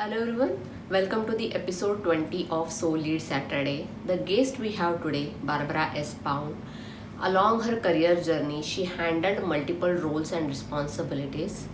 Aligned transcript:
Hello 0.00 0.18
everyone, 0.22 0.52
welcome 0.90 1.26
to 1.26 1.32
the 1.32 1.52
episode 1.56 2.04
20 2.04 2.46
of 2.52 2.70
Soul 2.70 2.98
Lead 2.98 3.20
Saturday. 3.20 3.88
The 4.06 4.16
guest 4.16 4.60
we 4.60 4.70
have 4.74 5.02
today, 5.02 5.32
Barbara 5.42 5.90
S. 5.92 6.14
Pound. 6.22 6.56
Along 7.20 7.62
her 7.62 7.80
career 7.80 8.14
journey, 8.14 8.62
she 8.62 8.84
handled 8.84 9.42
multiple 9.42 9.92
roles 9.92 10.30
and 10.30 10.46
responsibilities. 10.46 11.66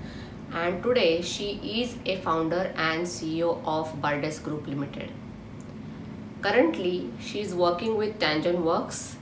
And 0.54 0.82
today, 0.82 1.20
she 1.20 1.48
is 1.82 1.96
a 2.06 2.16
founder 2.16 2.72
and 2.78 3.06
CEO 3.06 3.60
of 3.66 4.00
Bardess 4.00 4.38
Group 4.38 4.66
Limited. 4.68 5.10
Currently, 6.40 7.10
she 7.20 7.42
is 7.42 7.54
working 7.54 7.98
with 7.98 8.18
Tangent 8.18 8.60
Works 8.60 9.18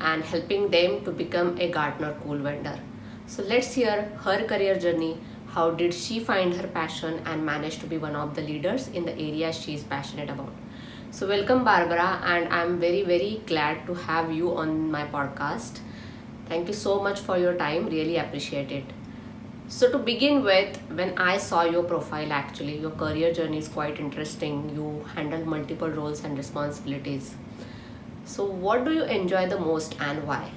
and 0.00 0.22
helping 0.22 0.70
them 0.70 1.04
to 1.04 1.10
become 1.10 1.58
a 1.58 1.68
Gartner 1.68 2.16
Cool 2.22 2.38
vendor. 2.38 2.78
So 3.26 3.42
let's 3.42 3.74
hear 3.74 4.02
her 4.22 4.44
career 4.44 4.78
journey 4.78 5.18
how 5.56 5.70
did 5.70 5.94
she 5.94 6.20
find 6.20 6.52
her 6.54 6.66
passion 6.68 7.20
and 7.24 7.44
manage 7.44 7.78
to 7.78 7.86
be 7.86 7.96
one 7.96 8.14
of 8.14 8.34
the 8.34 8.42
leaders 8.42 8.88
in 8.88 9.06
the 9.06 9.12
area 9.12 9.50
she 9.50 9.74
is 9.74 9.84
passionate 9.84 10.28
about? 10.28 10.52
So, 11.10 11.26
welcome, 11.26 11.64
Barbara, 11.64 12.20
and 12.24 12.46
I'm 12.52 12.78
very, 12.78 13.02
very 13.02 13.40
glad 13.46 13.86
to 13.86 13.94
have 13.94 14.30
you 14.30 14.54
on 14.54 14.90
my 14.90 15.06
podcast. 15.06 15.78
Thank 16.46 16.68
you 16.68 16.74
so 16.74 17.00
much 17.02 17.20
for 17.20 17.38
your 17.38 17.54
time, 17.54 17.86
really 17.86 18.18
appreciate 18.18 18.70
it. 18.70 18.84
So, 19.68 19.90
to 19.92 19.98
begin 19.98 20.44
with, 20.44 20.76
when 20.90 21.16
I 21.16 21.38
saw 21.38 21.64
your 21.64 21.84
profile, 21.84 22.32
actually, 22.32 22.78
your 22.78 22.90
career 22.90 23.32
journey 23.32 23.56
is 23.58 23.68
quite 23.68 23.98
interesting. 23.98 24.70
You 24.74 25.06
handle 25.14 25.46
multiple 25.46 25.88
roles 25.88 26.22
and 26.22 26.36
responsibilities. 26.36 27.34
So, 28.26 28.44
what 28.44 28.84
do 28.84 28.92
you 28.92 29.04
enjoy 29.04 29.48
the 29.48 29.58
most 29.58 29.96
and 30.00 30.26
why? 30.28 30.50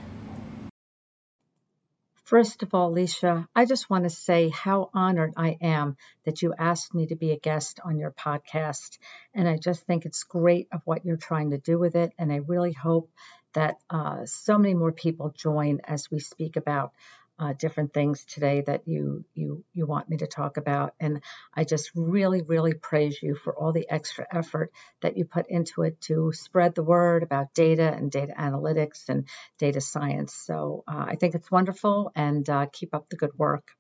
First 2.30 2.62
of 2.62 2.76
all, 2.76 2.94
Leisha, 2.94 3.48
I 3.56 3.66
just 3.66 3.90
want 3.90 4.04
to 4.04 4.12
say 4.12 4.50
how 4.50 4.92
honored 4.94 5.34
I 5.36 5.58
am 5.62 5.98
that 6.26 6.44
you 6.44 6.54
asked 6.56 6.94
me 6.94 7.08
to 7.08 7.16
be 7.16 7.32
a 7.32 7.40
guest 7.40 7.80
on 7.84 7.98
your 7.98 8.12
podcast. 8.12 9.00
And 9.34 9.50
I 9.50 9.58
just 9.58 9.82
think 9.88 10.06
it's 10.06 10.26
great 10.26 10.68
of 10.72 10.84
what 10.86 11.04
you're 11.04 11.18
trying 11.18 11.50
to 11.50 11.58
do 11.58 11.80
with 11.80 11.96
it. 11.96 12.14
And 12.20 12.32
I 12.32 12.42
really 12.46 12.72
hope 12.72 13.10
that 13.56 13.78
uh, 13.90 14.28
so 14.28 14.60
many 14.60 14.76
more 14.76 14.92
people 14.92 15.34
join 15.36 15.80
as 15.86 16.12
we 16.12 16.20
speak 16.20 16.56
about 16.56 16.92
uh, 17.40 17.54
different 17.54 17.94
things 17.94 18.26
today 18.26 18.62
that 18.68 18.88
you 18.88 19.24
you 19.34 19.64
you 19.74 19.86
want 19.86 20.10
me 20.10 20.18
to 20.18 20.28
talk 20.28 20.58
about. 20.58 20.94
And 21.00 21.22
i 21.54 21.64
just 21.64 21.92
really 21.96 22.42
really 22.42 22.74
praise 22.74 23.22
you 23.22 23.36
for 23.36 23.56
all 23.56 23.72
the 23.72 23.90
extra 23.90 24.26
effort 24.32 24.72
that 25.02 25.18
you 25.18 25.26
put 25.26 25.50
into 25.50 25.84
it 25.84 26.00
to 26.02 26.32
spread 26.34 26.76
the 26.76 26.84
word 26.84 27.24
about 27.24 27.54
data 27.54 27.92
and 27.94 28.12
data 28.12 28.34
analytics 28.38 29.10
and 29.10 29.28
data 29.58 29.82
science. 29.82 30.34
So 30.34 30.84
uh, 30.88 31.06
i 31.08 31.16
think 31.16 31.36
it's 31.36 31.50
wonderful 31.52 32.12
and 32.16 32.48
uh, 32.50 32.66
keep 32.72 32.94
up 32.94 33.10
the 33.10 33.16
good 33.18 33.38
work. 33.38 33.72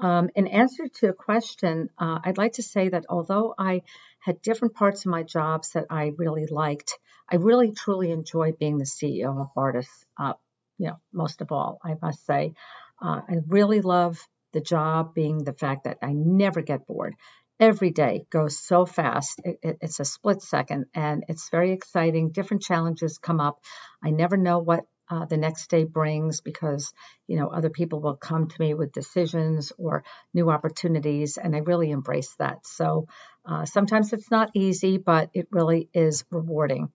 Um, 0.00 0.30
in 0.36 0.46
answer 0.46 0.86
to 0.98 1.08
a 1.08 1.12
question 1.12 1.88
uh, 1.98 2.20
i'd 2.24 2.38
like 2.38 2.52
to 2.54 2.62
say 2.62 2.88
that 2.88 3.06
although 3.08 3.54
i 3.58 3.82
had 4.20 4.40
different 4.42 4.74
parts 4.74 5.04
of 5.04 5.10
my 5.10 5.24
jobs 5.24 5.70
that 5.70 5.86
i 5.90 6.12
really 6.16 6.46
liked 6.46 6.92
i 7.28 7.36
really 7.36 7.72
truly 7.72 8.12
enjoy 8.12 8.52
being 8.52 8.78
the 8.78 8.84
ceo 8.84 9.40
of 9.40 9.48
Bardess 9.54 9.88
uh, 10.16 10.34
you 10.78 10.88
know, 10.88 11.00
most 11.12 11.40
of 11.40 11.52
all, 11.52 11.78
I 11.84 11.94
must 12.00 12.24
say. 12.26 12.54
Uh, 13.00 13.20
I 13.28 13.36
really 13.46 13.80
love 13.80 14.18
the 14.52 14.60
job 14.60 15.14
being 15.14 15.44
the 15.44 15.52
fact 15.52 15.84
that 15.84 15.98
I 16.02 16.12
never 16.12 16.62
get 16.62 16.86
bored. 16.86 17.14
Every 17.60 17.90
day 17.90 18.24
goes 18.30 18.58
so 18.58 18.86
fast. 18.86 19.40
It, 19.44 19.58
it, 19.62 19.78
it's 19.82 20.00
a 20.00 20.04
split 20.04 20.42
second 20.42 20.86
and 20.94 21.24
it's 21.28 21.50
very 21.50 21.72
exciting. 21.72 22.30
Different 22.30 22.62
challenges 22.62 23.18
come 23.18 23.40
up. 23.40 23.60
I 24.02 24.10
never 24.10 24.36
know 24.36 24.60
what 24.60 24.84
uh, 25.10 25.24
the 25.24 25.36
next 25.36 25.70
day 25.70 25.84
brings 25.84 26.40
because, 26.40 26.92
you 27.26 27.36
know, 27.38 27.48
other 27.48 27.70
people 27.70 28.00
will 28.00 28.16
come 28.16 28.48
to 28.48 28.60
me 28.60 28.74
with 28.74 28.92
decisions 28.92 29.72
or 29.78 30.04
new 30.34 30.50
opportunities 30.50 31.36
and 31.36 31.56
I 31.56 31.60
really 31.60 31.90
embrace 31.90 32.34
that. 32.38 32.66
So 32.66 33.08
uh, 33.44 33.64
sometimes 33.64 34.12
it's 34.12 34.30
not 34.30 34.50
easy, 34.54 34.98
but 34.98 35.30
it 35.34 35.48
really 35.50 35.88
is 35.94 36.24
rewarding. 36.30 36.92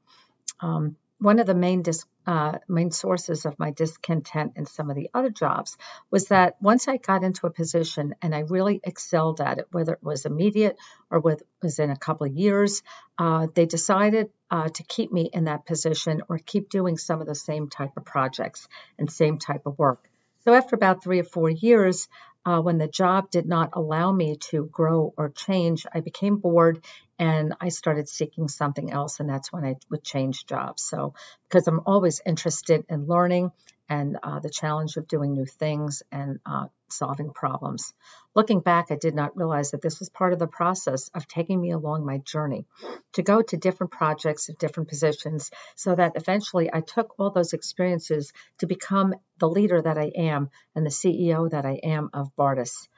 Um, 0.59 0.95
one 1.19 1.39
of 1.39 1.47
the 1.47 1.55
main 1.55 1.81
dis, 1.81 2.05
uh, 2.25 2.57
main 2.67 2.91
sources 2.91 3.45
of 3.45 3.57
my 3.59 3.71
discontent 3.71 4.53
in 4.55 4.65
some 4.65 4.89
of 4.89 4.95
the 4.95 5.09
other 5.13 5.29
jobs 5.29 5.77
was 6.09 6.27
that 6.27 6.55
once 6.61 6.87
I 6.87 6.97
got 6.97 7.23
into 7.23 7.47
a 7.47 7.51
position 7.51 8.15
and 8.21 8.33
I 8.33 8.39
really 8.39 8.79
excelled 8.83 9.41
at 9.41 9.59
it, 9.59 9.67
whether 9.71 9.93
it 9.93 10.03
was 10.03 10.25
immediate 10.25 10.77
or 11.11 11.19
whether 11.19 11.41
it 11.41 11.47
was 11.61 11.79
in 11.79 11.89
a 11.89 11.97
couple 11.97 12.25
of 12.25 12.33
years, 12.33 12.81
uh, 13.17 13.47
they 13.53 13.65
decided 13.65 14.29
uh, 14.49 14.69
to 14.69 14.83
keep 14.83 15.11
me 15.11 15.29
in 15.31 15.45
that 15.45 15.65
position 15.65 16.21
or 16.29 16.37
keep 16.37 16.69
doing 16.69 16.97
some 16.97 17.21
of 17.21 17.27
the 17.27 17.35
same 17.35 17.69
type 17.69 17.91
of 17.97 18.05
projects 18.05 18.67
and 18.97 19.11
same 19.11 19.37
type 19.37 19.65
of 19.65 19.77
work. 19.77 20.09
So 20.45 20.53
after 20.53 20.75
about 20.75 21.03
three 21.03 21.19
or 21.19 21.23
four 21.25 21.49
years, 21.49 22.07
uh, 22.45 22.59
when 22.59 22.77
the 22.77 22.87
job 22.87 23.29
did 23.31 23.45
not 23.45 23.69
allow 23.73 24.11
me 24.11 24.35
to 24.35 24.65
grow 24.65 25.13
or 25.17 25.29
change, 25.29 25.85
I 25.93 26.01
became 26.01 26.37
bored 26.37 26.83
and 27.23 27.53
I 27.61 27.69
started 27.69 28.09
seeking 28.09 28.49
something 28.49 28.91
else. 28.91 29.21
And 29.21 29.29
that's 29.29 29.49
when 29.49 29.63
I 29.63 29.77
would 29.89 30.03
change 30.03 30.45
jobs. 30.45 30.83
So, 30.83 31.13
because 31.43 31.69
I'm 31.69 31.79
always 31.85 32.19
interested 32.25 32.83
in 32.89 33.07
learning 33.07 33.53
and 33.87 34.17
uh, 34.21 34.39
the 34.39 34.49
challenge 34.49 34.97
of 34.97 35.07
doing 35.07 35.31
new 35.31 35.45
things 35.45 36.03
and 36.11 36.39
uh, 36.45 36.65
solving 36.89 37.31
problems. 37.31 37.93
Looking 38.35 38.59
back, 38.59 38.87
I 38.89 38.95
did 38.95 39.15
not 39.15 39.37
realize 39.37 39.71
that 39.71 39.81
this 39.81 39.99
was 39.99 40.09
part 40.09 40.33
of 40.33 40.39
the 40.39 40.47
process 40.47 41.09
of 41.15 41.25
taking 41.25 41.61
me 41.61 41.71
along 41.71 42.05
my 42.05 42.17
journey 42.17 42.65
to 43.13 43.23
go 43.23 43.41
to 43.41 43.55
different 43.55 43.93
projects 43.93 44.49
at 44.49 44.59
different 44.59 44.89
positions 44.89 45.49
so 45.75 45.95
that 45.95 46.13
eventually 46.15 46.69
I 46.73 46.81
took 46.81 47.15
all 47.17 47.29
those 47.29 47.53
experiences 47.53 48.33
to 48.59 48.67
become 48.67 49.15
the 49.39 49.49
leader 49.49 49.81
that 49.81 49.97
I 49.97 50.11
am 50.15 50.49
and 50.75 50.85
the 50.85 50.89
CEO 50.89 51.49
that 51.51 51.65
I 51.65 51.79
am 51.83 52.09
of 52.13 52.35
Bardess. 52.35 52.89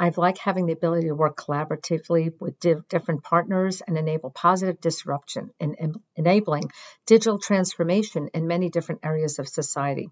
I've 0.00 0.16
liked 0.16 0.38
having 0.38 0.66
the 0.66 0.74
ability 0.74 1.08
to 1.08 1.14
work 1.14 1.36
collaboratively 1.36 2.40
with 2.40 2.60
di- 2.60 2.76
different 2.88 3.24
partners 3.24 3.82
and 3.84 3.98
enable 3.98 4.30
positive 4.30 4.80
disruption 4.80 5.50
in 5.58 5.74
and 5.74 6.00
enabling 6.14 6.70
digital 7.04 7.40
transformation 7.40 8.28
in 8.32 8.46
many 8.46 8.70
different 8.70 9.00
areas 9.04 9.40
of 9.40 9.48
society. 9.48 10.10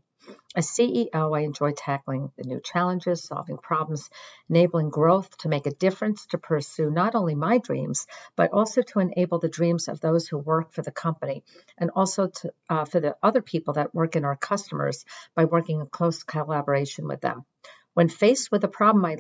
As 0.57 0.67
CEO, 0.67 1.37
I 1.37 1.43
enjoy 1.43 1.71
tackling 1.71 2.33
the 2.37 2.43
new 2.43 2.61
challenges, 2.61 3.23
solving 3.23 3.59
problems, 3.59 4.11
enabling 4.51 4.91
growth 4.91 5.37
to 5.39 5.49
make 5.49 5.67
a 5.67 5.71
difference, 5.71 6.27
to 6.27 6.39
pursue 6.39 6.91
not 6.91 7.15
only 7.15 7.37
my 7.37 7.59
dreams, 7.59 8.09
but 8.35 8.53
also 8.53 8.83
to 8.83 8.99
enable 8.99 9.39
the 9.39 9.49
dreams 9.49 9.87
of 9.87 10.01
those 10.01 10.27
who 10.27 10.39
work 10.39 10.73
for 10.73 10.83
the 10.83 10.91
company, 10.91 11.45
and 11.79 11.91
also 11.95 12.27
to, 12.27 12.53
uh, 12.69 12.85
for 12.87 12.99
the 12.99 13.17
other 13.23 13.41
people 13.41 13.75
that 13.75 13.95
work 13.95 14.17
in 14.17 14.25
our 14.25 14.37
customers 14.37 15.05
by 15.37 15.45
working 15.45 15.79
in 15.79 15.87
close 15.87 16.25
collaboration 16.25 17.07
with 17.07 17.21
them. 17.21 17.45
When 17.95 18.09
faced 18.09 18.51
with 18.51 18.65
a 18.65 18.69
problem, 18.69 19.05
I 19.05 19.17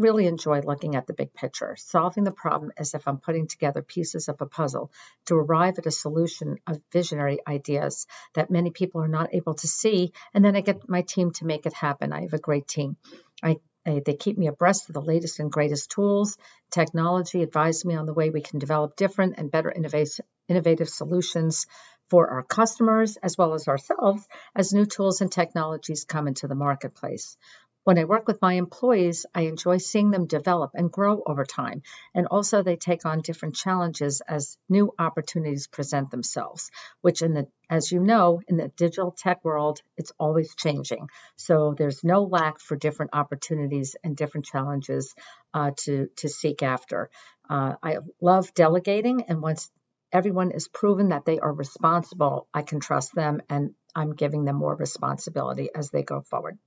really 0.00 0.26
enjoy 0.26 0.60
looking 0.60 0.96
at 0.96 1.06
the 1.06 1.12
big 1.12 1.32
picture, 1.34 1.76
solving 1.78 2.24
the 2.24 2.32
problem 2.32 2.72
as 2.76 2.94
if 2.94 3.06
I'm 3.06 3.18
putting 3.18 3.46
together 3.46 3.82
pieces 3.82 4.28
of 4.28 4.40
a 4.40 4.46
puzzle 4.46 4.90
to 5.26 5.36
arrive 5.36 5.78
at 5.78 5.86
a 5.86 5.90
solution 5.90 6.58
of 6.66 6.80
visionary 6.92 7.38
ideas 7.46 8.06
that 8.34 8.50
many 8.50 8.70
people 8.70 9.02
are 9.02 9.08
not 9.08 9.34
able 9.34 9.54
to 9.54 9.68
see. 9.68 10.12
And 10.34 10.44
then 10.44 10.56
I 10.56 10.62
get 10.62 10.88
my 10.88 11.02
team 11.02 11.32
to 11.32 11.46
make 11.46 11.66
it 11.66 11.74
happen. 11.74 12.12
I 12.12 12.22
have 12.22 12.34
a 12.34 12.38
great 12.38 12.66
team. 12.66 12.96
I 13.42 13.58
they 13.84 14.14
keep 14.14 14.36
me 14.36 14.46
abreast 14.46 14.88
of 14.88 14.94
the 14.94 15.00
latest 15.00 15.40
and 15.40 15.50
greatest 15.50 15.90
tools, 15.90 16.36
technology, 16.70 17.42
advise 17.42 17.84
me 17.84 17.94
on 17.94 18.04
the 18.04 18.12
way 18.12 18.28
we 18.28 18.42
can 18.42 18.58
develop 18.58 18.94
different 18.94 19.34
and 19.38 19.50
better 19.50 19.72
innovative, 19.72 20.20
innovative 20.48 20.88
solutions 20.88 21.66
for 22.10 22.28
our 22.28 22.42
customers 22.42 23.16
as 23.22 23.38
well 23.38 23.54
as 23.54 23.68
ourselves 23.68 24.26
as 24.54 24.72
new 24.72 24.84
tools 24.84 25.20
and 25.20 25.30
technologies 25.30 26.04
come 26.04 26.26
into 26.26 26.48
the 26.48 26.54
marketplace. 26.54 27.36
When 27.84 27.98
I 27.98 28.04
work 28.04 28.26
with 28.26 28.42
my 28.42 28.54
employees, 28.54 29.24
I 29.34 29.42
enjoy 29.42 29.78
seeing 29.78 30.10
them 30.10 30.26
develop 30.26 30.72
and 30.74 30.92
grow 30.92 31.22
over 31.24 31.46
time. 31.46 31.82
And 32.14 32.26
also, 32.26 32.62
they 32.62 32.76
take 32.76 33.06
on 33.06 33.22
different 33.22 33.54
challenges 33.54 34.20
as 34.20 34.58
new 34.68 34.92
opportunities 34.98 35.66
present 35.66 36.10
themselves, 36.10 36.70
which, 37.00 37.22
in 37.22 37.32
the, 37.32 37.48
as 37.70 37.90
you 37.90 38.00
know, 38.00 38.42
in 38.46 38.58
the 38.58 38.68
digital 38.68 39.12
tech 39.12 39.42
world, 39.44 39.80
it's 39.96 40.12
always 40.18 40.54
changing. 40.54 41.08
So 41.36 41.74
there's 41.76 42.04
no 42.04 42.24
lack 42.24 42.60
for 42.60 42.76
different 42.76 43.12
opportunities 43.14 43.96
and 44.04 44.14
different 44.14 44.44
challenges 44.44 45.14
uh, 45.54 45.70
to, 45.84 46.08
to 46.16 46.28
seek 46.28 46.62
after. 46.62 47.08
Uh, 47.48 47.76
I 47.82 47.96
love 48.20 48.52
delegating, 48.52 49.22
and 49.22 49.40
once 49.40 49.70
everyone 50.12 50.50
is 50.50 50.68
proven 50.68 51.08
that 51.08 51.24
they 51.24 51.38
are 51.38 51.52
responsible, 51.52 52.46
I 52.52 52.60
can 52.62 52.80
trust 52.80 53.14
them 53.14 53.40
and 53.48 53.74
I'm 53.94 54.14
giving 54.14 54.44
them 54.44 54.56
more 54.56 54.74
responsibility 54.74 55.70
as 55.74 55.90
they 55.90 56.02
go 56.02 56.20
forward. 56.20 56.58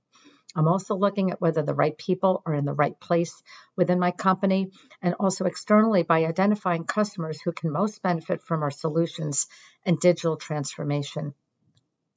I'm 0.56 0.68
also 0.68 0.94
looking 0.94 1.30
at 1.30 1.40
whether 1.40 1.62
the 1.62 1.74
right 1.74 1.96
people 1.96 2.42
are 2.46 2.54
in 2.54 2.64
the 2.64 2.72
right 2.72 2.98
place 3.00 3.42
within 3.76 3.98
my 3.98 4.12
company 4.12 4.70
and 5.02 5.14
also 5.18 5.46
externally 5.46 6.02
by 6.04 6.24
identifying 6.24 6.84
customers 6.84 7.40
who 7.40 7.52
can 7.52 7.72
most 7.72 8.02
benefit 8.02 8.40
from 8.42 8.62
our 8.62 8.70
solutions 8.70 9.48
and 9.84 9.98
digital 9.98 10.36
transformation. 10.36 11.34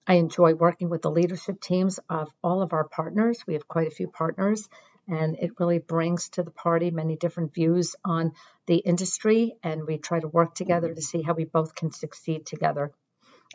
I 0.06 0.16
enjoy 0.16 0.54
working 0.54 0.89
with 0.89 1.01
the 1.01 1.12
leadership 1.12 1.60
teams 1.60 2.00
of 2.10 2.31
all 2.44 2.62
of 2.62 2.74
our 2.74 2.88
partners. 2.88 3.44
We 3.45 3.56
have 3.56 3.68
quite 3.68 3.88
a 3.88 3.92
few 3.92 4.07
partners, 4.07 4.69
and 5.07 5.36
it 5.38 5.60
really 5.60 5.80
brings 5.80 6.30
to 6.30 6.44
the 6.44 6.51
party 6.51 6.92
many 6.92 7.18
different 7.18 7.54
views 7.54 7.95
on 8.06 8.34
the 8.68 8.78
industry, 8.78 9.56
and 9.63 9.86
we 9.86 9.98
try 9.98 10.19
to 10.19 10.28
work 10.28 10.56
together 10.56 10.94
to 10.94 11.01
see 11.01 11.22
how 11.22 11.34
we 11.34 11.44
both 11.44 11.75
can 11.75 11.92
succeed 11.92 12.45
together. 12.45 12.94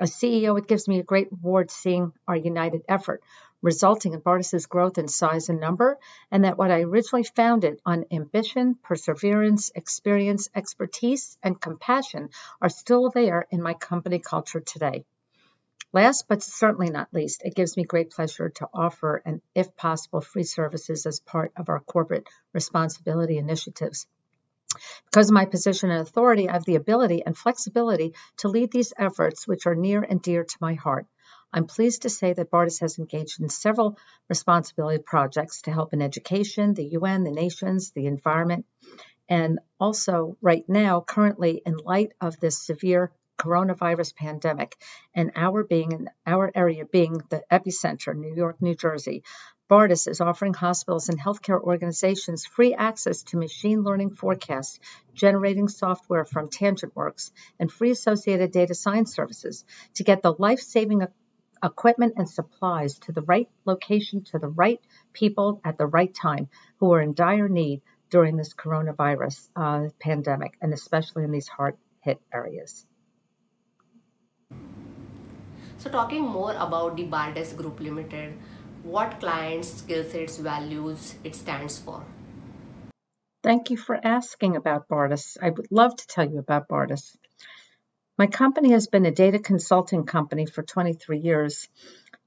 As 0.00 0.12
CEO, 0.12 0.58
it 0.58 0.66
gives 0.66 0.88
me 0.88 0.98
a 0.98 1.04
great 1.04 1.30
reward 1.30 1.70
seeing 1.70 2.12
our 2.26 2.36
united 2.36 2.82
effort 2.88 3.22
resulting 3.62 4.12
in 4.12 4.20
Bardess's 4.20 4.66
growth 4.66 4.98
in 4.98 5.08
size 5.08 5.48
and 5.48 5.60
number, 5.60 5.98
and 6.30 6.44
that 6.44 6.58
what 6.58 6.70
I 6.70 6.82
originally 6.82 7.22
founded 7.22 7.80
on 7.86 8.04
ambition, 8.10 8.74
perseverance, 8.82 9.70
experience, 9.74 10.50
expertise, 10.54 11.38
and 11.42 11.60
compassion 11.60 12.30
are 12.60 12.68
still 12.68 13.10
there 13.10 13.46
in 13.50 13.62
my 13.62 13.74
company 13.74 14.18
culture 14.18 14.60
today. 14.60 15.04
Last 15.92 16.26
but 16.26 16.42
certainly 16.42 16.90
not 16.90 17.12
least, 17.12 17.42
it 17.44 17.54
gives 17.54 17.76
me 17.76 17.84
great 17.84 18.10
pleasure 18.10 18.48
to 18.48 18.68
offer 18.72 19.22
and, 19.24 19.42
if 19.54 19.76
possible, 19.76 20.22
free 20.22 20.44
services 20.44 21.06
as 21.06 21.20
part 21.20 21.52
of 21.56 21.68
our 21.68 21.80
corporate 21.80 22.26
responsibility 22.54 23.36
initiatives. 23.36 24.06
Because 25.04 25.28
of 25.28 25.34
my 25.34 25.44
position 25.44 25.90
and 25.90 26.00
authority, 26.00 26.48
I 26.48 26.54
have 26.54 26.64
the 26.64 26.76
ability 26.76 27.22
and 27.26 27.36
flexibility 27.36 28.14
to 28.38 28.48
lead 28.48 28.72
these 28.72 28.94
efforts, 28.98 29.46
which 29.46 29.66
are 29.66 29.74
near 29.74 30.02
and 30.02 30.22
dear 30.22 30.44
to 30.44 30.56
my 30.60 30.74
heart. 30.74 31.06
I'm 31.52 31.66
pleased 31.66 32.02
to 32.02 32.10
say 32.10 32.32
that 32.32 32.50
Bardess 32.50 32.80
has 32.80 32.98
engaged 32.98 33.40
in 33.40 33.48
several 33.48 33.98
responsibility 34.28 35.02
projects 35.04 35.62
to 35.62 35.72
help 35.72 35.92
in 35.92 36.00
education, 36.00 36.74
the 36.74 36.86
UN, 36.98 37.24
the 37.24 37.30
nations, 37.30 37.90
the 37.90 38.06
environment, 38.06 38.64
and 39.28 39.58
also 39.78 40.36
right 40.40 40.64
now, 40.68 41.00
currently, 41.00 41.62
in 41.64 41.76
light 41.76 42.12
of 42.20 42.38
this 42.40 42.64
severe 42.64 43.12
coronavirus 43.38 44.14
pandemic 44.14 44.76
and 45.14 45.32
our 45.36 45.64
being 45.64 45.92
in 45.92 46.10
our 46.26 46.50
area 46.54 46.84
being 46.84 47.20
the 47.28 47.42
epicenter, 47.50 48.14
New 48.14 48.34
York, 48.34 48.62
New 48.62 48.74
Jersey, 48.74 49.22
Bardess 49.68 50.06
is 50.06 50.20
offering 50.20 50.52
hospitals 50.52 51.08
and 51.08 51.18
healthcare 51.18 51.58
organizations 51.60 52.44
free 52.44 52.74
access 52.74 53.22
to 53.24 53.38
machine 53.38 53.82
learning 53.82 54.10
forecast 54.10 54.78
generating 55.14 55.68
software 55.68 56.26
from 56.26 56.50
TangentWorks 56.50 57.30
and 57.58 57.72
free 57.72 57.90
associated 57.90 58.52
data 58.52 58.74
science 58.74 59.14
services 59.14 59.64
to 59.94 60.04
get 60.04 60.22
the 60.22 60.34
life 60.38 60.60
saving 60.60 61.02
equipment 61.62 62.14
and 62.16 62.28
supplies 62.28 62.98
to 62.98 63.12
the 63.12 63.22
right 63.22 63.48
location 63.64 64.24
to 64.24 64.38
the 64.38 64.48
right 64.48 64.80
people 65.12 65.60
at 65.64 65.78
the 65.78 65.86
right 65.86 66.14
time 66.14 66.48
who 66.78 66.92
are 66.92 67.00
in 67.00 67.14
dire 67.14 67.48
need 67.48 67.82
during 68.10 68.36
this 68.36 68.54
coronavirus 68.54 69.48
uh, 69.56 69.88
pandemic 69.98 70.54
and 70.60 70.72
especially 70.72 71.24
in 71.24 71.30
these 71.30 71.48
hard 71.48 71.76
hit 72.00 72.20
areas. 72.32 72.84
So, 75.78 75.90
talking 75.90 76.22
more 76.22 76.54
about 76.54 76.96
the 76.96 77.04
Bardess 77.04 77.52
Group 77.54 77.80
Limited, 77.80 78.34
what 78.84 79.18
clients, 79.18 79.72
skill 79.78 80.04
sets, 80.04 80.36
values 80.38 81.14
it 81.24 81.34
stands 81.34 81.78
for? 81.78 82.04
Thank 83.42 83.70
you 83.70 83.76
for 83.76 83.98
asking 84.00 84.54
about 84.54 84.86
Bardess. 84.86 85.36
I 85.42 85.50
would 85.50 85.66
love 85.72 85.96
to 85.96 86.06
tell 86.06 86.30
you 86.30 86.38
about 86.38 86.68
Bardess. 86.68 87.16
My 88.22 88.28
company 88.28 88.70
has 88.70 88.86
been 88.86 89.04
a 89.04 89.10
data 89.10 89.40
consulting 89.40 90.06
company 90.06 90.46
for 90.46 90.62
23 90.62 91.18
years. 91.18 91.68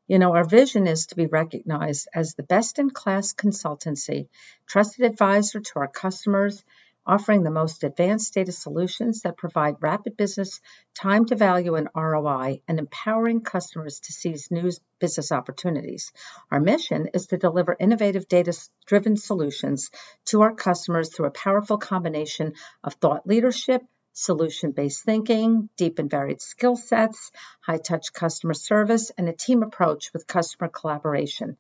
You 0.07 0.19
know, 0.19 0.33
our 0.33 0.43
vision 0.43 0.87
is 0.87 1.05
to 1.05 1.15
be 1.15 1.25
recognized 1.25 2.09
as 2.13 2.33
the 2.33 2.43
best 2.43 2.79
in 2.79 2.89
class 2.89 3.33
consultancy, 3.33 4.27
trusted 4.67 5.05
advisor 5.05 5.61
to 5.61 5.79
our 5.79 5.87
customers, 5.87 6.65
offering 7.05 7.43
the 7.43 7.49
most 7.49 7.85
advanced 7.85 8.33
data 8.33 8.51
solutions 8.51 9.21
that 9.21 9.37
provide 9.37 9.75
rapid 9.79 10.17
business 10.17 10.59
time 10.95 11.23
to 11.27 11.35
value 11.37 11.75
and 11.75 11.87
ROI, 11.95 12.59
and 12.67 12.77
empowering 12.77 13.39
customers 13.39 14.01
to 14.01 14.11
seize 14.11 14.51
new 14.51 14.69
business 14.99 15.31
opportunities. 15.31 16.11
Our 16.51 16.59
mission 16.59 17.07
is 17.13 17.27
to 17.27 17.37
deliver 17.37 17.73
innovative 17.79 18.27
data 18.27 18.51
driven 18.85 19.15
solutions 19.15 19.91
to 20.25 20.41
our 20.41 20.53
customers 20.53 21.07
through 21.07 21.27
a 21.27 21.31
powerful 21.31 21.77
combination 21.77 22.55
of 22.83 22.95
thought 22.95 23.25
leadership, 23.25 23.81
solution 24.15 24.71
based 24.71 25.03
thinking, 25.03 25.69
deep 25.77 25.99
and 25.99 26.09
varied 26.09 26.41
skill 26.41 26.75
sets, 26.75 27.31
high 27.61 27.77
touch 27.77 28.13
customer 28.13 28.53
service, 28.53 29.11
and 29.17 29.29
a 29.29 29.33
team 29.33 29.61
approach 29.61 30.11
with 30.13 30.25
customer 30.25 30.69
collaboration. 30.69 31.57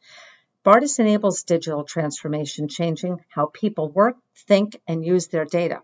Bardess 0.63 0.97
enables 0.97 1.43
digital 1.43 1.83
transformation, 1.83 2.67
changing 2.67 3.23
how 3.29 3.45
people 3.45 3.91
work, 3.91 4.17
think, 4.47 4.81
and 4.87 5.05
use 5.05 5.27
their 5.27 5.45
data. 5.45 5.81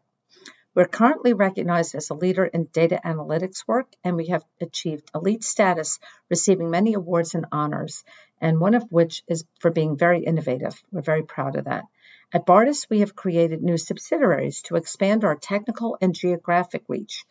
We're 0.74 0.88
currently 0.88 1.34
recognized 1.34 1.96
as 1.96 2.10
a 2.10 2.16
leader 2.16 2.46
in 2.46 2.70
data 2.72 3.00
analytics 3.04 3.68
work, 3.68 3.88
and 4.06 4.16
we 4.16 4.28
have 4.28 4.46
achieved 4.62 5.12
elite 5.14 5.44
status, 5.44 6.00
receiving 6.30 6.70
many 6.72 6.94
awards 6.94 7.36
and 7.36 7.46
honors, 7.52 8.06
and 8.40 8.60
one 8.60 8.74
of 8.74 8.90
which 8.90 9.24
is 9.28 9.44
for 9.60 9.70
being 9.70 9.98
very 9.98 10.24
innovative. 10.24 10.82
We're 10.92 11.02
very 11.02 11.24
proud 11.24 11.58
of 11.58 11.66
that. 11.66 11.84
At 12.34 12.46
Bardess, 12.46 12.90
we 12.90 13.02
have 13.02 13.14
created 13.14 13.62
new 13.62 13.78
subsidiaries 13.78 14.62
to 14.64 14.78
expand 14.78 15.26
our 15.26 15.36
technical 15.36 15.98
and 16.00 16.16
geographic 16.16 16.84
reach. 16.88 17.26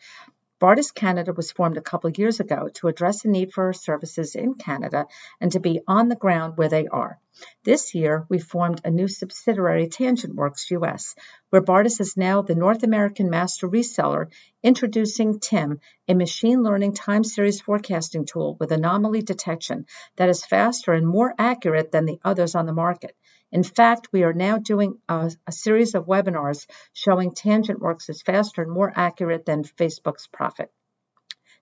Bardess 0.59 0.91
Canada 0.91 1.33
was 1.33 1.51
formed 1.51 1.77
a 1.77 1.81
couple 1.81 2.11
years 2.11 2.39
ago 2.39 2.69
to 2.75 2.87
address 2.87 3.23
the 3.23 3.29
need 3.29 3.51
for 3.51 3.63
our 3.63 3.73
services 3.73 4.35
in 4.35 4.53
Canada 4.53 5.07
and 5.39 5.51
to 5.53 5.59
be 5.59 5.81
on 5.87 6.07
the 6.07 6.15
ground 6.15 6.55
where 6.55 6.69
they 6.69 6.85
are. 6.85 7.17
This 7.63 7.95
year, 7.95 8.27
we 8.29 8.37
formed 8.37 8.81
a 8.85 8.91
new 8.91 9.07
subsidiary, 9.07 9.87
TangentWorks 9.87 10.69
US, 10.69 11.15
where 11.49 11.63
Bardess 11.63 11.99
is 11.99 12.15
now 12.15 12.43
the 12.43 12.53
North 12.53 12.83
American 12.83 13.31
master 13.31 13.67
reseller, 13.67 14.27
introducing 14.61 15.39
TIM, 15.39 15.79
a 16.07 16.13
machine 16.13 16.61
learning 16.61 16.93
time 16.93 17.23
series 17.23 17.59
forecasting 17.59 18.25
tool 18.25 18.55
with 18.59 18.71
anomaly 18.71 19.23
detection 19.23 19.87
that 20.17 20.29
is 20.29 20.45
faster 20.45 20.93
and 20.93 21.07
more 21.07 21.33
accurate 21.39 21.91
than 21.91 22.05
the 22.05 22.19
others 22.23 22.53
on 22.53 22.67
the 22.67 22.73
market. 22.73 23.15
In 23.51 23.63
fact, 23.63 24.07
we 24.13 24.23
are 24.23 24.33
now 24.33 24.57
doing 24.57 24.97
a, 25.09 25.31
a, 25.45 25.51
series 25.51 25.93
of 25.93 26.05
webinars 26.05 26.67
showing 26.93 27.31
TangentWorks 27.31 28.09
is 28.09 28.21
faster 28.21 28.61
and 28.61 28.71
more 28.71 28.91
accurate 28.95 29.45
than 29.45 29.63
Facebook's 29.63 30.27
Prophet. 30.27 30.71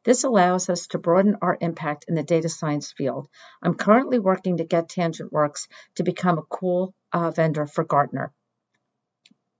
This 0.03 0.24
allows 0.24 0.69
us 0.69 0.88
to 0.88 1.00
broaden 1.00 1.38
our 1.41 1.57
impact 1.59 2.06
in 2.07 2.15
the 2.15 2.24
data 2.24 2.47
science 2.47 2.91
field. 2.91 3.27
I'm 3.62 3.74
currently 3.74 4.19
working 4.19 4.57
to 4.57 4.63
get 4.63 4.88
TangentWorks 4.88 5.68
to 5.95 6.03
become 6.03 6.38
a 6.38 6.44
cool 6.44 6.94
uh, 7.12 7.31
vendor 7.31 7.65
for 7.65 7.83
Gartner. 7.83 8.31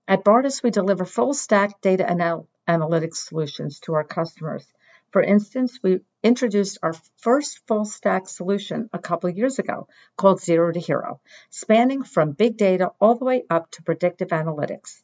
At 0.08 0.24
Bardess, 0.24 0.64
we 0.64 0.70
deliver 0.70 1.06
full 1.06 1.34
stack 1.34 1.82
data 1.82 2.10
anal- 2.10 2.48
analytics 2.68 3.28
solutions 3.28 3.80
to 3.82 3.94
our 3.96 4.04
customers. 4.04 4.66
For 5.12 5.22
instance, 5.22 5.80
we 5.82 6.02
introduced 6.24 6.78
our 6.84 6.94
first 7.18 7.60
full 7.68 7.86
stack 7.86 8.28
solution 8.28 8.90
a 8.92 9.00
couple 9.00 9.30
years 9.30 9.60
ago 9.60 9.88
called 10.18 10.42
Zero 10.42 10.72
to 10.72 10.80
Hero, 10.80 11.22
spanning 11.50 12.04
from 12.04 12.34
big 12.34 12.58
data 12.58 12.92
all 13.00 13.16
the 13.16 13.26
way 13.26 13.44
up 13.50 13.72
to 13.72 13.84
predictive 13.84 14.30
analytics. 14.30 15.02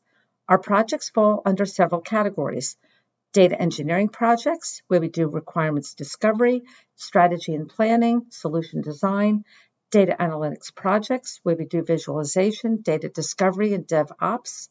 Our 0.48 0.60
projects 0.60 1.10
fall 1.10 1.42
under 1.46 1.66
several 1.66 2.02
categories 2.02 2.78
data 3.32 3.62
engineering 3.62 4.08
projects, 4.08 4.82
where 4.88 5.02
we 5.02 5.10
do 5.10 5.28
requirements 5.28 5.94
discovery, 5.94 6.62
strategy 6.96 7.54
and 7.54 7.68
planning, 7.68 8.26
solution 8.30 8.82
design, 8.82 9.44
data 9.92 10.16
analytics 10.18 10.74
projects, 10.74 11.42
where 11.44 11.58
we 11.58 11.66
do 11.66 11.84
visualization, 11.84 12.82
data 12.82 13.10
discovery, 13.10 13.74
and 13.74 13.86
DevOps, 13.86 14.70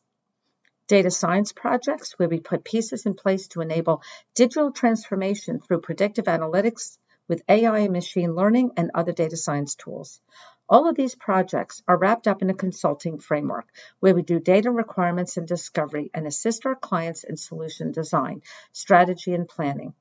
data 0.86 1.10
science 1.10 1.52
projects 1.52 2.18
where 2.18 2.28
we 2.28 2.40
put 2.40 2.64
pieces 2.64 3.06
in 3.06 3.14
place 3.14 3.48
to 3.48 3.60
enable 3.60 4.02
digital 4.34 4.70
transformation 4.70 5.60
through 5.60 5.80
predictive 5.80 6.26
analytics 6.26 6.98
with 7.28 7.42
AI 7.48 7.80
and 7.80 7.92
machine 7.92 8.34
learning 8.34 8.72
and 8.76 8.90
other 8.94 9.12
data 9.12 9.36
science 9.36 9.74
tools. 9.74 10.20
All 10.68 10.88
of 10.88 10.96
these 10.96 11.14
projects 11.14 11.82
are 11.86 11.96
wrapped 11.96 12.26
up 12.26 12.42
in 12.42 12.50
a 12.50 12.54
consulting 12.54 13.18
framework 13.18 13.66
where 14.00 14.14
we 14.14 14.22
do 14.22 14.40
data 14.40 14.70
requirements 14.70 15.36
and 15.36 15.46
discovery 15.46 16.10
and 16.14 16.26
assist 16.26 16.64
our 16.66 16.74
clients 16.74 17.24
in 17.24 17.36
solution 17.36 17.92
design, 17.92 18.42
strategy, 18.72 19.34
and 19.34 19.48
planning. 19.48 19.94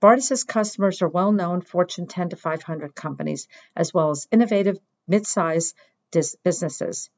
Bardess's 0.00 0.44
customers 0.44 1.02
are 1.02 1.08
well 1.08 1.32
known 1.32 1.60
Fortune 1.60 2.06
10 2.06 2.30
to 2.30 2.36
500 2.36 2.94
companies, 2.94 3.48
as 3.76 3.92
well 3.92 4.10
as 4.10 4.28
innovative 4.30 4.78
mid 5.06 5.26
sized 5.26 5.74
businesses. 6.10 7.10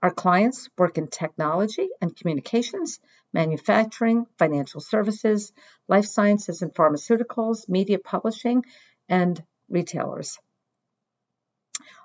Our 0.00 0.12
clients 0.12 0.68
work 0.78 0.96
in 0.96 1.08
technology 1.08 1.88
and 2.00 2.14
communications, 2.14 3.00
manufacturing, 3.32 4.26
financial 4.38 4.80
services, 4.80 5.52
life 5.88 6.06
sciences 6.06 6.62
and 6.62 6.72
pharmaceuticals, 6.72 7.68
media 7.68 7.98
publishing, 7.98 8.64
and 9.08 9.42
retailers. 9.68 10.38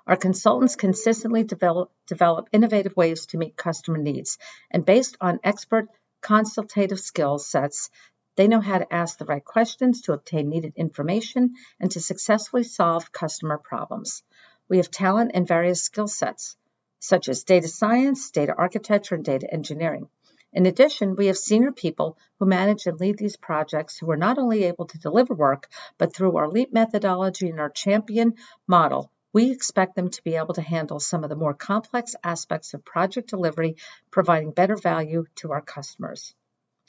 Our 0.06 0.16
consultants 0.16 0.76
consistently 0.76 1.44
develop, 1.44 1.92
develop 2.06 2.48
innovative 2.52 2.96
ways 2.96 3.26
to 3.26 3.38
meet 3.38 3.56
customer 3.56 3.98
needs, 3.98 4.38
and 4.70 4.84
based 4.84 5.16
on 5.20 5.40
expert 5.44 5.88
consultative 6.20 7.00
skill 7.00 7.38
sets, 7.38 7.90
they 8.36 8.48
know 8.48 8.60
how 8.60 8.78
to 8.78 8.92
ask 8.92 9.18
the 9.18 9.24
right 9.24 9.44
questions 9.44 10.02
to 10.02 10.12
obtain 10.12 10.48
needed 10.48 10.74
information 10.76 11.54
and 11.78 11.92
to 11.92 12.00
successfully 12.00 12.64
solve 12.64 13.12
customer 13.12 13.56
problems. 13.56 14.24
We 14.68 14.78
have 14.78 14.90
talent 14.90 15.32
in 15.32 15.46
various 15.46 15.82
skill 15.82 16.08
sets 16.08 16.56
such 17.06 17.28
as 17.28 17.44
data 17.44 17.68
science, 17.68 18.30
data 18.30 18.54
architecture, 18.56 19.14
and 19.14 19.24
data 19.24 19.46
engineering. 19.52 20.08
In 20.54 20.66
addition, 20.66 21.16
we 21.16 21.26
have 21.26 21.36
senior 21.36 21.72
people 21.72 22.16
who 22.38 22.46
manage 22.46 22.86
and 22.86 22.98
lead 22.98 23.18
these 23.18 23.36
projects 23.36 23.98
who 23.98 24.10
are 24.10 24.16
not 24.16 24.38
only 24.38 24.64
able 24.64 24.86
to 24.86 24.98
deliver 24.98 25.34
work, 25.34 25.68
but 25.98 26.14
through 26.14 26.36
our 26.36 26.48
LEAP 26.48 26.72
methodology 26.72 27.50
and 27.50 27.60
our 27.60 27.70
champion 27.70 28.34
model, 28.66 29.10
we 29.32 29.50
expect 29.50 29.96
them 29.96 30.10
to 30.10 30.22
be 30.22 30.36
able 30.36 30.54
to 30.54 30.62
handle 30.62 31.00
some 31.00 31.24
of 31.24 31.28
the 31.28 31.36
more 31.36 31.54
complex 31.54 32.14
aspects 32.22 32.72
of 32.72 32.84
project 32.84 33.28
delivery, 33.28 33.76
providing 34.10 34.52
better 34.52 34.76
value 34.76 35.26
to 35.34 35.50
our 35.50 35.60
customers. 35.60 36.34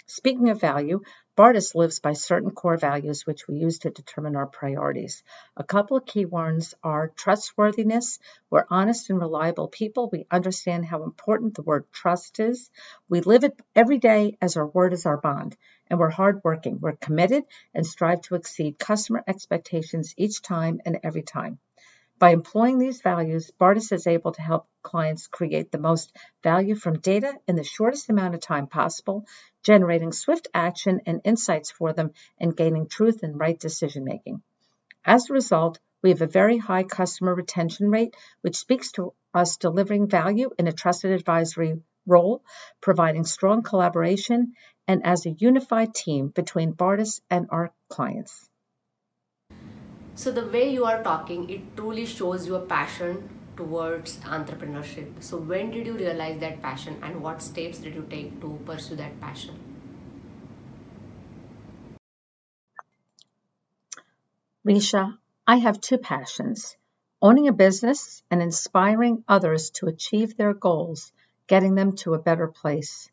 Speaking 0.06 0.50
of 0.50 0.62
value, 0.62 1.02
Bardess 1.36 1.76
lives 1.76 2.00
by 2.00 2.14
certain 2.14 2.52
core 2.52 2.78
values 2.78 3.28
which 3.28 3.46
we 3.46 3.58
use 3.58 3.80
to 3.80 3.90
determine 3.90 4.38
our 4.38 4.46
priorities. 4.46 5.22
A 5.58 5.66
couple 5.66 5.98
of 5.98 6.06
key 6.06 6.24
ones 6.24 6.74
are 6.82 7.10
trustworthiness. 7.10 8.20
We're 8.50 8.66
honest 8.70 9.10
and 9.10 9.20
reliable 9.20 9.68
people. 9.68 10.10
We 10.10 10.28
understand 10.32 10.86
how 10.86 11.04
important 11.04 11.56
the 11.56 11.62
word 11.62 11.92
trust 11.92 12.40
is. 12.40 12.70
We 13.10 13.20
live 13.20 13.44
it 13.44 13.60
every 13.76 13.98
day 13.98 14.38
as 14.42 14.56
our 14.56 14.66
word 14.66 14.94
is 14.94 15.06
our 15.06 15.18
bond. 15.18 15.58
And 15.90 16.00
we're 16.00 16.10
hardworking. 16.10 16.80
We're 16.80 16.94
committed 16.94 17.44
and 17.74 17.86
strive 17.86 18.22
to 18.22 18.36
exceed 18.36 18.80
customer 18.80 19.22
expectations 19.28 20.14
each 20.16 20.42
time 20.42 20.80
and 20.86 21.00
every 21.04 21.24
time. 21.24 21.60
By 22.18 22.30
employing 22.30 22.80
these 22.80 23.02
values, 23.02 23.52
Bardess 23.52 23.92
is 23.92 24.08
able 24.08 24.32
to 24.32 24.42
help 24.42 24.68
clients 24.82 25.28
create 25.28 25.70
the 25.70 25.78
most 25.78 26.16
value 26.44 26.76
from 26.76 27.00
data 27.00 27.34
in 27.46 27.58
the 27.58 27.64
shortest 27.64 28.10
amount 28.10 28.36
of 28.36 28.40
time 28.40 28.68
possible, 28.68 29.26
generating 29.64 30.14
swift 30.14 30.48
action 30.54 31.02
and 31.06 31.20
insights 31.26 31.72
for 31.72 31.92
them, 31.92 32.14
and 32.40 32.56
gaining 32.56 32.88
truth 32.88 33.22
and 33.24 33.38
right 33.38 33.60
decision 33.60 34.06
making. 34.06 34.42
As 35.04 35.30
a 35.30 35.34
result, 35.34 35.78
we 36.02 36.12
have 36.12 36.22
a 36.22 36.28
very 36.28 36.58
high 36.58 36.84
customer 36.84 37.36
retention 37.36 37.90
rate, 37.90 38.16
which 38.42 38.56
speaks 38.56 38.94
to 38.94 39.14
us 39.34 39.58
delivering 39.58 40.08
value 40.08 40.52
in 40.58 40.68
a 40.68 40.72
trusted 40.72 41.12
advisory 41.12 41.82
role, 42.06 42.44
providing 42.80 43.26
strong 43.26 43.62
collaboration, 43.62 44.54
and 44.88 45.06
as 45.06 45.26
a 45.26 45.32
unified 45.32 45.94
team 45.94 46.30
between 46.30 46.72
Bardess 46.72 47.20
and 47.30 47.48
our 47.50 47.74
clients. 47.90 48.50
So 50.16 50.32
the 50.32 50.46
way 50.48 50.72
you 50.72 50.86
are 50.86 51.04
talking, 51.04 51.50
it 51.50 51.76
truly 51.76 52.06
shows 52.06 52.48
your 52.48 52.62
passion 52.62 53.30
towards 53.58 54.18
entrepreneurship. 54.20 55.22
So 55.22 55.38
when 55.38 55.72
did 55.72 55.86
you 55.86 55.94
realize 55.94 56.40
that 56.40 56.62
passion 56.62 56.98
and 57.04 57.22
what 57.22 57.42
steps 57.42 57.80
did 57.80 57.96
you 57.96 58.08
take 58.10 58.40
to 58.40 58.60
pursue 58.66 58.96
that 58.96 59.20
passion? 59.20 59.60
Risha, 64.66 65.18
I 65.46 65.58
have 65.58 65.82
two 65.82 65.98
passions 65.98 66.78
owning 67.22 67.48
a 67.48 67.54
business 67.54 68.24
and 68.32 68.42
inspiring 68.42 69.24
others 69.28 69.70
to 69.72 69.88
achieve 69.88 70.38
their 70.38 70.54
goals, 70.54 71.12
getting 71.48 71.76
them 71.76 71.94
to 71.98 72.14
a 72.14 72.20
better 72.20 72.48
place. 72.48 73.10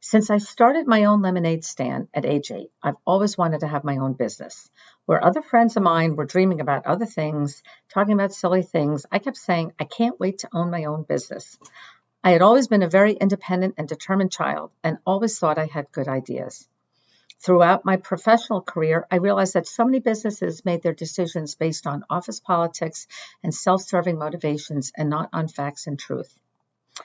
Since 0.00 0.30
I 0.30 0.38
started 0.38 0.86
my 0.86 1.04
own 1.04 1.22
lemonade 1.22 1.64
stand 1.64 2.08
at 2.12 2.26
age 2.26 2.50
eight, 2.50 2.70
I've 2.82 2.96
always 3.06 3.38
wanted 3.38 3.60
to 3.60 3.68
have 3.68 3.84
my 3.84 3.98
own 3.98 4.12
business. 4.12 4.70
Where 5.06 5.22
other 5.22 5.42
friends 5.42 5.76
of 5.76 5.82
mine 5.82 6.16
were 6.16 6.24
dreaming 6.24 6.60
about 6.60 6.86
other 6.86 7.04
things, 7.04 7.62
talking 7.90 8.14
about 8.14 8.32
silly 8.32 8.62
things, 8.62 9.04
I 9.12 9.18
kept 9.18 9.36
saying, 9.36 9.72
I 9.78 9.84
can't 9.84 10.18
wait 10.18 10.38
to 10.38 10.48
own 10.52 10.70
my 10.70 10.84
own 10.84 11.02
business. 11.02 11.58
I 12.22 12.30
had 12.30 12.40
always 12.40 12.68
been 12.68 12.82
a 12.82 12.88
very 12.88 13.12
independent 13.12 13.74
and 13.76 13.86
determined 13.86 14.32
child 14.32 14.70
and 14.82 14.96
always 15.04 15.38
thought 15.38 15.58
I 15.58 15.66
had 15.66 15.92
good 15.92 16.08
ideas. 16.08 16.66
Throughout 17.40 17.84
my 17.84 17.98
professional 17.98 18.62
career, 18.62 19.06
I 19.10 19.16
realized 19.16 19.52
that 19.52 19.66
so 19.66 19.84
many 19.84 19.98
businesses 19.98 20.64
made 20.64 20.82
their 20.82 20.94
decisions 20.94 21.54
based 21.54 21.86
on 21.86 22.04
office 22.08 22.40
politics 22.40 23.06
and 23.42 23.54
self 23.54 23.82
serving 23.82 24.18
motivations 24.18 24.90
and 24.96 25.10
not 25.10 25.28
on 25.34 25.48
facts 25.48 25.86
and 25.86 25.98
truth. 25.98 26.34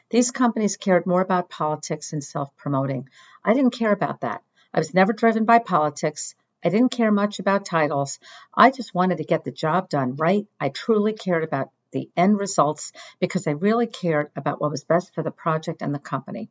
These 0.09 0.31
companies 0.31 0.77
cared 0.77 1.05
more 1.05 1.19
about 1.19 1.49
politics 1.49 2.13
and 2.13 2.23
self 2.23 2.55
promoting. 2.55 3.09
I 3.43 3.53
didn't 3.53 3.71
care 3.71 3.91
about 3.91 4.21
that. 4.21 4.41
I 4.73 4.79
was 4.79 4.93
never 4.93 5.11
driven 5.11 5.43
by 5.43 5.59
politics. 5.59 6.35
I 6.63 6.69
didn't 6.69 6.91
care 6.91 7.11
much 7.11 7.39
about 7.39 7.65
titles. 7.65 8.19
I 8.53 8.71
just 8.71 8.93
wanted 8.93 9.19
to 9.19 9.23
get 9.23 9.43
the 9.43 9.51
job 9.51 9.89
done 9.89 10.15
right. 10.15 10.45
I 10.59 10.69
truly 10.69 11.13
cared 11.13 11.43
about 11.43 11.69
the 11.91 12.09
end 12.17 12.37
results 12.37 12.91
because 13.19 13.47
I 13.47 13.51
really 13.51 13.87
cared 13.87 14.31
about 14.35 14.59
what 14.59 14.71
was 14.71 14.83
best 14.83 15.13
for 15.13 15.23
the 15.23 15.31
project 15.31 15.81
and 15.81 15.93
the 15.93 15.99
company. 15.99 16.49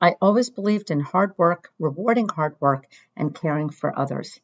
I 0.00 0.16
always 0.20 0.50
believed 0.50 0.90
in 0.90 1.00
hard 1.00 1.32
work, 1.38 1.70
rewarding 1.78 2.28
hard 2.28 2.56
work, 2.60 2.86
and 3.16 3.34
caring 3.34 3.70
for 3.70 3.98
others. 3.98 4.40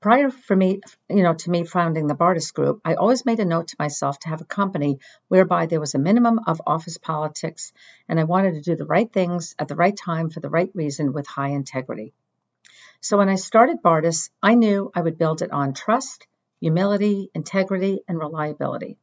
Prior 0.00 0.30
for 0.30 0.56
me, 0.56 0.80
you 1.08 1.22
know, 1.22 1.34
to 1.34 1.50
me 1.50 1.64
founding 1.64 2.08
the 2.08 2.16
Bardess 2.16 2.50
Group, 2.50 2.80
I 2.84 2.94
always 2.94 3.24
made 3.24 3.38
a 3.38 3.44
note 3.44 3.68
to 3.68 3.76
myself 3.78 4.18
to 4.18 4.28
have 4.30 4.40
a 4.40 4.44
company 4.44 4.98
whereby 5.28 5.66
there 5.66 5.78
was 5.78 5.94
a 5.94 5.98
minimum 6.00 6.40
of 6.48 6.60
office 6.66 6.98
politics, 6.98 7.72
and 8.08 8.18
I 8.18 8.24
wanted 8.24 8.54
to 8.54 8.62
do 8.62 8.74
the 8.74 8.84
right 8.84 9.10
things 9.10 9.54
at 9.60 9.68
the 9.68 9.76
right 9.76 9.96
time 9.96 10.28
for 10.28 10.40
the 10.40 10.50
right 10.50 10.72
reason 10.74 11.12
with 11.12 11.28
high 11.28 11.50
integrity. 11.50 12.12
So 13.04 13.18
when 13.18 13.28
I 13.28 13.34
started 13.34 13.82
Bardess, 13.82 14.30
I 14.40 14.54
knew 14.54 14.92
I 14.94 15.02
would 15.02 15.18
build 15.18 15.42
it 15.42 15.50
on 15.50 15.74
trust, 15.74 16.28
humility, 16.60 17.32
integrity, 17.34 18.04
and 18.06 18.16
reliability. 18.16 18.96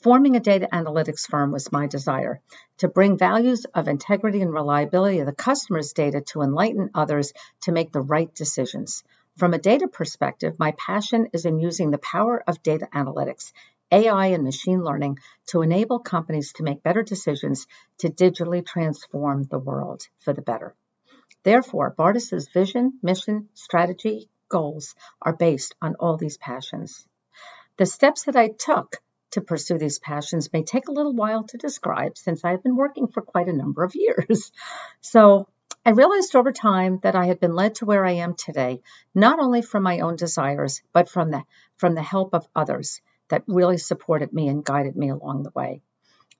Forming 0.00 0.36
a 0.36 0.40
data 0.40 0.68
analytics 0.72 1.26
firm 1.28 1.50
was 1.50 1.72
my 1.72 1.88
desire 1.88 2.40
to 2.78 2.86
bring 2.86 3.18
values 3.18 3.64
of 3.74 3.88
integrity 3.88 4.42
and 4.42 4.52
reliability 4.52 5.18
of 5.18 5.26
the 5.26 5.32
customer's 5.32 5.92
data 5.92 6.20
to 6.20 6.42
enlighten 6.42 6.90
others 6.94 7.32
to 7.62 7.72
make 7.72 7.90
the 7.90 8.00
right 8.00 8.32
decisions. 8.32 9.02
From 9.36 9.54
a 9.54 9.58
data 9.58 9.88
perspective, 9.88 10.60
my 10.60 10.70
passion 10.78 11.30
is 11.32 11.46
in 11.46 11.58
using 11.58 11.90
the 11.90 11.98
power 11.98 12.44
of 12.46 12.62
data 12.62 12.88
analytics, 12.94 13.50
AI, 13.90 14.26
and 14.26 14.44
machine 14.44 14.84
learning 14.84 15.18
to 15.46 15.62
enable 15.62 15.98
companies 15.98 16.52
to 16.52 16.62
make 16.62 16.84
better 16.84 17.02
decisions 17.02 17.66
to 17.98 18.08
digitally 18.08 18.64
transform 18.64 19.42
the 19.42 19.58
world 19.58 20.06
for 20.20 20.32
the 20.32 20.42
better. 20.42 20.76
Therefore, 21.46 21.94
Bardess's 21.96 22.48
vision, 22.48 22.98
mission, 23.04 23.48
strategy, 23.54 24.28
goals 24.48 24.96
are 25.22 25.32
based 25.32 25.76
on 25.80 25.94
all 26.00 26.16
these 26.16 26.36
passions. 26.36 27.06
The 27.76 27.86
steps 27.86 28.24
that 28.24 28.34
I 28.34 28.48
took 28.48 28.96
to 29.30 29.40
pursue 29.40 29.78
these 29.78 30.00
passions 30.00 30.52
may 30.52 30.64
take 30.64 30.88
a 30.88 30.92
little 30.92 31.14
while 31.14 31.44
to 31.44 31.56
describe 31.56 32.18
since 32.18 32.44
I've 32.44 32.64
been 32.64 32.74
working 32.74 33.06
for 33.06 33.22
quite 33.22 33.46
a 33.46 33.52
number 33.52 33.84
of 33.84 33.94
years. 33.94 34.50
So 35.00 35.46
I 35.84 35.90
realized 35.90 36.34
over 36.34 36.50
time 36.50 36.98
that 37.04 37.14
I 37.14 37.26
had 37.26 37.38
been 37.38 37.54
led 37.54 37.76
to 37.76 37.86
where 37.86 38.04
I 38.04 38.14
am 38.26 38.34
today, 38.34 38.80
not 39.14 39.38
only 39.38 39.62
from 39.62 39.84
my 39.84 40.00
own 40.00 40.16
desires, 40.16 40.82
but 40.92 41.08
from 41.08 41.30
the, 41.30 41.44
from 41.76 41.94
the 41.94 42.02
help 42.02 42.34
of 42.34 42.48
others 42.56 43.00
that 43.28 43.44
really 43.46 43.78
supported 43.78 44.32
me 44.32 44.48
and 44.48 44.64
guided 44.64 44.96
me 44.96 45.10
along 45.10 45.44
the 45.44 45.52
way. 45.54 45.80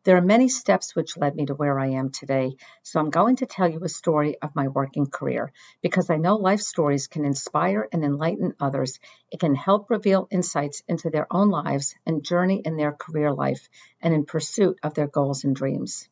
There 0.06 0.16
are 0.16 0.22
many 0.22 0.48
steps 0.48 0.94
which 0.94 1.16
led 1.16 1.34
me 1.34 1.46
to 1.46 1.54
where 1.56 1.80
I 1.80 1.88
am 1.88 2.10
today, 2.10 2.58
so 2.84 3.00
I'm 3.00 3.10
going 3.10 3.34
to 3.38 3.46
tell 3.46 3.68
you 3.68 3.82
a 3.82 3.88
story 3.88 4.36
of 4.40 4.54
my 4.54 4.68
working 4.68 5.06
career 5.06 5.52
because 5.82 6.10
I 6.10 6.16
know 6.16 6.36
life 6.36 6.60
stories 6.60 7.08
can 7.08 7.24
inspire 7.24 7.88
and 7.92 8.04
enlighten 8.04 8.54
others. 8.60 9.00
It 9.32 9.40
can 9.40 9.56
help 9.56 9.90
reveal 9.90 10.28
insights 10.30 10.84
into 10.86 11.10
their 11.10 11.26
own 11.28 11.50
lives 11.50 11.96
and 12.06 12.22
journey 12.22 12.62
in 12.64 12.76
their 12.76 12.92
career 12.92 13.32
life 13.32 13.68
and 14.00 14.14
in 14.14 14.26
pursuit 14.26 14.78
of 14.84 14.94
their 14.94 15.08
goals 15.08 15.42
and 15.42 15.56
dreams. 15.56 16.08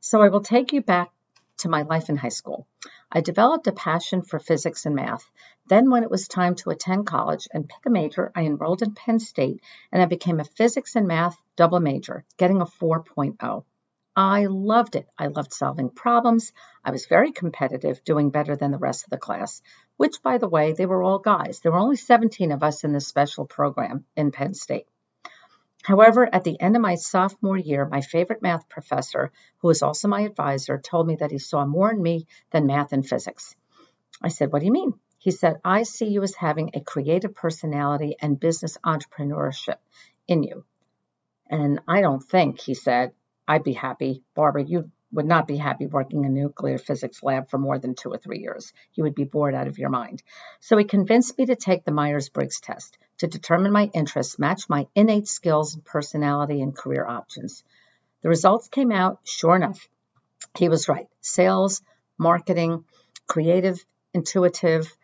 So 0.00 0.22
I 0.22 0.30
will 0.30 0.40
take 0.40 0.72
you 0.72 0.80
back 0.80 1.10
to 1.58 1.68
my 1.68 1.82
life 1.82 2.08
in 2.08 2.16
high 2.16 2.30
school. 2.30 2.66
I 3.12 3.20
developed 3.20 3.66
a 3.66 3.72
passion 3.72 4.22
for 4.22 4.38
physics 4.38 4.86
and 4.86 4.96
math. 4.96 5.30
Then, 5.68 5.90
when 5.90 6.04
it 6.04 6.10
was 6.10 6.28
time 6.28 6.54
to 6.56 6.70
attend 6.70 7.06
college 7.06 7.48
and 7.52 7.68
pick 7.68 7.84
a 7.86 7.90
major, 7.90 8.30
I 8.36 8.42
enrolled 8.42 8.82
in 8.82 8.94
Penn 8.94 9.18
State 9.18 9.62
and 9.90 10.00
I 10.00 10.06
became 10.06 10.38
a 10.38 10.44
physics 10.44 10.94
and 10.94 11.08
math 11.08 11.36
double 11.56 11.80
major, 11.80 12.24
getting 12.36 12.60
a 12.60 12.66
4.0. 12.66 13.64
I 14.14 14.46
loved 14.46 14.96
it. 14.96 15.08
I 15.18 15.26
loved 15.26 15.52
solving 15.52 15.90
problems. 15.90 16.52
I 16.84 16.90
was 16.92 17.06
very 17.06 17.32
competitive, 17.32 18.04
doing 18.04 18.30
better 18.30 18.54
than 18.54 18.70
the 18.70 18.78
rest 18.78 19.04
of 19.04 19.10
the 19.10 19.18
class, 19.18 19.60
which, 19.96 20.22
by 20.22 20.38
the 20.38 20.48
way, 20.48 20.72
they 20.72 20.86
were 20.86 21.02
all 21.02 21.18
guys. 21.18 21.60
There 21.60 21.72
were 21.72 21.78
only 21.78 21.96
17 21.96 22.52
of 22.52 22.62
us 22.62 22.84
in 22.84 22.92
this 22.92 23.08
special 23.08 23.44
program 23.44 24.04
in 24.16 24.30
Penn 24.30 24.54
State. 24.54 24.86
However, 25.82 26.28
at 26.32 26.44
the 26.44 26.60
end 26.60 26.76
of 26.76 26.82
my 26.82 26.94
sophomore 26.94 27.58
year, 27.58 27.86
my 27.86 28.00
favorite 28.00 28.40
math 28.40 28.68
professor, 28.68 29.32
who 29.58 29.68
was 29.68 29.82
also 29.82 30.08
my 30.08 30.22
advisor, 30.22 30.78
told 30.78 31.06
me 31.06 31.16
that 31.16 31.30
he 31.30 31.38
saw 31.38 31.66
more 31.66 31.90
in 31.90 32.00
me 32.00 32.26
than 32.50 32.66
math 32.66 32.92
and 32.92 33.06
physics. 33.06 33.54
I 34.22 34.28
said, 34.28 34.52
What 34.52 34.60
do 34.60 34.66
you 34.66 34.72
mean? 34.72 34.94
He 35.26 35.32
said, 35.32 35.56
I 35.64 35.82
see 35.82 36.06
you 36.06 36.22
as 36.22 36.36
having 36.36 36.70
a 36.72 36.80
creative 36.80 37.34
personality 37.34 38.14
and 38.22 38.38
business 38.38 38.78
entrepreneurship 38.86 39.78
in 40.28 40.44
you. 40.44 40.64
And 41.50 41.80
I 41.88 42.00
don't 42.00 42.22
think, 42.22 42.60
he 42.60 42.74
said, 42.74 43.10
I'd 43.48 43.64
be 43.64 43.72
happy. 43.72 44.22
Barbara, 44.36 44.62
you 44.62 44.88
would 45.10 45.26
not 45.26 45.48
be 45.48 45.56
happy 45.56 45.86
working 45.86 46.22
in 46.22 46.30
a 46.30 46.40
nuclear 46.40 46.78
physics 46.78 47.24
lab 47.24 47.50
for 47.50 47.58
more 47.58 47.76
than 47.76 47.96
two 47.96 48.10
or 48.10 48.18
three 48.18 48.38
years. 48.38 48.72
You 48.94 49.02
would 49.02 49.16
be 49.16 49.24
bored 49.24 49.56
out 49.56 49.66
of 49.66 49.80
your 49.80 49.88
mind. 49.88 50.22
So 50.60 50.76
he 50.76 50.84
convinced 50.84 51.36
me 51.36 51.46
to 51.46 51.56
take 51.56 51.84
the 51.84 51.90
Myers 51.90 52.28
Briggs 52.28 52.60
test 52.60 52.96
to 53.18 53.26
determine 53.26 53.72
my 53.72 53.90
interests, 53.92 54.38
match 54.38 54.68
my 54.68 54.86
innate 54.94 55.26
skills 55.26 55.74
and 55.74 55.84
personality 55.84 56.62
and 56.62 56.72
career 56.72 57.04
options. 57.04 57.64
The 58.22 58.28
results 58.28 58.68
came 58.68 58.92
out, 58.92 59.18
sure 59.24 59.56
enough. 59.56 59.88
He 60.56 60.68
was 60.68 60.88
right. 60.88 61.08
Sales, 61.20 61.82
marketing, 62.16 62.84
creative, 63.26 63.84
intuitive, 64.14 64.96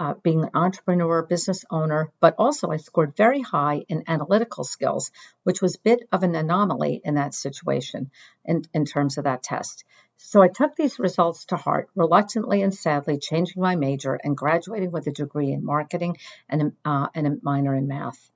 uh, 0.00 0.14
being 0.22 0.42
an 0.42 0.50
entrepreneur, 0.54 1.22
business 1.22 1.66
owner, 1.70 2.10
but 2.20 2.34
also 2.38 2.70
I 2.70 2.78
scored 2.78 3.14
very 3.16 3.42
high 3.42 3.84
in 3.86 4.04
analytical 4.08 4.64
skills, 4.64 5.10
which 5.42 5.60
was 5.60 5.76
a 5.76 5.80
bit 5.80 6.08
of 6.10 6.22
an 6.22 6.34
anomaly 6.34 7.02
in 7.04 7.16
that 7.16 7.34
situation 7.34 8.10
in, 8.46 8.64
in 8.72 8.86
terms 8.86 9.18
of 9.18 9.24
that 9.24 9.42
test. 9.42 9.84
So 10.16 10.40
I 10.40 10.48
took 10.48 10.74
these 10.74 10.98
results 10.98 11.44
to 11.46 11.56
heart, 11.56 11.90
reluctantly 11.94 12.62
and 12.62 12.74
sadly 12.74 13.18
changing 13.18 13.60
my 13.60 13.76
major 13.76 14.14
and 14.14 14.34
graduating 14.34 14.90
with 14.90 15.06
a 15.06 15.12
degree 15.12 15.52
in 15.52 15.66
marketing 15.66 16.16
and, 16.48 16.72
uh, 16.82 17.08
and 17.14 17.26
a 17.26 17.36
minor 17.42 17.74
in 17.74 17.86
math. 17.86 18.30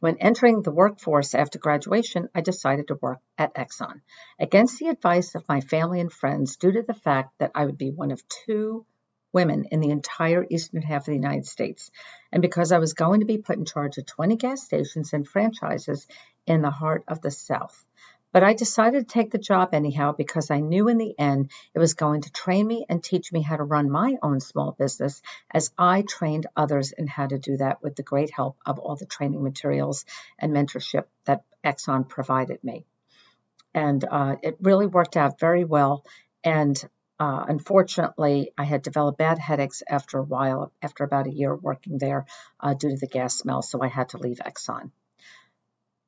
When 0.00 0.16
entering 0.18 0.62
the 0.62 0.72
workforce 0.72 1.34
after 1.34 1.58
graduation, 1.58 2.30
I 2.34 2.40
decided 2.40 2.88
to 2.88 2.98
work 3.00 3.20
at 3.36 3.54
Exxon. 3.54 4.00
Against 4.38 4.78
the 4.78 4.88
advice 4.88 5.34
of 5.34 5.48
my 5.50 5.60
family 5.60 6.00
and 6.00 6.10
friends, 6.10 6.56
due 6.56 6.72
to 6.72 6.82
the 6.82 6.94
fact 6.94 7.38
that 7.38 7.52
I 7.54 7.66
would 7.66 7.78
be 7.78 7.90
one 7.90 8.10
of 8.10 8.26
two 8.28 8.86
women 9.34 9.66
in 9.70 9.80
the 9.80 9.90
entire 9.90 10.46
eastern 10.48 10.80
half 10.80 11.02
of 11.02 11.06
the 11.06 11.14
United 11.14 11.46
States, 11.46 11.90
and 12.32 12.40
because 12.40 12.72
I 12.72 12.78
was 12.78 12.94
going 12.94 13.20
to 13.20 13.26
be 13.26 13.38
put 13.38 13.58
in 13.58 13.64
charge 13.64 13.98
of 13.98 14.06
20 14.06 14.36
gas 14.36 14.62
stations 14.62 15.12
and 15.12 15.28
franchises 15.28 16.06
in 16.46 16.62
the 16.62 16.70
heart 16.70 17.04
of 17.08 17.20
the 17.20 17.30
South. 17.30 17.84
But 18.34 18.42
I 18.42 18.52
decided 18.52 19.08
to 19.08 19.12
take 19.12 19.30
the 19.30 19.38
job 19.38 19.74
anyhow 19.74 20.10
because 20.10 20.50
I 20.50 20.58
knew 20.58 20.88
in 20.88 20.98
the 20.98 21.14
end 21.16 21.52
it 21.72 21.78
was 21.78 21.94
going 21.94 22.22
to 22.22 22.32
train 22.32 22.66
me 22.66 22.84
and 22.88 23.00
teach 23.00 23.32
me 23.32 23.42
how 23.42 23.56
to 23.56 23.62
run 23.62 23.88
my 23.88 24.16
own 24.22 24.40
small 24.40 24.72
business 24.72 25.22
as 25.52 25.70
I 25.78 26.02
trained 26.02 26.48
others 26.56 26.90
in 26.90 27.06
how 27.06 27.28
to 27.28 27.38
do 27.38 27.56
that 27.58 27.80
with 27.80 27.94
the 27.94 28.02
great 28.02 28.32
help 28.32 28.56
of 28.66 28.80
all 28.80 28.96
the 28.96 29.06
training 29.06 29.44
materials 29.44 30.04
and 30.36 30.52
mentorship 30.52 31.04
that 31.26 31.44
Exxon 31.64 32.08
provided 32.08 32.64
me. 32.64 32.86
And 33.72 34.04
uh, 34.04 34.34
it 34.42 34.56
really 34.60 34.86
worked 34.86 35.16
out 35.16 35.38
very 35.38 35.64
well. 35.64 36.04
And 36.42 36.76
uh, 37.18 37.44
unfortunately, 37.48 38.50
I 38.58 38.64
had 38.64 38.82
developed 38.82 39.18
bad 39.18 39.38
headaches 39.38 39.82
after 39.88 40.18
a 40.18 40.24
while, 40.24 40.72
after 40.82 41.04
about 41.04 41.26
a 41.26 41.32
year 41.32 41.54
working 41.54 41.98
there 41.98 42.26
uh, 42.60 42.74
due 42.74 42.90
to 42.90 42.96
the 42.96 43.06
gas 43.06 43.38
smell, 43.38 43.62
so 43.62 43.80
I 43.82 43.88
had 43.88 44.10
to 44.10 44.18
leave 44.18 44.38
Exxon. 44.38 44.90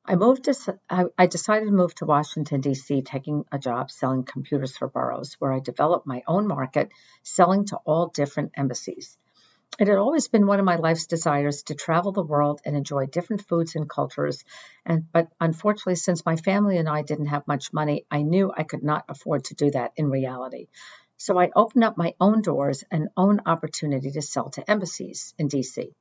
I 0.04 0.14
moved 0.14 0.44
to, 0.44 0.78
I, 0.88 1.06
I 1.18 1.26
decided 1.26 1.66
to 1.66 1.72
move 1.72 1.94
to 1.96 2.06
Washington, 2.06 2.60
D.C., 2.60 3.02
taking 3.02 3.44
a 3.50 3.58
job 3.58 3.90
selling 3.90 4.22
computers 4.22 4.76
for 4.76 4.88
Burroughs, 4.88 5.34
where 5.40 5.52
I 5.52 5.58
developed 5.60 6.06
my 6.06 6.22
own 6.26 6.46
market, 6.46 6.92
selling 7.25 7.64
to 7.66 7.76
all 7.78 8.08
different 8.08 8.52
embassies. 8.56 9.18
It 9.78 9.88
had 9.88 9.99
always 9.99 10.28
been 10.28 10.47
one 10.47 10.59
of 10.59 10.64
my 10.64 10.76
life's 10.76 11.06
desires 11.06 11.64
to 11.64 11.75
travel 11.75 12.12
the 12.12 12.23
world 12.23 12.62
and 12.64 12.75
enjoy 12.75 13.06
different 13.06 13.47
foods 13.47 13.75
and 13.75 13.88
cultures. 13.88 14.42
And 14.87 15.11
but 15.12 15.28
unfortunately, 15.38 15.97
since 15.97 16.25
my 16.25 16.37
family 16.37 16.78
and 16.78 16.88
I 16.88 17.02
didn't 17.02 17.26
have 17.26 17.47
much 17.47 17.73
money, 17.73 18.06
I 18.11 18.23
knew 18.23 18.50
I 18.56 18.62
could 18.62 18.83
not 18.83 19.04
afford 19.09 19.45
to 19.45 19.54
do 19.54 19.71
that 19.73 19.92
in 19.97 20.09
reality. 20.09 20.68
So 21.18 21.38
I 21.38 21.50
opened 21.54 21.85
up 21.85 21.99
my 21.99 22.14
own 22.21 22.40
doors 22.42 22.85
and 22.90 23.09
own 23.16 23.40
opportunity 23.45 24.11
to 24.12 24.23
sell 24.23 24.50
to 24.50 24.71
embassies 24.71 25.35
in 25.38 25.49
DC. 25.49 25.92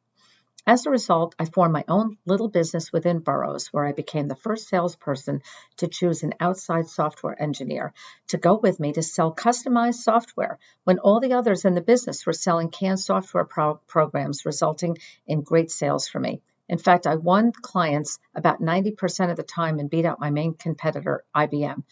As 0.67 0.87
a 0.87 0.89
result, 0.89 1.35
I 1.37 1.45
formed 1.45 1.73
my 1.73 1.85
own 1.87 2.17
little 2.25 2.47
business 2.47 2.91
within 2.91 3.19
Burroughs, 3.19 3.67
where 3.67 3.85
I 3.85 3.91
became 3.91 4.27
the 4.27 4.35
first 4.35 4.67
salesperson 4.67 5.43
to 5.77 5.87
choose 5.87 6.23
an 6.23 6.33
outside 6.39 6.87
software 6.87 7.39
engineer 7.39 7.93
to 8.29 8.37
go 8.37 8.55
with 8.55 8.79
me 8.79 8.91
to 8.93 9.03
sell 9.03 9.31
customized 9.33 10.01
software 10.01 10.57
when 10.83 10.97
all 10.97 11.19
the 11.19 11.33
others 11.33 11.65
in 11.65 11.75
the 11.75 11.81
business 11.81 12.25
were 12.25 12.33
selling 12.33 12.69
canned 12.69 12.99
software 12.99 13.45
pro- 13.45 13.75
programs, 13.85 14.43
resulting 14.43 14.97
in 15.27 15.41
great 15.41 15.69
sales 15.69 16.07
for 16.07 16.19
me. 16.19 16.41
In 16.67 16.79
fact, 16.79 17.05
I 17.05 17.15
won 17.15 17.51
clients 17.51 18.17
about 18.33 18.59
90% 18.59 19.29
of 19.29 19.37
the 19.37 19.43
time 19.43 19.77
and 19.77 19.87
beat 19.87 20.05
out 20.05 20.19
my 20.19 20.31
main 20.31 20.55
competitor, 20.55 21.23
IBM 21.35 21.83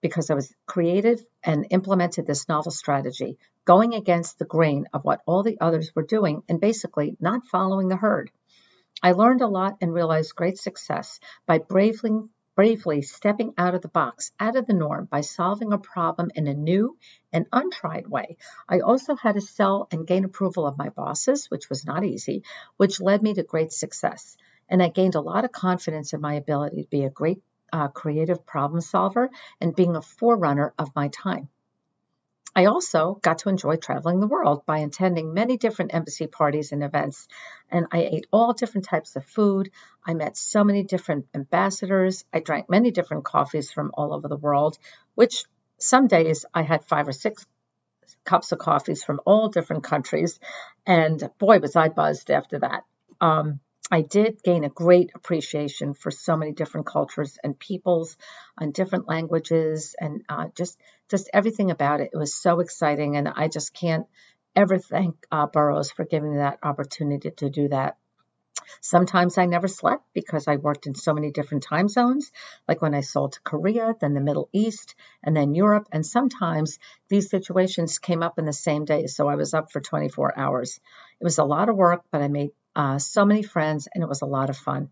because 0.00 0.30
I 0.30 0.34
was 0.34 0.54
creative 0.66 1.24
and 1.42 1.66
implemented 1.70 2.26
this 2.26 2.48
novel 2.48 2.70
strategy, 2.70 3.38
going 3.64 3.94
against 3.94 4.38
the 4.38 4.44
grain 4.44 4.86
of 4.92 5.04
what 5.04 5.22
all 5.26 5.42
the 5.42 5.58
others 5.60 5.94
were 5.94 6.04
doing 6.04 6.42
and 6.48 6.60
basically 6.60 7.16
not 7.20 7.46
following 7.46 7.88
the 7.88 7.96
herd. 7.96 8.30
I 9.02 9.12
learned 9.12 9.42
a 9.42 9.46
lot 9.46 9.76
and 9.80 9.92
realized 9.92 10.34
great 10.34 10.58
success 10.58 11.20
by 11.46 11.58
bravely, 11.58 12.22
bravely 12.56 13.02
stepping 13.02 13.54
out 13.56 13.74
of 13.74 13.82
the 13.82 13.88
box, 13.88 14.32
out 14.40 14.56
of 14.56 14.66
the 14.66 14.72
norm, 14.72 15.04
by 15.04 15.20
solving 15.20 15.72
a 15.72 15.78
problem 15.78 16.30
in 16.34 16.48
a 16.48 16.54
new 16.54 16.96
and 17.32 17.46
untried 17.52 18.08
way. 18.08 18.38
I 18.68 18.80
also 18.80 19.14
had 19.14 19.36
to 19.36 19.40
sell 19.40 19.86
and 19.92 20.06
gain 20.06 20.24
approval 20.24 20.66
of 20.66 20.78
my 20.78 20.88
bosses, 20.88 21.46
which 21.48 21.68
was 21.68 21.86
not 21.86 22.04
easy, 22.04 22.42
which 22.76 23.00
led 23.00 23.22
me 23.22 23.34
to 23.34 23.42
great 23.42 23.72
success. 23.72 24.36
And 24.68 24.82
I 24.82 24.88
gained 24.88 25.14
a 25.14 25.20
lot 25.20 25.44
of 25.44 25.52
confidence 25.52 26.12
in 26.12 26.20
my 26.20 26.34
ability 26.34 26.82
to 26.82 26.88
be 26.88 27.04
a 27.04 27.10
great 27.10 27.40
uh, 27.72 27.88
creative 27.88 28.46
problem 28.46 28.80
solver 28.80 29.30
and 29.60 29.76
being 29.76 29.96
a 29.96 30.02
forerunner 30.02 30.72
of 30.78 30.94
my 30.94 31.08
time. 31.08 31.48
I 32.58 32.64
also 32.64 33.14
got 33.22 33.38
to 33.38 33.50
enjoy 33.50 33.76
traveling 33.76 34.18
the 34.18 34.26
world 34.26 34.66
by 34.66 34.78
attending 34.78 35.32
many 35.32 35.56
different 35.56 35.94
embassy 35.94 36.26
parties 36.26 36.72
and 36.72 36.82
events. 36.82 37.28
And 37.70 37.86
I 37.92 38.00
ate 38.00 38.26
all 38.32 38.52
different 38.52 38.86
types 38.86 39.14
of 39.14 39.24
food. 39.24 39.70
I 40.04 40.14
met 40.14 40.36
so 40.36 40.64
many 40.64 40.82
different 40.82 41.26
ambassadors. 41.34 42.24
I 42.32 42.40
drank 42.40 42.68
many 42.68 42.90
different 42.90 43.24
coffees 43.24 43.70
from 43.70 43.92
all 43.94 44.12
over 44.12 44.26
the 44.26 44.36
world, 44.36 44.76
which 45.14 45.44
some 45.78 46.08
days 46.08 46.46
I 46.52 46.62
had 46.62 46.84
five 46.84 47.06
or 47.06 47.12
six 47.12 47.46
cups 48.24 48.50
of 48.50 48.58
coffees 48.58 49.04
from 49.04 49.20
all 49.24 49.50
different 49.50 49.84
countries. 49.84 50.40
And 50.84 51.30
boy, 51.38 51.60
was 51.60 51.76
I 51.76 51.90
buzzed 51.90 52.30
after 52.30 52.58
that. 52.58 52.84
Um, 53.20 53.60
I 53.90 54.02
did 54.02 54.42
gain 54.42 54.64
a 54.64 54.68
great 54.68 55.12
appreciation 55.14 55.94
for 55.94 56.10
so 56.10 56.36
many 56.36 56.52
different 56.52 56.86
cultures 56.86 57.38
and 57.42 57.58
peoples 57.58 58.16
and 58.60 58.74
different 58.74 59.08
languages 59.08 59.94
and 59.98 60.24
uh, 60.28 60.48
just 60.54 60.78
just 61.08 61.30
everything 61.32 61.70
about 61.70 62.00
it. 62.00 62.10
It 62.12 62.18
was 62.18 62.34
so 62.34 62.60
exciting, 62.60 63.16
and 63.16 63.28
I 63.28 63.48
just 63.48 63.72
can't 63.72 64.06
ever 64.54 64.78
thank 64.78 65.26
uh, 65.30 65.46
Burroughs 65.46 65.90
for 65.90 66.04
giving 66.04 66.32
me 66.32 66.36
that 66.38 66.58
opportunity 66.62 67.30
to 67.30 67.48
do 67.48 67.68
that. 67.68 67.96
Sometimes 68.80 69.38
I 69.38 69.46
never 69.46 69.68
slept 69.68 70.04
because 70.12 70.46
I 70.46 70.56
worked 70.56 70.86
in 70.86 70.94
so 70.94 71.14
many 71.14 71.30
different 71.30 71.62
time 71.62 71.88
zones, 71.88 72.30
like 72.66 72.82
when 72.82 72.94
I 72.94 73.00
sold 73.00 73.32
to 73.32 73.40
Korea, 73.40 73.94
then 73.98 74.12
the 74.12 74.20
Middle 74.20 74.50
East, 74.52 74.94
and 75.22 75.34
then 75.34 75.54
Europe. 75.54 75.88
And 75.92 76.04
sometimes 76.04 76.78
these 77.08 77.30
situations 77.30 77.98
came 77.98 78.22
up 78.22 78.38
in 78.38 78.44
the 78.44 78.52
same 78.52 78.84
day, 78.84 79.06
so 79.06 79.28
I 79.28 79.36
was 79.36 79.54
up 79.54 79.72
for 79.72 79.80
24 79.80 80.38
hours. 80.38 80.80
It 81.20 81.24
was 81.24 81.38
a 81.38 81.44
lot 81.44 81.70
of 81.70 81.76
work, 81.76 82.02
but 82.10 82.20
I 82.20 82.28
made 82.28 82.50
uh, 82.78 82.98
so 82.98 83.24
many 83.24 83.42
friends, 83.42 83.88
and 83.92 84.04
it 84.04 84.08
was 84.08 84.22
a 84.22 84.26
lot 84.26 84.50
of 84.50 84.56
fun. 84.56 84.88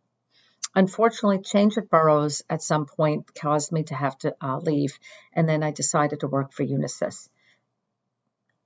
Unfortunately, 0.75 1.38
change 1.38 1.79
at 1.79 1.88
Burroughs 1.88 2.42
at 2.51 2.61
some 2.61 2.85
point 2.85 3.33
caused 3.35 3.70
me 3.70 3.85
to 3.85 3.94
have 3.94 4.18
to 4.18 4.35
uh, 4.42 4.59
leave, 4.59 4.99
and 5.33 5.49
then 5.49 5.62
I 5.62 5.70
decided 5.70 6.20
to 6.20 6.27
work 6.27 6.53
for 6.53 6.64
Unisys. 6.64 7.29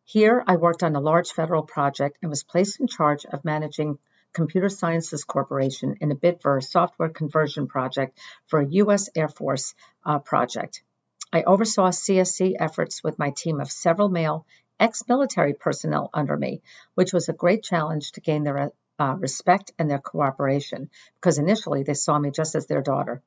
Here, 0.04 0.42
I 0.46 0.56
worked 0.56 0.83
on 0.83 0.96
a 0.96 1.00
large 1.00 1.33
federal 1.33 1.62
project 1.62 2.16
and 2.22 2.30
was 2.30 2.42
placed 2.42 2.80
in 2.80 2.87
charge 2.87 3.26
of 3.26 3.44
managing 3.44 3.98
Computer 4.33 4.70
Sciences 4.70 5.24
Corporation 5.24 5.96
in 6.00 6.11
a 6.11 6.14
bid 6.14 6.40
for 6.40 6.56
a 6.56 6.62
software 6.62 7.11
conversion 7.11 7.66
project 7.66 8.18
for 8.46 8.61
a 8.61 8.68
U.S. 8.68 9.11
Air 9.14 9.28
Force 9.28 9.74
uh, 10.04 10.18
project. 10.18 10.83
I 11.30 11.42
oversaw 11.42 11.90
CSC 11.90 12.54
efforts 12.59 13.04
with 13.04 13.18
my 13.18 13.30
team 13.30 13.61
of 13.61 13.70
several 13.70 14.09
male 14.09 14.46
ex 14.80 15.06
military 15.06 15.52
personnel 15.52 16.09
under 16.14 16.37
me, 16.37 16.62
which 16.94 17.12
was 17.12 17.28
a 17.28 17.35
great 17.35 17.62
challenge 17.62 18.12
to 18.12 18.22
gain 18.22 18.44
their 18.44 18.72
uh, 19.00 19.16
respect 19.18 19.72
and 19.78 19.90
their 19.90 19.98
cooperation 19.98 20.90
because 21.14 21.38
initially 21.38 21.82
they 21.82 21.94
saw 21.94 22.18
me 22.18 22.30
just 22.30 22.54
as 22.54 22.66
their 22.66 22.82
daughter. 22.82 23.22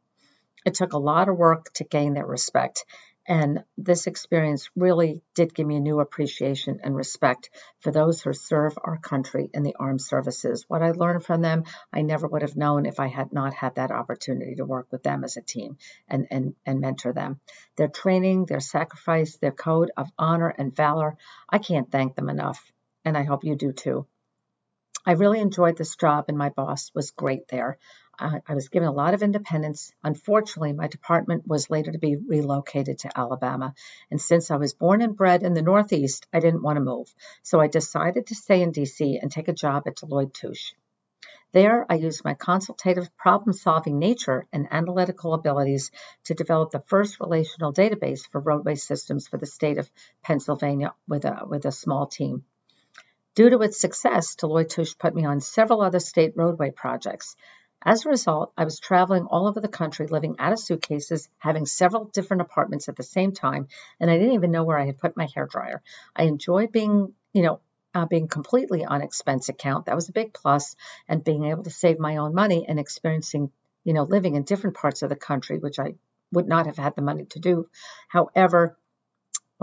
It 0.66 0.76
took 0.76 0.94
a 0.94 1.00
lot 1.00 1.28
of 1.28 1.36
work 1.36 1.74
to 1.74 1.84
gain 1.84 2.14
their 2.14 2.26
respect, 2.26 2.86
and 3.26 3.64
this 3.78 4.06
experience 4.06 4.70
really 4.76 5.24
did 5.34 5.56
give 5.56 5.66
me 5.66 5.78
a 5.78 5.82
new 5.82 6.00
appreciation 6.00 6.80
and 6.84 6.96
respect 6.96 7.50
for 7.80 7.92
those 7.92 8.22
who 8.22 8.34
serve 8.34 8.78
our 8.84 8.98
country 8.98 9.50
in 9.52 9.64
the 9.64 9.76
armed 9.80 10.02
services. 10.02 10.66
What 10.68 10.84
I 10.84 10.92
learned 10.92 11.26
from 11.26 11.42
them, 11.42 11.64
I 11.92 12.04
never 12.04 12.28
would 12.28 12.44
have 12.44 12.56
known 12.56 12.86
if 12.86 13.00
I 13.00 13.08
had 13.08 13.34
not 13.34 13.54
had 13.54 13.76
that 13.76 13.92
opportunity 13.92 14.56
to 14.56 14.66
work 14.66 14.88
with 14.92 15.04
them 15.04 15.24
as 15.24 15.38
a 15.38 15.42
team 15.42 15.78
and, 16.08 16.28
and, 16.30 16.56
and 16.66 16.82
mentor 16.82 17.14
them. 17.14 17.40
Their 17.78 17.88
training, 17.88 18.46
their 18.46 18.60
sacrifice, 18.60 19.38
their 19.38 19.52
code 19.52 19.92
of 19.98 20.12
honor 20.20 20.50
and 20.50 20.76
valor, 20.76 21.18
I 21.50 21.58
can't 21.58 21.92
thank 21.92 22.16
them 22.16 22.30
enough, 22.30 22.72
and 23.04 23.18
I 23.18 23.24
hope 23.24 23.44
you 23.44 23.56
do 23.56 23.72
too. 23.72 24.06
I 25.06 25.14
really 25.14 25.42
enjoyed 25.42 25.78
this 25.78 25.96
job, 25.96 26.26
and 26.30 26.38
my 26.38 26.50
boss 26.50 26.92
was 26.96 27.12
great 27.12 27.50
there. 27.50 27.78
I, 28.18 28.42
I 28.48 28.56
was 28.56 28.70
given 28.70 28.88
a 28.88 28.94
lot 28.94 29.14
of 29.14 29.24
independence. 29.24 29.92
Unfortunately, 30.04 30.72
my 30.72 30.88
department 30.88 31.46
was 31.48 31.70
later 31.70 31.92
to 31.92 31.98
be 31.98 32.16
relocated 32.16 33.00
to 33.00 33.18
Alabama. 33.18 33.74
And 34.12 34.22
since 34.22 34.50
I 34.50 34.56
was 34.58 34.74
born 34.74 35.02
and 35.02 35.18
bred 35.18 35.44
in 35.44 35.54
the 35.54 35.62
Northeast, 35.62 36.28
I 36.32 36.40
didn't 36.40 36.62
want 36.62 36.78
to 36.78 36.84
move. 36.84 37.14
So 37.42 37.60
I 37.60 37.68
decided 37.68 38.28
to 38.28 38.36
stay 38.36 38.62
in 38.62 38.72
DC 38.72 39.20
and 39.22 39.32
take 39.32 39.50
a 39.50 39.54
job 39.54 39.84
at 39.88 39.98
Deloitte 39.98 40.34
Touche. 40.34 40.74
There, 41.52 41.86
I 41.90 41.96
used 41.96 42.24
my 42.24 42.34
consultative 42.34 43.16
problem 43.18 43.54
solving 43.54 44.00
nature 44.00 44.48
and 44.54 44.68
analytical 44.72 45.34
abilities 45.34 45.92
to 46.26 46.34
develop 46.34 46.72
the 46.72 46.84
first 46.88 47.20
relational 47.20 47.74
database 47.74 48.28
for 48.28 48.42
roadway 48.42 48.76
systems 48.76 49.28
for 49.28 49.38
the 49.38 49.46
state 49.46 49.78
of 49.78 49.92
Pennsylvania 50.24 50.96
with 51.08 51.26
a, 51.26 51.46
with 51.46 51.66
a 51.66 51.72
small 51.72 52.08
team. 52.08 52.46
Due 53.36 53.50
to 53.50 53.62
its 53.62 53.80
success, 53.80 54.36
Deloitte 54.36 54.70
Touche 54.70 54.96
put 54.98 55.16
me 55.16 55.26
on 55.26 55.42
several 55.42 55.82
other 55.82 56.00
state 56.00 56.34
roadway 56.36 56.70
projects. 56.70 57.36
As 57.84 58.06
a 58.06 58.10
result, 58.10 58.54
I 58.56 58.64
was 58.64 58.80
traveling 58.80 59.26
all 59.26 59.48
over 59.48 59.60
the 59.60 59.68
country, 59.68 60.06
living 60.06 60.36
out 60.38 60.54
of 60.54 60.60
suitcases, 60.60 61.28
having 61.40 61.66
several 61.66 62.06
different 62.06 62.42
apartments 62.42 62.90
at 62.90 62.96
the 62.96 63.04
same 63.04 63.32
time, 63.32 63.68
and 64.00 64.12
I 64.12 64.18
didn't 64.20 64.36
even 64.36 64.52
know 64.52 64.64
where 64.64 64.78
I 64.78 64.86
had 64.86 65.00
put 65.00 65.18
my 65.18 65.28
hair 65.34 65.48
dryer. 65.48 65.82
I 66.16 66.24
enjoyed 66.24 66.72
being, 66.72 67.14
you 67.34 67.42
know, 67.42 67.60
uh, 67.96 68.06
being 68.06 68.28
completely 68.28 68.86
on 68.86 69.02
expense 69.02 69.50
account. 69.50 69.88
That 69.88 69.96
was 69.96 70.10
a 70.10 70.14
big 70.14 70.34
plus, 70.34 70.76
and 71.08 71.24
being 71.24 71.46
able 71.46 71.64
to 71.64 71.72
save 71.72 71.98
my 71.98 72.18
own 72.18 72.36
money 72.36 72.66
and 72.68 72.80
experiencing, 72.80 73.52
you 73.84 73.94
know, 73.94 74.04
living 74.04 74.36
in 74.36 74.44
different 74.44 74.78
parts 74.78 75.02
of 75.02 75.10
the 75.10 75.16
country, 75.16 75.58
which 75.58 75.80
I 75.80 75.96
would 76.32 76.48
not 76.48 76.68
have 76.68 76.78
had 76.78 76.96
the 76.96 77.02
money 77.02 77.26
to 77.32 77.40
do. 77.40 77.68
However, 78.08 78.78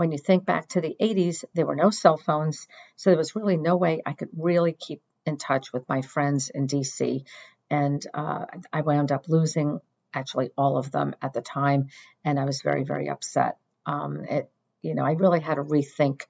when 0.01 0.11
you 0.11 0.17
think 0.17 0.45
back 0.45 0.67
to 0.69 0.81
the 0.81 0.95
80s, 0.99 1.45
there 1.53 1.67
were 1.67 1.75
no 1.75 1.91
cell 1.91 2.17
phones, 2.17 2.67
so 2.95 3.11
there 3.11 3.17
was 3.19 3.35
really 3.35 3.55
no 3.55 3.77
way 3.77 4.01
I 4.03 4.13
could 4.13 4.29
really 4.35 4.73
keep 4.73 4.99
in 5.27 5.37
touch 5.37 5.71
with 5.71 5.87
my 5.87 6.01
friends 6.01 6.49
in 6.49 6.65
DC. 6.65 7.23
And 7.69 8.03
uh, 8.11 8.45
I 8.73 8.81
wound 8.81 9.11
up 9.11 9.29
losing 9.29 9.79
actually 10.11 10.49
all 10.57 10.79
of 10.79 10.89
them 10.89 11.13
at 11.21 11.33
the 11.33 11.41
time, 11.41 11.89
and 12.25 12.39
I 12.39 12.45
was 12.45 12.63
very, 12.63 12.83
very 12.83 13.09
upset. 13.09 13.57
Um, 13.85 14.25
it, 14.25 14.49
you 14.81 14.95
know, 14.95 15.05
I 15.05 15.11
really 15.11 15.39
had 15.39 15.55
to 15.55 15.63
rethink 15.63 16.23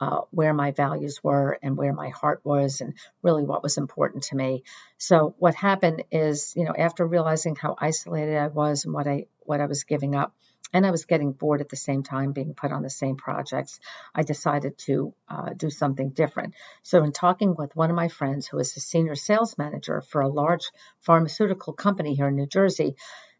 uh, 0.00 0.20
where 0.30 0.54
my 0.54 0.70
values 0.70 1.18
were 1.20 1.58
and 1.60 1.76
where 1.76 1.92
my 1.92 2.10
heart 2.10 2.42
was 2.44 2.80
and 2.80 2.94
really 3.24 3.42
what 3.42 3.64
was 3.64 3.76
important 3.76 4.22
to 4.24 4.36
me. 4.36 4.62
So 4.98 5.34
what 5.38 5.56
happened 5.56 6.04
is, 6.12 6.52
you 6.54 6.62
know, 6.62 6.74
after 6.78 7.04
realizing 7.04 7.56
how 7.56 7.74
isolated 7.76 8.36
I 8.36 8.46
was 8.46 8.84
and 8.84 8.94
what 8.94 9.08
I 9.08 9.26
what 9.40 9.60
I 9.60 9.66
was 9.66 9.82
giving 9.82 10.14
up, 10.14 10.32
and 10.72 10.86
I 10.86 10.90
was 10.90 11.04
getting 11.04 11.32
bored 11.32 11.60
at 11.60 11.68
the 11.68 11.76
same 11.76 12.02
time 12.02 12.32
being 12.32 12.54
put 12.54 12.72
on 12.72 12.82
the 12.82 12.90
same 12.90 13.16
projects, 13.16 13.78
I 14.14 14.22
decided 14.22 14.78
to 14.78 15.14
uh, 15.28 15.50
do 15.56 15.70
something 15.70 16.10
different. 16.10 16.54
So, 16.82 17.04
in 17.04 17.12
talking 17.12 17.54
with 17.54 17.76
one 17.76 17.90
of 17.90 17.96
my 17.96 18.08
friends 18.08 18.46
who 18.46 18.58
is 18.58 18.76
a 18.76 18.80
senior 18.80 19.14
sales 19.14 19.56
manager 19.58 20.00
for 20.00 20.20
a 20.20 20.28
large 20.28 20.70
pharmaceutical 21.00 21.72
company 21.72 22.14
here 22.14 22.28
in 22.28 22.36
New 22.36 22.46
Jersey, 22.46 22.96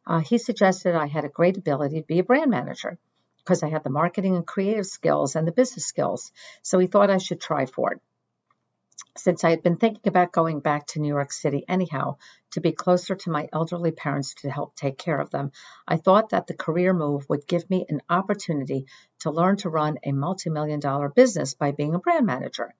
uh, 0.06 0.20
he 0.20 0.38
suggested 0.38 0.94
I 0.94 1.06
had 1.06 1.24
a 1.24 1.28
great 1.28 1.56
ability 1.56 2.00
to 2.00 2.06
be 2.06 2.20
a 2.20 2.24
brand 2.24 2.50
manager 2.50 2.98
because 3.38 3.62
I 3.62 3.68
had 3.68 3.84
the 3.84 3.90
marketing 3.90 4.36
and 4.36 4.46
creative 4.46 4.86
skills 4.86 5.36
and 5.36 5.46
the 5.46 5.52
business 5.52 5.86
skills. 5.86 6.32
So, 6.62 6.78
he 6.78 6.86
thought 6.86 7.10
I 7.10 7.18
should 7.18 7.40
try 7.40 7.66
for 7.66 7.92
it 7.92 8.00
since 9.16 9.44
I 9.44 9.50
had 9.50 9.62
been 9.62 9.76
thinking 9.76 10.06
about 10.06 10.32
going 10.32 10.60
back 10.60 10.86
to 10.88 11.00
New 11.00 11.08
York 11.08 11.32
City 11.32 11.64
anyhow 11.68 12.16
to 12.52 12.60
be 12.60 12.72
closer 12.72 13.14
to 13.14 13.30
my 13.30 13.48
elderly 13.52 13.90
parents 13.90 14.34
to 14.34 14.50
help 14.50 14.74
take 14.74 14.98
care 14.98 15.18
of 15.18 15.30
them, 15.30 15.52
I 15.86 15.96
thought 15.96 16.30
that 16.30 16.46
the 16.46 16.54
career 16.54 16.92
move 16.92 17.28
would 17.28 17.46
give 17.46 17.68
me 17.68 17.86
an 17.88 18.02
opportunity 18.08 18.86
to 19.20 19.30
learn 19.30 19.56
to 19.58 19.70
run 19.70 19.98
a 20.04 20.12
multi 20.12 20.50
million 20.50 20.80
dollar 20.80 21.08
business 21.08 21.54
by 21.54 21.72
being 21.72 21.94
a 21.94 21.98
brand 21.98 22.26
manager. 22.26 22.74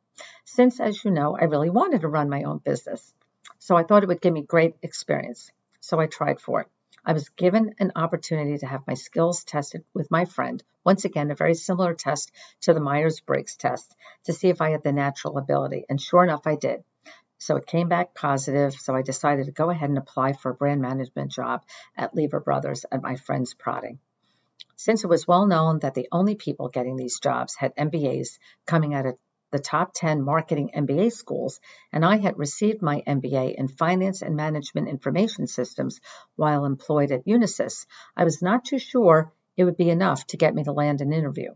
Since, 0.44 0.81
as 0.81 1.05
you 1.05 1.11
know, 1.11 1.37
I 1.37 1.44
really 1.44 1.70
wanted 1.70 2.02
to 2.02 2.09
run 2.09 2.31
my 2.31 2.44
own 2.44 2.59
business. 2.59 3.14
So 3.59 3.76
I 3.76 3.83
thought 3.83 4.02
it 4.02 4.09
would 4.09 4.20
give 4.20 4.33
me 4.33 4.42
great 4.42 4.76
experience. 4.83 5.50
So 5.81 6.00
I 6.00 6.07
tried 6.07 6.40
for 6.40 6.62
it. 6.62 6.68
I 7.09 7.12
was 7.12 7.29
given 7.29 7.77
an 7.79 7.92
opportunity 7.95 8.59
to 8.59 8.66
have 8.66 8.87
my 8.88 8.95
skills 8.95 9.45
tested 9.45 9.85
with 9.95 10.11
my 10.11 10.25
friend, 10.25 10.61
once 10.85 11.05
again, 11.05 11.31
a 11.31 11.37
very 11.37 11.55
similar 11.55 11.95
test 11.95 12.33
to 12.62 12.75
the 12.75 12.81
Myers 12.81 13.21
Briggs 13.21 13.57
test, 13.57 13.95
to 14.25 14.33
see 14.33 14.49
if 14.49 14.61
I 14.61 14.71
had 14.71 14.83
the 14.83 14.92
natural 14.92 15.38
ability. 15.38 15.87
And 15.88 16.01
sure 16.01 16.25
enough, 16.25 16.49
I 16.49 16.57
did. 16.57 16.83
So 17.38 17.55
it 17.55 17.66
came 17.66 17.88
back 17.88 18.12
positive. 18.12 18.75
So 18.75 18.92
I 18.92 19.03
decided 19.03 19.47
to 19.47 19.53
go 19.53 19.71
ahead 19.71 19.88
and 19.88 19.99
apply 19.99 20.33
for 20.33 20.51
a 20.51 20.55
brand 20.55 20.81
management 20.81 21.31
job 21.31 21.62
at 21.97 22.16
Lever 22.16 22.40
Brothers 22.40 22.85
at 22.90 23.03
my 23.03 23.14
friend's 23.14 23.55
prodding. 23.55 24.01
Since 24.75 25.05
it 25.05 25.09
was 25.09 25.29
well 25.29 25.47
known 25.47 25.79
that 25.81 25.95
the 25.95 26.09
only 26.11 26.35
people 26.35 26.69
getting 26.69 26.97
these 26.97 27.21
jobs 27.21 27.55
had 27.55 27.77
MBAs 27.77 28.38
coming 28.66 28.95
out 28.95 29.07
of 29.07 29.16
the 29.50 29.59
top 29.59 29.92
10 29.94 30.22
marketing 30.22 30.70
MBA 30.74 31.12
schools, 31.12 31.61
and 31.92 32.04
I 32.04 32.16
had 32.16 32.38
received 32.38 32.82
my 32.82 33.02
MBA 33.06 33.54
in 33.54 33.68
Finance 33.68 34.22
and 34.22 34.37
Management 34.37 34.88
Information 34.88 35.46
Systems 35.46 36.00
while 36.35 36.64
employed 36.64 37.12
at 37.12 37.26
Unisys. 37.26 37.87
I 38.16 38.24
was 38.24 38.42
not 38.42 38.64
too 38.64 38.78
sure 38.78 39.32
it 39.56 39.64
would 39.64 39.76
be 39.76 39.90
enough 39.90 40.26
to 40.28 40.37
get 40.37 40.54
me 40.54 40.64
to 40.64 40.72
land 40.72 41.00
an 41.00 41.12
interview. 41.12 41.54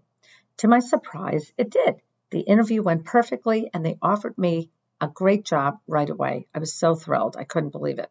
To 0.58 0.68
my 0.68 0.80
surprise, 0.80 1.52
it 1.56 1.70
did. 1.70 1.96
The 2.30 2.40
interview 2.40 2.82
went 2.82 3.04
perfectly, 3.04 3.70
and 3.74 3.84
they 3.84 3.98
offered 4.00 4.38
me 4.38 4.70
a 5.00 5.08
great 5.08 5.44
job 5.44 5.78
right 5.86 6.08
away. 6.08 6.46
I 6.54 6.58
was 6.58 6.74
so 6.74 6.94
thrilled. 6.94 7.36
I 7.36 7.44
couldn't 7.44 7.70
believe 7.70 7.98
it. 7.98 8.10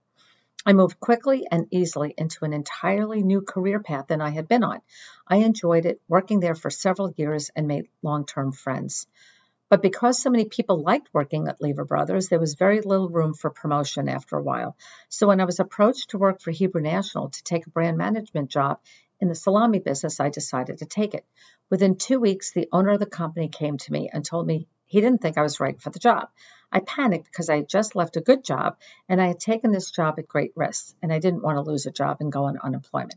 I 0.65 0.73
moved 0.73 0.99
quickly 0.99 1.47
and 1.49 1.67
easily 1.71 2.13
into 2.17 2.43
an 2.43 2.51
entirely 2.51 3.23
new 3.23 3.41
career 3.41 3.79
path 3.79 4.07
than 4.07 4.19
I 4.19 4.29
had 4.29 4.47
been 4.47 4.63
on. 4.63 4.81
I 5.25 5.37
enjoyed 5.37 5.85
it, 5.85 6.01
working 6.09 6.41
there 6.41 6.55
for 6.55 6.69
several 6.69 7.13
years, 7.15 7.49
and 7.55 7.67
made 7.67 7.87
long 8.01 8.25
term 8.25 8.51
friends. 8.51 9.07
But 9.69 9.83
because 9.83 10.19
so 10.19 10.31
many 10.31 10.45
people 10.45 10.81
liked 10.81 11.09
working 11.13 11.47
at 11.47 11.61
Lever 11.61 11.85
Brothers, 11.85 12.27
there 12.27 12.39
was 12.39 12.55
very 12.55 12.81
little 12.81 13.09
room 13.09 13.35
for 13.35 13.51
promotion 13.51 14.09
after 14.09 14.35
a 14.35 14.41
while. 14.41 14.75
So 15.09 15.27
when 15.27 15.39
I 15.39 15.45
was 15.45 15.59
approached 15.59 16.09
to 16.09 16.17
work 16.17 16.41
for 16.41 16.49
Hebrew 16.49 16.81
National 16.81 17.29
to 17.29 17.43
take 17.43 17.67
a 17.67 17.69
brand 17.69 17.97
management 17.97 18.49
job 18.49 18.79
in 19.19 19.27
the 19.27 19.35
salami 19.35 19.79
business, 19.79 20.19
I 20.19 20.29
decided 20.29 20.79
to 20.79 20.85
take 20.85 21.13
it. 21.13 21.25
Within 21.69 21.97
two 21.97 22.19
weeks, 22.19 22.51
the 22.51 22.67
owner 22.71 22.89
of 22.89 22.99
the 22.99 23.05
company 23.05 23.47
came 23.47 23.77
to 23.77 23.93
me 23.93 24.09
and 24.11 24.25
told 24.25 24.47
me 24.47 24.67
he 24.87 25.01
didn't 25.01 25.21
think 25.21 25.37
I 25.37 25.43
was 25.43 25.59
right 25.59 25.79
for 25.79 25.91
the 25.91 25.99
job. 25.99 26.29
I 26.71 26.79
panicked 26.79 27.25
because 27.25 27.49
I 27.49 27.57
had 27.57 27.69
just 27.69 27.95
left 27.95 28.17
a 28.17 28.21
good 28.21 28.43
job 28.43 28.77
and 29.07 29.21
I 29.21 29.27
had 29.27 29.39
taken 29.39 29.71
this 29.71 29.91
job 29.91 30.17
at 30.17 30.27
great 30.27 30.53
risk, 30.55 30.95
and 31.03 31.13
I 31.13 31.19
didn't 31.19 31.43
want 31.43 31.57
to 31.57 31.61
lose 31.61 31.85
a 31.85 31.91
job 31.91 32.17
and 32.21 32.31
go 32.31 32.45
on 32.45 32.57
unemployment. 32.57 33.15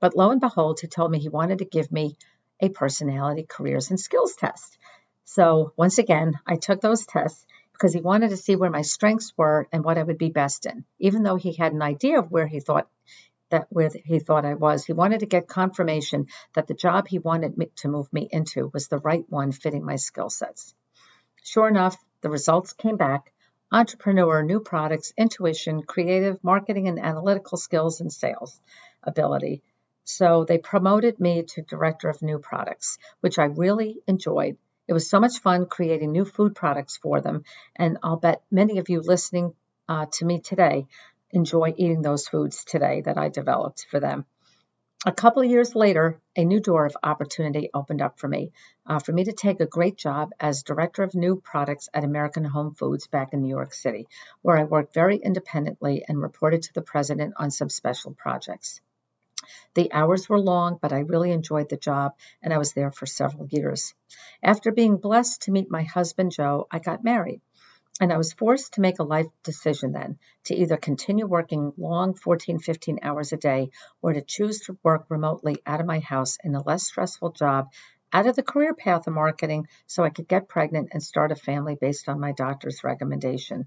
But 0.00 0.16
lo 0.16 0.30
and 0.30 0.40
behold, 0.40 0.80
he 0.80 0.86
told 0.86 1.10
me 1.10 1.18
he 1.18 1.28
wanted 1.28 1.58
to 1.58 1.66
give 1.66 1.92
me 1.92 2.16
a 2.60 2.68
personality, 2.70 3.44
careers, 3.46 3.90
and 3.90 4.00
skills 4.00 4.34
test. 4.36 4.78
So 5.24 5.72
once 5.76 5.98
again, 5.98 6.38
I 6.46 6.56
took 6.56 6.80
those 6.80 7.06
tests 7.06 7.46
because 7.72 7.92
he 7.92 8.00
wanted 8.00 8.30
to 8.30 8.36
see 8.36 8.56
where 8.56 8.70
my 8.70 8.82
strengths 8.82 9.32
were 9.36 9.66
and 9.72 9.84
what 9.84 9.98
I 9.98 10.02
would 10.02 10.18
be 10.18 10.30
best 10.30 10.66
in. 10.66 10.84
Even 10.98 11.22
though 11.22 11.36
he 11.36 11.52
had 11.52 11.72
an 11.72 11.82
idea 11.82 12.18
of 12.18 12.30
where 12.30 12.46
he 12.46 12.60
thought 12.60 12.88
that 13.50 13.66
where 13.70 13.90
he 14.04 14.18
thought 14.18 14.44
I 14.44 14.54
was, 14.54 14.84
he 14.84 14.92
wanted 14.92 15.20
to 15.20 15.26
get 15.26 15.48
confirmation 15.48 16.26
that 16.54 16.66
the 16.66 16.74
job 16.74 17.08
he 17.08 17.18
wanted 17.18 17.56
me 17.58 17.66
to 17.76 17.88
move 17.88 18.12
me 18.12 18.28
into 18.30 18.70
was 18.72 18.88
the 18.88 18.98
right 18.98 19.24
one 19.28 19.52
fitting 19.52 19.84
my 19.84 19.96
skill 19.96 20.30
sets. 20.30 20.74
Sure 21.42 21.68
enough, 21.68 21.96
the 22.22 22.30
results 22.30 22.72
came 22.72 22.96
back. 22.96 23.32
Entrepreneur, 23.72 24.42
new 24.42 24.60
products, 24.60 25.12
intuition, 25.16 25.82
creative, 25.82 26.42
marketing 26.44 26.88
and 26.88 26.98
analytical 26.98 27.58
skills 27.58 28.00
and 28.00 28.12
sales 28.12 28.60
ability. 29.02 29.62
So 30.04 30.44
they 30.44 30.58
promoted 30.58 31.18
me 31.18 31.42
to 31.42 31.62
director 31.62 32.08
of 32.08 32.22
new 32.22 32.38
products, 32.38 32.98
which 33.20 33.38
I 33.38 33.44
really 33.44 33.98
enjoyed 34.06 34.56
it 34.86 34.92
was 34.92 35.08
so 35.08 35.20
much 35.20 35.38
fun 35.38 35.66
creating 35.66 36.12
new 36.12 36.24
food 36.24 36.54
products 36.54 36.96
for 36.96 37.20
them, 37.20 37.44
and 37.76 37.98
I'll 38.02 38.16
bet 38.16 38.42
many 38.50 38.78
of 38.78 38.88
you 38.88 39.00
listening 39.00 39.54
uh, 39.88 40.06
to 40.12 40.24
me 40.24 40.40
today 40.40 40.86
enjoy 41.30 41.74
eating 41.76 42.02
those 42.02 42.28
foods 42.28 42.64
today 42.64 43.02
that 43.02 43.18
I 43.18 43.28
developed 43.28 43.86
for 43.90 44.00
them. 44.00 44.24
A 45.06 45.12
couple 45.12 45.42
of 45.42 45.50
years 45.50 45.74
later, 45.74 46.18
a 46.34 46.46
new 46.46 46.60
door 46.60 46.86
of 46.86 46.96
opportunity 47.02 47.68
opened 47.74 48.00
up 48.00 48.18
for 48.18 48.26
me, 48.26 48.52
uh, 48.86 48.98
for 48.98 49.12
me 49.12 49.24
to 49.24 49.32
take 49.32 49.60
a 49.60 49.66
great 49.66 49.98
job 49.98 50.30
as 50.40 50.62
director 50.62 51.02
of 51.02 51.14
new 51.14 51.36
products 51.36 51.90
at 51.92 52.04
American 52.04 52.44
Home 52.44 52.72
Foods 52.72 53.06
back 53.06 53.34
in 53.34 53.42
New 53.42 53.48
York 53.48 53.74
City, 53.74 54.08
where 54.40 54.56
I 54.56 54.64
worked 54.64 54.94
very 54.94 55.16
independently 55.18 56.04
and 56.08 56.22
reported 56.22 56.62
to 56.62 56.72
the 56.72 56.80
president 56.80 57.34
on 57.36 57.50
some 57.50 57.68
special 57.68 58.14
projects. 58.14 58.80
The 59.74 59.92
hours 59.92 60.28
were 60.28 60.40
long, 60.40 60.78
but 60.80 60.92
I 60.92 61.00
really 61.00 61.32
enjoyed 61.32 61.68
the 61.68 61.76
job, 61.76 62.12
and 62.42 62.52
I 62.52 62.58
was 62.58 62.72
there 62.72 62.90
for 62.90 63.06
several 63.06 63.46
years. 63.50 63.94
After 64.42 64.72
being 64.72 64.96
blessed 64.96 65.42
to 65.42 65.52
meet 65.52 65.70
my 65.70 65.82
husband, 65.82 66.32
Joe, 66.32 66.66
I 66.70 66.78
got 66.78 67.04
married. 67.04 67.40
And 68.00 68.12
I 68.12 68.16
was 68.16 68.32
forced 68.32 68.74
to 68.74 68.80
make 68.80 68.98
a 68.98 69.04
life 69.04 69.28
decision 69.44 69.92
then 69.92 70.18
to 70.44 70.54
either 70.54 70.76
continue 70.76 71.26
working 71.26 71.72
long 71.76 72.14
14, 72.14 72.58
15 72.58 72.98
hours 73.02 73.32
a 73.32 73.36
day 73.36 73.70
or 74.02 74.12
to 74.12 74.20
choose 74.20 74.60
to 74.62 74.76
work 74.82 75.06
remotely 75.08 75.58
out 75.64 75.80
of 75.80 75.86
my 75.86 76.00
house 76.00 76.36
in 76.42 76.56
a 76.56 76.62
less 76.62 76.82
stressful 76.82 77.30
job 77.30 77.68
out 78.12 78.26
of 78.26 78.36
the 78.36 78.42
career 78.42 78.74
path 78.74 79.06
of 79.06 79.12
marketing 79.12 79.66
so 79.86 80.04
I 80.04 80.10
could 80.10 80.28
get 80.28 80.48
pregnant 80.48 80.90
and 80.92 81.02
start 81.02 81.32
a 81.32 81.36
family 81.36 81.76
based 81.80 82.08
on 82.08 82.20
my 82.20 82.32
doctor's 82.32 82.84
recommendation. 82.84 83.66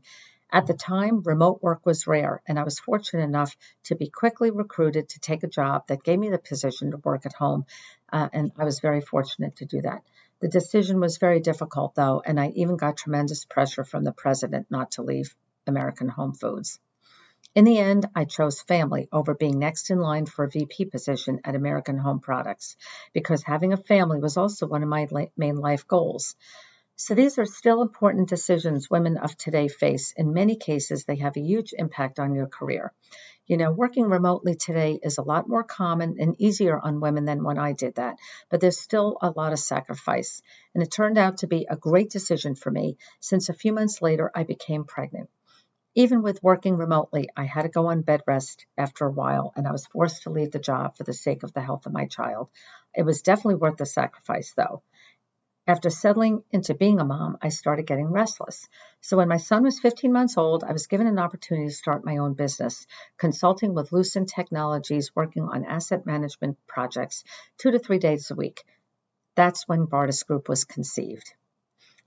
At 0.51 0.65
the 0.65 0.73
time, 0.73 1.23
remote 1.23 1.61
work 1.61 1.85
was 1.85 2.07
rare, 2.07 2.41
and 2.47 2.57
I 2.57 2.63
was 2.63 2.79
fortunate 2.79 3.23
enough 3.23 3.57
to 3.85 3.95
be 3.95 4.09
quickly 4.09 4.49
recruited 4.49 5.09
to 5.09 5.19
take 5.19 5.43
a 5.43 5.47
job 5.47 5.87
that 5.87 6.03
gave 6.03 6.17
me 6.17 6.29
the 6.29 6.37
position 6.37 6.91
to 6.91 6.97
work 6.97 7.25
at 7.25 7.33
home, 7.33 7.65
uh, 8.11 8.29
and 8.31 8.51
I 8.57 8.63
was 8.63 8.79
very 8.79 9.01
fortunate 9.01 9.57
to 9.57 9.65
do 9.65 9.81
that. 9.81 10.03
The 10.39 10.47
decision 10.47 11.01
was 11.01 11.17
very 11.17 11.41
difficult, 11.41 11.95
though, 11.95 12.21
and 12.25 12.39
I 12.39 12.49
even 12.49 12.77
got 12.77 12.95
tremendous 12.95 13.43
pressure 13.43 13.83
from 13.83 14.03
the 14.03 14.13
president 14.13 14.67
not 14.69 14.91
to 14.91 15.01
leave 15.01 15.35
American 15.65 16.07
Home 16.07 16.33
Foods. 16.33 16.79
In 17.53 17.65
the 17.65 17.79
end, 17.79 18.07
I 18.15 18.25
chose 18.25 18.61
family 18.61 19.09
over 19.11 19.33
being 19.33 19.57
next 19.57 19.89
in 19.89 19.99
line 19.99 20.27
for 20.27 20.45
a 20.45 20.49
VP 20.49 20.85
position 20.85 21.41
at 21.43 21.55
American 21.55 21.97
Home 21.97 22.19
Products 22.19 22.77
because 23.13 23.41
having 23.41 23.73
a 23.73 23.77
family 23.77 24.19
was 24.19 24.37
also 24.37 24.67
one 24.67 24.83
of 24.83 24.89
my 24.89 25.07
main 25.35 25.55
life 25.55 25.87
goals. 25.87 26.35
So 26.99 27.13
these 27.13 27.37
are 27.37 27.45
still 27.45 27.83
important 27.83 28.27
decisions 28.27 28.89
women 28.89 29.17
of 29.17 29.37
today 29.37 29.67
face. 29.67 30.13
In 30.17 30.33
many 30.33 30.55
cases, 30.55 31.05
they 31.05 31.17
have 31.17 31.37
a 31.37 31.41
huge 31.41 31.71
impact 31.77 32.19
on 32.19 32.33
your 32.33 32.47
career. 32.47 32.91
You 33.45 33.57
know, 33.57 33.71
working 33.71 34.05
remotely 34.05 34.55
today 34.55 34.99
is 35.03 35.19
a 35.19 35.21
lot 35.21 35.47
more 35.47 35.63
common 35.63 36.17
and 36.19 36.41
easier 36.41 36.79
on 36.79 36.99
women 36.99 37.25
than 37.25 37.43
when 37.43 37.59
I 37.59 37.73
did 37.73 37.95
that, 37.95 38.17
but 38.49 38.61
there's 38.61 38.79
still 38.79 39.19
a 39.21 39.29
lot 39.29 39.53
of 39.53 39.59
sacrifice. 39.59 40.41
And 40.73 40.81
it 40.81 40.89
turned 40.89 41.19
out 41.19 41.37
to 41.37 41.47
be 41.47 41.67
a 41.69 41.75
great 41.75 42.09
decision 42.09 42.55
for 42.55 42.71
me 42.71 42.97
since 43.19 43.47
a 43.47 43.53
few 43.53 43.73
months 43.73 44.01
later 44.01 44.31
I 44.33 44.43
became 44.43 44.83
pregnant. 44.83 45.29
Even 45.93 46.23
with 46.23 46.41
working 46.41 46.77
remotely, 46.77 47.29
I 47.37 47.45
had 47.45 47.61
to 47.61 47.69
go 47.69 47.87
on 47.87 48.01
bed 48.01 48.23
rest 48.25 48.65
after 48.75 49.05
a 49.05 49.11
while, 49.11 49.53
and 49.55 49.67
I 49.67 49.71
was 49.71 49.85
forced 49.85 50.23
to 50.23 50.31
leave 50.31 50.51
the 50.51 50.57
job 50.57 50.97
for 50.97 51.03
the 51.03 51.13
sake 51.13 51.43
of 51.43 51.53
the 51.53 51.61
health 51.61 51.85
of 51.85 51.93
my 51.93 52.07
child. 52.07 52.49
It 52.95 53.03
was 53.03 53.21
definitely 53.21 53.55
worth 53.55 53.77
the 53.77 53.85
sacrifice, 53.85 54.53
though. 54.57 54.81
After 55.69 55.89
settling 55.89 56.43
into 56.49 56.73
being 56.73 57.01
a 57.01 57.03
mom, 57.03 57.37
I 57.41 57.49
started 57.49 57.85
getting 57.85 58.07
restless. 58.07 58.69
So 59.01 59.17
when 59.17 59.27
my 59.27 59.35
son 59.35 59.63
was 59.63 59.81
15 59.81 60.13
months 60.13 60.37
old, 60.37 60.63
I 60.63 60.71
was 60.71 60.87
given 60.87 61.07
an 61.07 61.19
opportunity 61.19 61.67
to 61.67 61.73
start 61.75 62.05
my 62.05 62.17
own 62.17 62.35
business, 62.35 62.87
consulting 63.17 63.73
with 63.73 63.91
Lucent 63.91 64.29
Technologies, 64.29 65.13
working 65.13 65.43
on 65.43 65.65
asset 65.65 66.05
management 66.05 66.57
projects 66.67 67.25
two 67.57 67.71
to 67.71 67.79
three 67.79 67.99
days 67.99 68.31
a 68.31 68.35
week. 68.35 68.63
That's 69.35 69.67
when 69.67 69.85
Bardess 69.85 70.23
Group 70.23 70.47
was 70.47 70.63
conceived. 70.63 71.33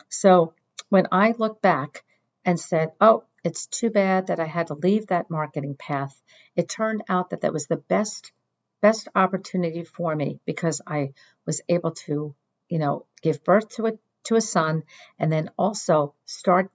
So 0.09 0.55
when 0.89 1.09
I 1.13 1.35
look 1.37 1.61
back 1.61 2.03
and 2.47 2.59
said, 2.59 2.93
oh, 2.99 3.25
it's 3.45 3.67
too 3.67 3.91
bad 3.91 4.29
that 4.29 4.41
I 4.41 4.47
had 4.47 4.69
to 4.69 4.75
leave 4.75 5.09
that 5.09 5.29
marketing 5.29 5.77
path, 5.79 6.19
it 6.57 6.71
turned 6.71 7.03
out 7.11 7.29
that 7.31 7.43
that 7.43 7.53
was 7.53 7.67
the 7.67 7.77
best 7.77 8.33
best 8.81 9.09
opportunity 9.15 9.85
for 9.85 10.17
me 10.17 10.41
because 10.47 10.81
I 10.87 11.13
was 11.45 11.61
able 11.69 11.91
to 12.07 12.35
you 12.71 12.79
know, 12.79 13.05
give 13.21 13.45
birth 13.45 13.69
to 13.71 13.87
a 13.89 13.93
to 14.25 14.37
a 14.37 14.41
son, 14.41 14.85
and 15.19 15.31
then 15.31 15.51
also 15.59 16.15
start 16.25 16.71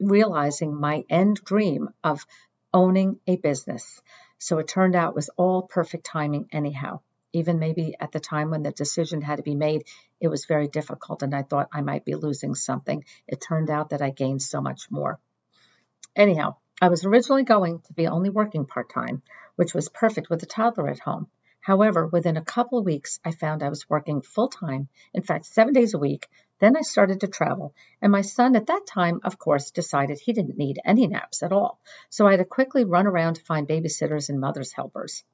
realizing 0.00 0.74
my 0.74 1.04
end 1.08 1.36
dream 1.44 1.88
of 2.04 2.26
owning 2.72 3.20
a 3.26 3.36
business. 3.36 4.00
So 4.38 4.58
it 4.58 4.68
turned 4.68 4.94
out 4.94 5.10
it 5.10 5.16
was 5.16 5.30
all 5.36 5.62
perfect 5.62 6.06
timing, 6.06 6.48
anyhow. 6.52 7.00
Even 7.32 7.58
maybe 7.58 7.94
at 8.00 8.12
the 8.12 8.20
time 8.20 8.50
when 8.50 8.62
the 8.62 8.70
decision 8.70 9.20
had 9.20 9.36
to 9.36 9.42
be 9.42 9.54
made, 9.54 9.84
it 10.20 10.28
was 10.28 10.46
very 10.46 10.66
difficult, 10.66 11.22
and 11.22 11.34
I 11.34 11.42
thought 11.42 11.68
I 11.72 11.82
might 11.82 12.04
be 12.04 12.14
losing 12.14 12.54
something. 12.54 13.04
It 13.26 13.40
turned 13.40 13.70
out 13.70 13.90
that 13.90 14.02
I 14.02 14.10
gained 14.10 14.42
so 14.42 14.60
much 14.60 14.90
more. 14.90 15.18
Anyhow, 16.16 16.56
I 16.80 16.88
was 16.88 17.04
originally 17.04 17.44
going 17.44 17.80
to 17.80 17.92
be 17.92 18.06
only 18.06 18.30
working 18.30 18.64
part 18.64 18.90
time, 18.90 19.22
which 19.56 19.74
was 19.74 19.88
perfect 19.88 20.30
with 20.30 20.42
a 20.42 20.46
toddler 20.46 20.88
at 20.88 21.00
home. 21.00 21.28
However, 21.68 22.06
within 22.06 22.38
a 22.38 22.42
couple 22.56 22.78
of 22.78 22.86
weeks, 22.86 23.20
I 23.22 23.30
found 23.30 23.62
I 23.62 23.68
was 23.68 23.90
working 23.90 24.22
full 24.22 24.48
time, 24.48 24.88
in 25.12 25.20
fact, 25.20 25.44
seven 25.44 25.74
days 25.74 25.92
a 25.92 25.98
week. 25.98 26.26
Then 26.60 26.78
I 26.78 26.80
started 26.80 27.20
to 27.20 27.26
travel, 27.26 27.74
and 28.00 28.10
my 28.10 28.22
son 28.22 28.56
at 28.56 28.68
that 28.68 28.86
time, 28.86 29.20
of 29.22 29.38
course, 29.38 29.70
decided 29.70 30.18
he 30.18 30.32
didn't 30.32 30.56
need 30.56 30.80
any 30.82 31.06
naps 31.06 31.42
at 31.42 31.52
all. 31.52 31.78
So 32.08 32.26
I 32.26 32.30
had 32.30 32.38
to 32.38 32.46
quickly 32.46 32.84
run 32.84 33.06
around 33.06 33.34
to 33.34 33.44
find 33.44 33.68
babysitters 33.68 34.30
and 34.30 34.40
mother's 34.40 34.72
helpers. 34.72 35.24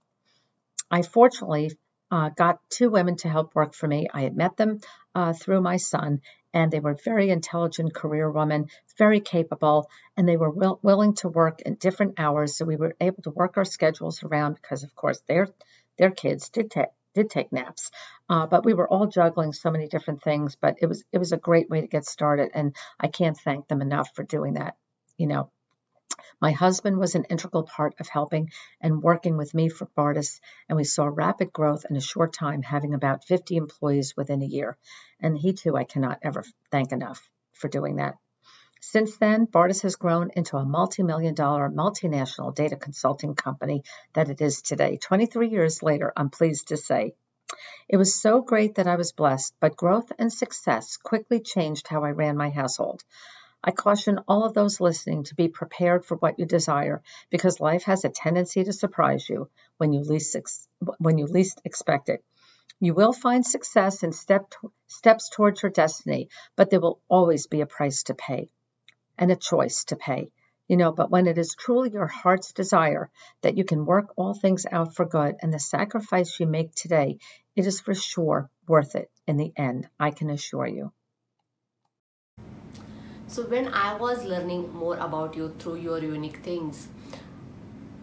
I 0.90 1.03
fortunately 1.03 1.79
uh, 2.11 2.31
got 2.31 2.59
two 2.68 2.90
women 2.90 3.14
to 3.18 3.29
help 3.29 3.55
work 3.55 3.73
for 3.73 3.87
me. 3.87 4.09
I 4.12 4.23
had 4.23 4.37
met 4.37 4.57
them 4.57 4.81
uh, 5.14 5.35
through 5.35 5.61
my 5.61 5.77
son, 5.77 6.20
and 6.53 6.73
they 6.73 6.81
were 6.81 6.94
very 6.94 7.31
intelligent 7.31 7.94
career 7.94 8.29
women, 8.29 8.70
very 8.99 9.20
capable, 9.20 9.88
and 10.16 10.29
they 10.29 10.37
were 10.37 10.51
will, 10.51 10.81
willing 10.83 11.14
to 11.14 11.29
work 11.29 11.61
in 11.61 11.77
different 11.77 12.14
hours. 12.18 12.57
So 12.57 12.64
we 12.64 12.75
were 12.75 12.97
able 13.01 13.23
to 13.23 13.31
work 13.31 13.57
our 13.57 13.64
schedules 13.64 14.25
around 14.25 14.55
because, 14.55 14.83
of 14.83 14.97
course, 14.97 15.20
their 15.29 15.47
their 15.98 16.11
kids 16.11 16.48
did 16.50 16.70
take 16.70 16.88
did 17.14 17.30
take 17.30 17.52
naps, 17.52 17.92
uh, 18.28 18.46
but 18.46 18.64
we 18.64 18.74
were 18.74 18.88
all 18.88 19.07
juggling 19.07 19.52
so 19.52 19.70
many 19.70 19.87
different 19.87 20.22
things. 20.22 20.57
But 20.57 20.78
it 20.80 20.87
was 20.87 21.04
it 21.12 21.18
was 21.18 21.33
a 21.33 21.37
great 21.37 21.70
way 21.70 21.80
to 21.80 21.87
get 21.87 22.04
started, 22.04 22.50
and 22.54 22.74
I 22.98 23.09
can't 23.09 23.38
thank 23.38 23.68
them 23.68 23.83
enough 23.83 24.11
for 24.14 24.24
doing 24.24 24.54
that. 24.54 24.76
You 25.16 25.28
know, 25.28 25.50
my 26.40 26.50
husband 26.50 26.98
was 26.98 27.14
an 27.14 27.24
integral 27.24 27.62
part 27.62 27.94
of 28.00 28.09
helping 28.09 28.50
and 28.80 29.02
working 29.02 29.37
with 29.37 29.54
me 29.54 29.68
for 29.68 29.87
Bardess, 29.94 30.40
and 30.68 30.76
we 30.76 30.85
saw 30.85 31.04
rapid 31.07 31.52
growth 31.52 31.87
in 31.88 31.96
a 31.96 32.00
short 32.00 32.33
time, 32.33 32.62
having 32.62 32.94
about 32.94 33.24
50 33.24 33.57
employees 33.57 34.16
within 34.16 34.42
a 34.42 34.46
year. 34.46 34.76
And 35.20 35.38
he 35.38 35.52
too, 35.52 35.76
I 35.76 35.85
cannot 35.85 36.18
ever 36.22 36.44
thank 36.70 36.92
enough 36.92 37.30
for 37.52 37.68
doing 37.68 37.96
that. 37.96 38.16
Since 38.90 39.16
then, 39.16 39.47
Bardess 39.47 39.83
has 39.83 39.97
grown 39.97 40.31
into 40.37 40.57
a 40.57 40.64
multi 40.64 41.03
million 41.03 41.35
dollar 41.35 41.68
multinational 41.68 42.55
data 42.55 42.77
consulting 42.77 43.35
company 43.35 43.83
that 44.12 44.29
it 44.29 44.40
is 44.40 44.62
today. 44.62 44.99
23 44.99 45.49
years 45.49 45.83
later, 45.83 46.12
I'm 46.16 46.31
pleased 46.31 46.68
to 46.68 46.77
say. 46.77 47.16
It 47.88 47.97
was 47.97 48.14
so 48.20 48.40
great 48.40 48.77
that 48.77 48.87
I 48.87 48.94
was 48.94 49.11
blessed, 49.11 49.55
but 49.59 49.75
growth 49.75 50.12
and 50.18 50.33
success 50.33 50.97
quickly 50.97 51.40
changed 51.40 51.88
how 51.88 52.05
I 52.05 52.11
ran 52.11 52.37
my 52.37 52.51
household. 52.51 53.03
I 53.64 53.73
caution 53.73 54.20
all 54.29 54.44
of 54.44 54.55
those 54.55 54.81
listening 54.81 55.25
to 55.25 55.35
be 55.35 55.49
prepared 55.49 56.05
for 56.05 56.16
what 56.18 56.38
you 56.38 56.44
desire 56.44 57.03
because 57.31 57.59
life 57.61 57.85
has 57.85 58.05
a 58.05 58.11
tendency 58.11 58.62
to 58.62 58.73
surprise 58.73 59.29
you 59.29 59.49
when 59.79 59.92
you 59.92 60.03
least 60.03 60.37
when 60.99 61.18
you 61.18 61.27
least 61.27 61.61
expect 61.64 62.11
it. 62.11 62.23
You 62.79 62.94
will 62.94 63.12
find 63.12 63.44
success 63.44 64.05
and 64.05 64.14
step 64.14 64.53
steps 64.87 65.31
towards 65.31 65.62
your 65.62 65.73
destiny, 65.73 66.29
but 66.55 66.70
there 66.70 66.81
will 66.81 67.01
always 67.09 67.49
be 67.49 67.61
a 67.62 67.66
price 67.66 68.05
to 68.05 68.14
pay 68.14 68.51
and 69.18 69.31
a 69.31 69.37
choice 69.37 69.85
to 69.85 69.96
pay. 69.96 70.31
You 70.68 70.79
know, 70.79 70.92
but 70.92 71.11
when 71.11 71.27
it 71.27 71.37
is 71.37 71.55
truly 71.55 71.90
your 71.90 72.07
heart's 72.07 72.53
desire 72.53 73.11
that 73.42 73.57
you 73.57 73.64
can 73.64 73.85
work 73.85 74.14
all 74.16 74.33
things 74.33 74.64
out 74.70 74.94
for 74.94 75.05
good 75.05 75.37
and 75.42 75.53
the 75.53 75.59
sacrifice 75.59 76.40
you 76.40 76.46
make 76.46 76.74
today, 76.74 77.18
it 77.55 77.66
is 77.66 77.81
for 77.81 77.94
sure 77.94 78.50
worth 78.66 78.94
it 78.94 79.11
in 79.27 79.37
the 79.37 79.53
end, 79.57 79.88
I 80.00 80.11
can 80.11 80.31
assure 80.31 80.66
you. 80.66 80.92
So, 83.27 83.42
when 83.46 83.68
I 83.68 83.96
was 83.96 84.24
learning 84.24 84.72
more 84.72 84.96
about 84.96 85.37
you 85.37 85.55
through 85.59 85.77
your 85.77 85.98
unique 85.98 86.38
things, 86.38 86.88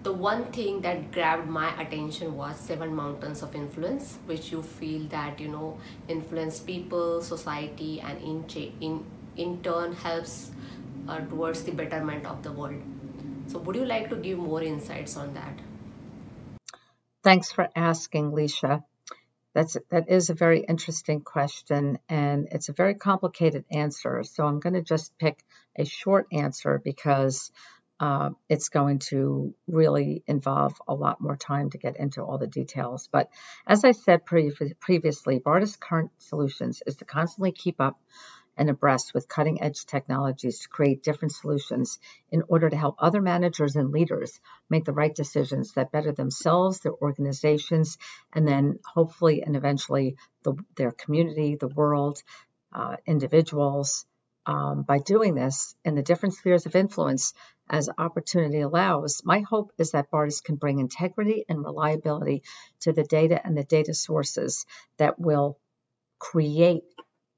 the 0.04 0.12
one 0.12 0.46
thing 0.46 0.82
that 0.82 1.12
grabbed 1.12 1.48
my 1.48 1.80
attention 1.80 2.36
was 2.36 2.60
seven 2.60 2.94
mountains 2.96 3.44
of 3.44 3.54
influence 3.54 4.18
which 4.26 4.52
you 4.52 4.64
feel 4.64 5.04
that 5.10 5.40
you 5.40 5.48
know 5.48 5.78
influence 6.08 6.60
people 6.60 7.22
society 7.22 8.02
and 8.02 8.20
in 8.22 8.44
in 8.82 9.06
in 9.38 9.62
turn 9.62 9.94
helps 9.94 10.50
uh, 11.08 11.20
towards 11.22 11.64
the 11.64 11.72
betterment 11.72 12.26
of 12.26 12.44
the 12.44 12.52
world 12.52 12.82
so 13.48 13.60
would 13.60 13.76
you 13.76 13.86
like 13.86 14.10
to 14.10 14.16
give 14.16 14.38
more 14.38 14.62
insights 14.62 15.18
on 15.18 15.34
that 15.34 15.60
thanks 17.24 17.52
for 17.52 17.70
asking 17.76 18.32
Leisha 18.32 18.84
that's 19.54 19.76
that 19.90 20.10
is 20.10 20.30
a 20.30 20.34
very 20.34 20.62
interesting 20.62 21.22
question, 21.22 22.00
and 22.08 22.48
it's 22.52 22.70
a 22.70 22.74
very 22.74 22.96
complicated 22.96 23.66
answer. 23.70 24.24
So 24.24 24.46
I'm 24.46 24.60
going 24.60 24.76
to 24.76 24.82
just 24.82 25.18
pick 25.18 25.44
a 25.78 25.84
short 25.84 26.28
answer 26.32 26.82
because 26.84 27.52
uh, 28.00 28.32
it's 28.50 28.70
going 28.70 29.00
to 29.00 29.54
really 29.68 30.24
involve 30.26 30.82
a 30.88 30.94
lot 30.94 31.22
more 31.22 31.36
time 31.36 31.70
to 31.70 31.78
get 31.78 31.98
into 31.98 32.24
all 32.24 32.38
the 32.38 32.48
details. 32.48 33.10
But 33.12 33.30
as 33.68 33.84
I 33.84 33.92
said 33.92 34.26
pre- 34.26 34.54
previously, 34.80 35.40
Bardess 35.40 35.76
Current 35.76 36.12
Solutions 36.18 36.82
is 36.88 36.96
to 36.98 37.06
constantly 37.06 37.52
keep 37.52 37.82
up 37.82 38.00
and 38.62 38.70
abreast 38.70 39.16
with 39.16 39.28
cutting 39.28 39.60
edge 39.60 39.88
technologies 39.88 40.60
to 40.60 40.70
create 40.70 41.02
different 41.02 41.32
solutions 41.32 41.98
in 42.30 42.44
order 42.48 42.70
to 42.70 42.78
help 42.78 42.96
other 43.00 43.20
managers 43.20 43.76
and 43.76 43.90
leaders 43.90 44.40
make 44.70 44.86
the 44.86 44.94
right 44.94 45.16
decisions 45.16 45.74
that 45.74 45.92
better 45.92 46.12
themselves, 46.12 46.80
their 46.80 46.94
organizations, 46.94 47.98
and 48.32 48.48
then 48.48 48.78
hopefully 48.86 49.42
and 49.42 49.56
eventually 49.56 50.16
the, 50.44 50.54
their 50.76 50.92
community, 50.92 51.56
the 51.56 51.70
world, 51.70 52.22
uh, 52.72 52.98
individuals. 53.08 54.06
Um, 54.46 54.84
by 54.84 55.00
doing 55.00 55.34
this 55.34 55.76
in 55.84 55.96
the 55.96 56.04
different 56.04 56.36
spheres 56.36 56.68
of 56.68 56.76
influence 56.76 57.34
as 57.68 57.90
opportunity 57.98 58.62
allows, 58.62 59.22
my 59.24 59.40
hope 59.40 59.72
is 59.80 59.92
that 59.92 60.12
Bardess 60.12 60.42
can 60.42 60.56
bring 60.56 60.78
integrity 60.78 61.46
and 61.50 61.64
reliability 61.64 62.44
to 62.82 62.94
the 62.94 63.04
data 63.04 63.44
and 63.44 63.58
the 63.58 63.64
data 63.64 63.96
sources 63.96 64.68
that 64.98 65.20
will 65.20 65.58
create 66.20 66.84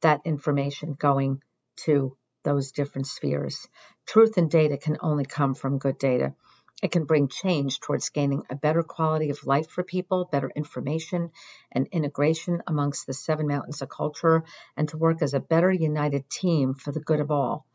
that 0.04 0.22
information 0.24 0.94
going 0.94 1.42
to 1.86 2.16
those 2.44 2.72
different 2.72 3.08
spheres. 3.08 3.68
Truth 4.06 4.38
and 4.38 4.50
data 4.50 4.78
can 4.78 4.98
only 5.02 5.26
come 5.26 5.54
from 5.54 5.80
good 5.80 5.98
data. 5.98 6.34
It 6.82 6.92
can 6.92 7.06
bring 7.06 7.30
change 7.30 7.80
towards 7.80 8.10
gaining 8.10 8.44
a 8.50 8.56
better 8.56 8.84
quality 8.84 9.30
of 9.30 9.46
life 9.46 9.70
for 9.70 9.84
people, 9.84 10.30
better 10.32 10.52
information 10.56 11.32
and 11.72 11.88
integration 11.88 12.62
amongst 12.68 13.08
the 13.08 13.14
seven 13.14 13.48
mountains 13.48 13.82
of 13.82 13.90
culture, 13.90 14.44
and 14.78 14.88
to 14.90 14.98
work 14.98 15.22
as 15.22 15.34
a 15.34 15.40
better 15.40 15.72
united 15.72 16.30
team 16.30 16.74
for 16.74 16.92
the 16.92 17.00
good 17.00 17.20
of 17.20 17.32
all 17.32 17.66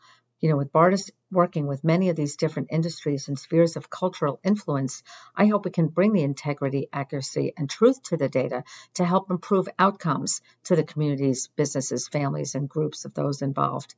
you 0.40 0.48
know, 0.48 0.56
with 0.56 0.72
Bardess 0.72 1.10
working 1.30 1.66
with 1.66 1.84
many 1.84 2.08
of 2.08 2.16
these 2.16 2.36
different 2.36 2.68
industries 2.70 3.28
and 3.28 3.38
spheres 3.38 3.76
of 3.76 3.90
cultural 3.90 4.40
influence, 4.42 5.02
I 5.36 5.46
hope 5.46 5.64
we 5.64 5.70
can 5.70 5.88
bring 5.88 6.12
the 6.12 6.22
integrity, 6.22 6.88
accuracy, 6.92 7.52
and 7.56 7.68
truth 7.68 8.02
to 8.04 8.16
the 8.16 8.28
data 8.28 8.64
to 8.94 9.04
help 9.04 9.30
improve 9.30 9.68
outcomes 9.78 10.40
to 10.64 10.76
the 10.76 10.84
communities, 10.84 11.48
businesses, 11.56 12.08
families, 12.08 12.54
and 12.54 12.68
groups 12.68 13.04
of 13.04 13.14
those 13.14 13.42
involved. 13.42 13.94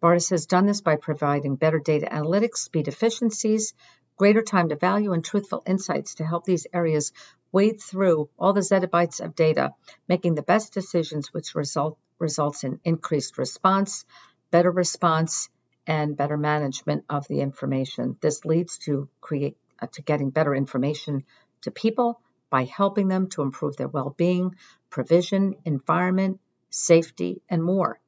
Bardess 0.00 0.30
has 0.30 0.46
done 0.46 0.66
this 0.66 0.82
by 0.82 0.96
providing 0.96 1.56
better 1.56 1.78
data 1.78 2.06
analytics, 2.06 2.58
speed 2.58 2.88
efficiencies, 2.88 3.72
greater 4.16 4.42
time 4.42 4.68
to 4.68 4.76
value, 4.76 5.12
and 5.12 5.24
truthful 5.24 5.62
insights 5.66 6.16
to 6.16 6.26
help 6.26 6.44
these 6.44 6.66
areas 6.72 7.12
wade 7.52 7.80
through 7.80 8.28
all 8.38 8.52
the 8.52 8.60
zettabytes 8.60 9.24
of 9.24 9.34
data, 9.34 9.72
making 10.08 10.34
the 10.34 10.42
best 10.42 10.74
decisions 10.74 11.32
which 11.32 11.54
result 11.54 11.96
results 12.18 12.64
in 12.64 12.80
increased 12.84 13.38
response, 13.38 14.04
better 14.50 14.70
response, 14.70 15.48
and 15.86 16.16
better 16.16 16.36
management 16.36 17.04
of 17.08 17.26
the 17.28 17.40
information. 17.40 18.16
This 18.20 18.44
leads 18.44 18.78
to 18.78 19.08
create 19.20 19.56
uh, 19.80 19.86
to 19.92 20.02
getting 20.02 20.30
better 20.30 20.54
information 20.54 21.24
to 21.62 21.70
people 21.70 22.20
by 22.50 22.64
helping 22.64 23.08
them 23.08 23.28
to 23.28 23.42
improve 23.42 23.76
their 23.76 23.88
well-being, 23.88 24.54
provision, 24.90 25.56
environment, 25.64 26.40
safety, 26.70 27.42
and 27.48 27.62
more. 27.62 27.98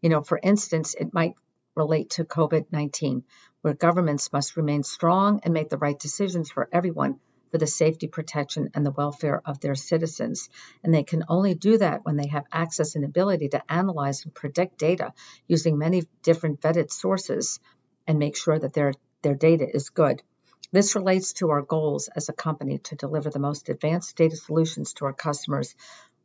You 0.00 0.10
know, 0.10 0.22
for 0.22 0.38
instance, 0.40 0.94
it 0.94 1.12
might 1.12 1.34
relate 1.74 2.10
to 2.10 2.24
COVID-19, 2.24 3.22
where 3.62 3.74
governments 3.74 4.32
must 4.32 4.56
remain 4.56 4.82
strong 4.82 5.40
and 5.42 5.52
make 5.52 5.68
the 5.68 5.78
right 5.78 5.98
decisions 5.98 6.50
for 6.50 6.68
everyone 6.72 7.18
for 7.50 7.58
the 7.58 7.66
safety, 7.66 8.08
protection, 8.08 8.70
and 8.74 8.84
the 8.84 8.90
welfare 8.90 9.40
of 9.44 9.60
their 9.60 9.74
citizens. 9.74 10.48
And 10.82 10.92
they 10.92 11.02
can 11.02 11.24
only 11.28 11.54
do 11.54 11.78
that 11.78 12.04
when 12.04 12.16
they 12.16 12.28
have 12.28 12.44
access 12.52 12.94
and 12.94 13.04
ability 13.04 13.48
to 13.50 13.72
analyze 13.72 14.24
and 14.24 14.34
predict 14.34 14.78
data 14.78 15.12
using 15.46 15.78
many 15.78 16.04
different 16.22 16.60
vetted 16.60 16.90
sources 16.90 17.60
and 18.06 18.18
make 18.18 18.36
sure 18.36 18.58
that 18.58 18.72
their, 18.72 18.92
their 19.22 19.34
data 19.34 19.66
is 19.72 19.90
good. 19.90 20.22
This 20.70 20.94
relates 20.94 21.32
to 21.34 21.50
our 21.50 21.62
goals 21.62 22.08
as 22.14 22.28
a 22.28 22.34
company 22.34 22.78
to 22.78 22.96
deliver 22.96 23.30
the 23.30 23.38
most 23.38 23.68
advanced 23.68 24.16
data 24.16 24.36
solutions 24.36 24.92
to 24.94 25.06
our 25.06 25.14
customers 25.14 25.74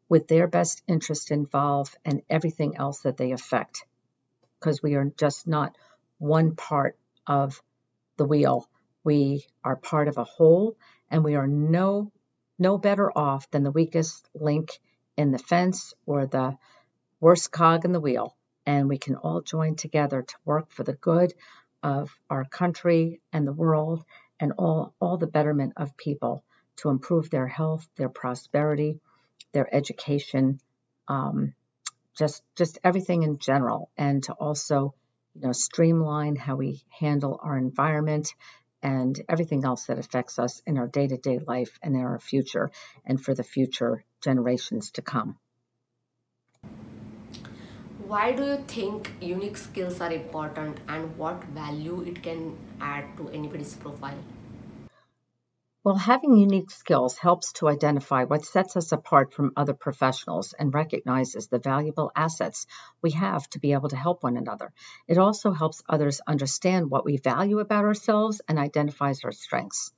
with 0.10 0.28
their 0.28 0.48
best 0.48 0.84
interest 0.88 1.32
involved 1.32 1.98
and 2.04 2.22
everything 2.30 2.76
else 2.78 3.02
that 3.02 3.18
they 3.18 3.32
affect. 3.32 3.86
Because 4.60 4.84
we 4.84 4.96
are 4.96 5.12
just 5.18 5.48
not 5.48 5.78
one 6.18 6.56
part 6.56 6.98
of 7.26 7.62
the 8.18 8.26
wheel. 8.26 8.68
We 9.04 9.46
are 9.64 9.76
part 9.76 10.08
of 10.08 10.18
a 10.18 10.24
whole 10.24 10.78
and 11.14 11.24
we 11.24 11.36
are 11.36 11.48
no 11.48 12.12
no 12.60 12.78
better 12.78 13.12
off 13.16 13.50
than 13.52 13.64
the 13.64 13.72
weakest 13.72 14.28
link 14.34 14.80
in 15.16 15.32
the 15.32 15.38
fence 15.38 15.94
or 16.06 16.26
the 16.26 16.58
worst 17.22 17.52
cog 17.52 17.86
in 17.86 17.94
the 17.94 18.02
wheel. 18.02 18.36
and 18.66 18.88
we 18.90 18.98
can 18.98 19.16
all 19.16 19.42
join 19.42 19.76
together 19.76 20.22
to 20.22 20.36
work 20.46 20.72
for 20.72 20.84
the 20.84 20.94
good 20.94 21.34
of 21.84 22.10
our 22.30 22.46
country 22.46 23.20
and 23.34 23.46
the 23.46 23.54
world 23.54 24.04
and 24.40 24.54
all, 24.58 24.94
all 25.02 25.18
the 25.18 25.28
betterment 25.28 25.74
of 25.76 25.98
people 25.98 26.44
to 26.78 26.90
improve 26.90 27.30
their 27.30 27.48
health, 27.48 27.86
their 27.98 28.10
prosperity, 28.10 29.00
their 29.52 29.68
education, 29.76 30.60
um, 31.10 31.54
just 32.18 32.42
just 32.56 32.80
everything 32.84 33.24
in 33.24 33.38
general, 33.38 33.90
and 33.98 34.24
to 34.24 34.34
also 34.34 34.94
you 35.36 35.42
know 35.42 35.52
streamline 35.52 36.36
how 36.36 36.56
we 36.56 36.82
handle 36.90 37.40
our 37.44 37.58
environment 37.58 38.34
and 38.84 39.20
everything 39.30 39.64
else 39.64 39.86
that 39.86 39.98
affects 39.98 40.38
us 40.38 40.62
in 40.68 40.78
our 40.78 40.88
day-to-day 40.88 41.40
life 41.48 41.80
and 41.82 41.96
in 41.96 42.02
our 42.02 42.20
future 42.20 42.70
and 43.06 43.24
for 43.24 43.34
the 43.34 43.44
future 43.44 44.04
generations 44.22 44.92
to 44.92 45.02
come. 45.02 45.38
Why 48.06 48.34
do 48.34 48.44
you 48.44 48.58
think 48.68 49.12
unique 49.22 49.58
skills 49.58 50.02
are 50.02 50.12
important 50.12 50.80
and 50.88 51.18
what 51.18 51.44
value 51.46 52.04
it 52.06 52.22
can 52.22 52.58
add 52.82 53.06
to 53.18 53.30
anybody's 53.30 53.76
profile? 53.76 54.20
Well, 55.86 55.96
having 55.96 56.38
unique 56.38 56.72
skills 56.72 57.18
helps 57.18 57.52
to 57.54 57.68
identify 57.68 58.24
what 58.24 58.46
sets 58.46 58.78
us 58.78 58.94
apart 58.94 59.34
from 59.34 59.52
other 59.58 59.74
professionals 59.74 60.54
and 60.58 60.74
recognizes 60.74 61.48
the 61.48 61.60
valuable 61.60 62.10
assets 62.16 62.68
we 63.02 63.12
have 63.12 63.50
to 63.50 63.60
be 63.60 63.74
able 63.74 63.90
to 63.90 63.98
help 63.98 64.24
one 64.24 64.38
another. 64.38 64.72
It 65.10 65.18
also 65.18 65.52
helps 65.52 65.84
others 65.90 66.22
understand 66.26 66.90
what 66.90 67.04
we 67.04 67.18
value 67.18 67.60
about 67.60 67.84
ourselves 67.84 68.40
and 68.48 68.58
identifies 68.58 69.26
our 69.26 69.34
strengths. 69.34 69.92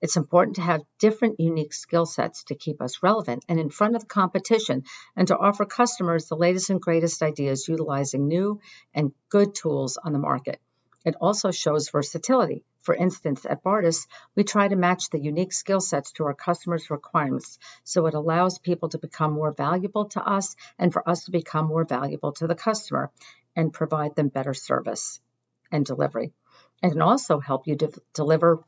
It's 0.00 0.16
important 0.16 0.56
to 0.56 0.62
have 0.62 0.84
different 1.00 1.40
unique 1.40 1.74
skill 1.74 2.06
sets 2.06 2.44
to 2.44 2.54
keep 2.54 2.80
us 2.80 3.02
relevant 3.02 3.44
and 3.48 3.58
in 3.58 3.68
front 3.68 3.96
of 3.96 4.02
the 4.02 4.06
competition 4.06 4.84
and 5.16 5.26
to 5.26 5.36
offer 5.36 5.64
customers 5.64 6.28
the 6.28 6.36
latest 6.36 6.70
and 6.70 6.80
greatest 6.80 7.20
ideas 7.20 7.66
utilizing 7.66 8.28
new 8.28 8.60
and 8.94 9.12
good 9.28 9.56
tools 9.56 9.96
on 9.96 10.12
the 10.12 10.20
market. 10.20 10.60
It 11.04 11.16
also 11.20 11.50
shows 11.50 11.88
versatility. 11.88 12.64
For 12.82 12.94
instance, 12.94 13.46
at 13.48 13.62
Bardess, 13.62 14.06
we 14.34 14.44
try 14.44 14.68
to 14.68 14.76
match 14.76 15.10
the 15.10 15.20
unique 15.20 15.52
skill 15.52 15.80
sets 15.80 16.12
to 16.12 16.24
our 16.24 16.34
customers' 16.34 16.90
requirements 16.90 17.58
so 17.84 18.06
it 18.06 18.14
allows 18.14 18.58
people 18.58 18.88
to 18.90 18.98
become 18.98 19.32
more 19.32 19.52
valuable 19.52 20.06
to 20.10 20.20
us 20.20 20.56
and 20.78 20.92
for 20.92 21.08
us 21.08 21.24
to 21.24 21.30
become 21.30 21.66
more 21.66 21.84
valuable 21.84 22.32
to 22.32 22.46
the 22.46 22.56
customer 22.56 23.10
and 23.54 23.72
provide 23.72 24.16
them 24.16 24.28
better 24.28 24.54
service 24.54 25.20
and 25.70 25.86
delivery. 25.86 26.32
It 26.82 26.90
can 26.90 27.02
also 27.02 27.38
help 27.38 27.68
you 27.68 27.76
de- 27.76 27.90
deliver 28.14 28.64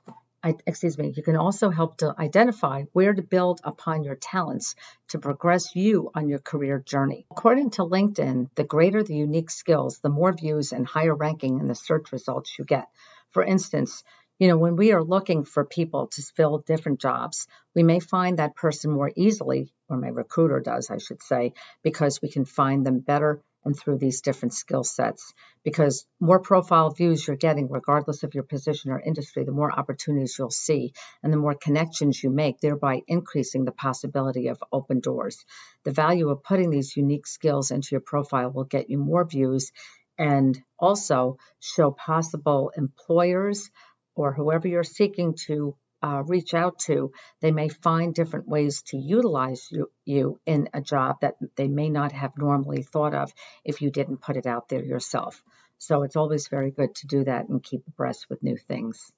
excuse 0.66 0.98
me, 0.98 1.12
you 1.16 1.22
can 1.22 1.36
also 1.36 1.70
help 1.70 1.96
to 1.96 2.14
identify 2.18 2.82
where 2.92 3.14
to 3.14 3.22
build 3.22 3.60
upon 3.64 4.04
your 4.04 4.14
talents 4.14 4.74
to 5.08 5.18
progress 5.18 5.74
you 5.74 6.10
on 6.14 6.28
your 6.28 6.38
career 6.38 6.78
journey. 6.78 7.26
According 7.30 7.70
to 7.70 7.82
LinkedIn, 7.82 8.50
the 8.54 8.64
greater 8.64 9.02
the 9.02 9.16
unique 9.16 9.50
skills, 9.50 10.00
the 10.00 10.10
more 10.10 10.32
views 10.32 10.72
and 10.72 10.86
higher 10.86 11.14
ranking 11.14 11.60
in 11.60 11.68
the 11.68 11.74
search 11.74 12.12
results 12.12 12.58
you 12.58 12.64
get. 12.64 12.88
For 13.34 13.42
instance, 13.42 14.04
you 14.38 14.48
know, 14.48 14.56
when 14.56 14.76
we 14.76 14.92
are 14.92 15.02
looking 15.02 15.44
for 15.44 15.64
people 15.64 16.08
to 16.08 16.22
fill 16.36 16.58
different 16.58 17.00
jobs, 17.00 17.46
we 17.74 17.82
may 17.82 18.00
find 18.00 18.38
that 18.38 18.56
person 18.56 18.90
more 18.90 19.10
easily, 19.14 19.72
or 19.88 19.96
my 19.96 20.08
recruiter 20.08 20.60
does, 20.60 20.90
I 20.90 20.98
should 20.98 21.22
say, 21.22 21.52
because 21.82 22.22
we 22.22 22.30
can 22.30 22.44
find 22.44 22.86
them 22.86 23.00
better 23.00 23.42
and 23.64 23.76
through 23.78 23.98
these 23.98 24.20
different 24.20 24.52
skill 24.52 24.84
sets. 24.84 25.32
Because 25.64 26.06
more 26.20 26.38
profile 26.38 26.90
views 26.90 27.26
you're 27.26 27.36
getting, 27.36 27.70
regardless 27.70 28.22
of 28.22 28.34
your 28.34 28.42
position 28.44 28.90
or 28.90 29.00
industry, 29.00 29.44
the 29.44 29.52
more 29.52 29.72
opportunities 29.72 30.36
you'll 30.38 30.50
see 30.50 30.92
and 31.22 31.32
the 31.32 31.38
more 31.38 31.54
connections 31.54 32.22
you 32.22 32.30
make, 32.30 32.60
thereby 32.60 33.02
increasing 33.06 33.64
the 33.64 33.72
possibility 33.72 34.48
of 34.48 34.62
open 34.70 35.00
doors. 35.00 35.44
The 35.84 35.92
value 35.92 36.28
of 36.28 36.42
putting 36.42 36.70
these 36.70 36.96
unique 36.96 37.26
skills 37.26 37.70
into 37.70 37.88
your 37.92 38.00
profile 38.00 38.50
will 38.50 38.64
get 38.64 38.90
you 38.90 38.98
more 38.98 39.24
views 39.24 39.72
and 40.18 40.60
also 40.78 41.38
show 41.60 41.90
possible 41.90 42.72
employers 42.76 43.70
or 44.14 44.32
whoever 44.32 44.68
you're 44.68 44.84
seeking 44.84 45.34
to 45.46 45.76
uh, 46.02 46.22
reach 46.26 46.52
out 46.52 46.78
to, 46.78 47.12
they 47.40 47.50
may 47.50 47.68
find 47.68 48.14
different 48.14 48.46
ways 48.46 48.82
to 48.82 48.98
utilize 48.98 49.66
you, 49.70 49.90
you 50.04 50.38
in 50.44 50.68
a 50.74 50.80
job 50.80 51.16
that 51.22 51.36
they 51.56 51.66
may 51.66 51.88
not 51.88 52.12
have 52.12 52.36
normally 52.36 52.82
thought 52.82 53.14
of 53.14 53.32
if 53.64 53.80
you 53.80 53.90
didn't 53.90 54.20
put 54.20 54.36
it 54.36 54.46
out 54.46 54.68
there 54.68 54.84
yourself. 54.84 55.42
So 55.78 56.02
it's 56.02 56.16
always 56.16 56.48
very 56.48 56.70
good 56.70 56.94
to 56.96 57.06
do 57.06 57.24
that 57.24 57.48
and 57.48 57.62
keep 57.62 57.86
abreast 57.88 58.28
with 58.28 58.42
new 58.42 58.56
things. 58.56 59.10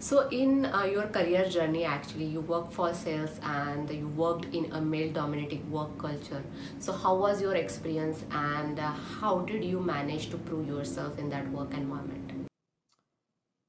So, 0.00 0.28
in 0.30 0.64
uh, 0.64 0.84
your 0.84 1.08
career 1.08 1.46
journey, 1.46 1.84
actually, 1.84 2.24
you 2.24 2.40
worked 2.40 2.72
for 2.72 2.94
sales 2.94 3.38
and 3.42 3.90
you 3.90 4.08
worked 4.08 4.46
in 4.54 4.72
a 4.72 4.80
male 4.80 5.12
dominated 5.12 5.70
work 5.70 5.98
culture. 5.98 6.42
So, 6.78 6.92
how 6.92 7.16
was 7.16 7.42
your 7.42 7.54
experience 7.54 8.24
and 8.30 8.80
uh, 8.80 8.92
how 9.20 9.40
did 9.40 9.62
you 9.62 9.78
manage 9.78 10.30
to 10.30 10.38
prove 10.38 10.66
yourself 10.66 11.18
in 11.18 11.28
that 11.28 11.46
work 11.52 11.74
environment? 11.74 12.48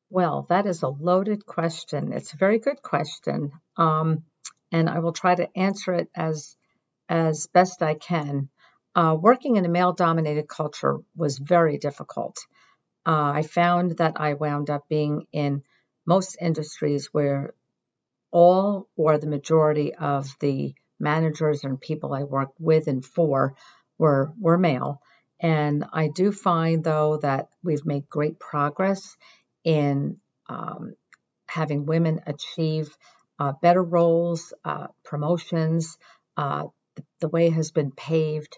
Well, 0.10 0.46
that 0.48 0.68
is 0.68 0.84
a 0.84 0.88
loaded 0.88 1.46
question. 1.46 2.14
It's 2.14 2.34
a 2.34 2.38
very 2.38 2.60
good 2.60 2.82
question, 2.82 3.52
um, 3.76 4.24
and 4.72 4.90
I 4.90 5.00
will 5.00 5.14
try 5.14 5.36
to 5.36 5.50
answer 5.58 5.94
it 5.96 6.08
as 6.16 6.56
as 7.10 7.48
best 7.48 7.84
I 7.84 7.96
can. 7.96 8.48
Uh, 8.96 9.18
working 9.20 9.58
in 9.58 9.66
a 9.66 9.70
male-dominated 9.70 10.48
culture 10.48 11.00
was 11.14 11.40
very 11.40 11.78
difficult. 11.78 12.38
Uh, 13.06 13.32
I 13.36 13.42
found 13.42 13.98
that 13.98 14.14
I 14.16 14.36
wound 14.36 14.70
up 14.70 14.88
being 14.88 15.28
in 15.34 15.64
most 16.06 16.38
industries 16.42 17.08
where 17.12 17.54
all 18.32 18.88
or 18.96 19.18
the 19.18 19.28
majority 19.28 19.94
of 19.94 20.28
the 20.40 20.74
managers 21.00 21.64
and 21.64 21.80
people 21.80 22.14
I 22.14 22.24
worked 22.24 22.60
with 22.60 22.88
and 22.88 23.04
for 23.04 23.56
were 23.98 24.34
were 24.40 24.58
male. 24.58 25.02
And 25.42 25.86
I 25.92 26.08
do 26.08 26.32
find 26.32 26.84
though 26.84 27.18
that 27.18 27.50
we've 27.64 27.86
made 27.86 28.10
great 28.10 28.40
progress 28.40 29.18
in 29.64 30.18
um, 30.48 30.96
having 31.48 31.86
women 31.86 32.22
achieve 32.28 32.96
uh, 33.40 33.54
better 33.62 33.84
roles, 33.84 34.54
uh, 34.64 34.88
promotions. 35.04 35.98
Uh, 36.38 36.66
the, 37.20 37.30
way 37.30 37.50
has 37.50 37.72
been 37.72 37.92
paved. 37.92 38.58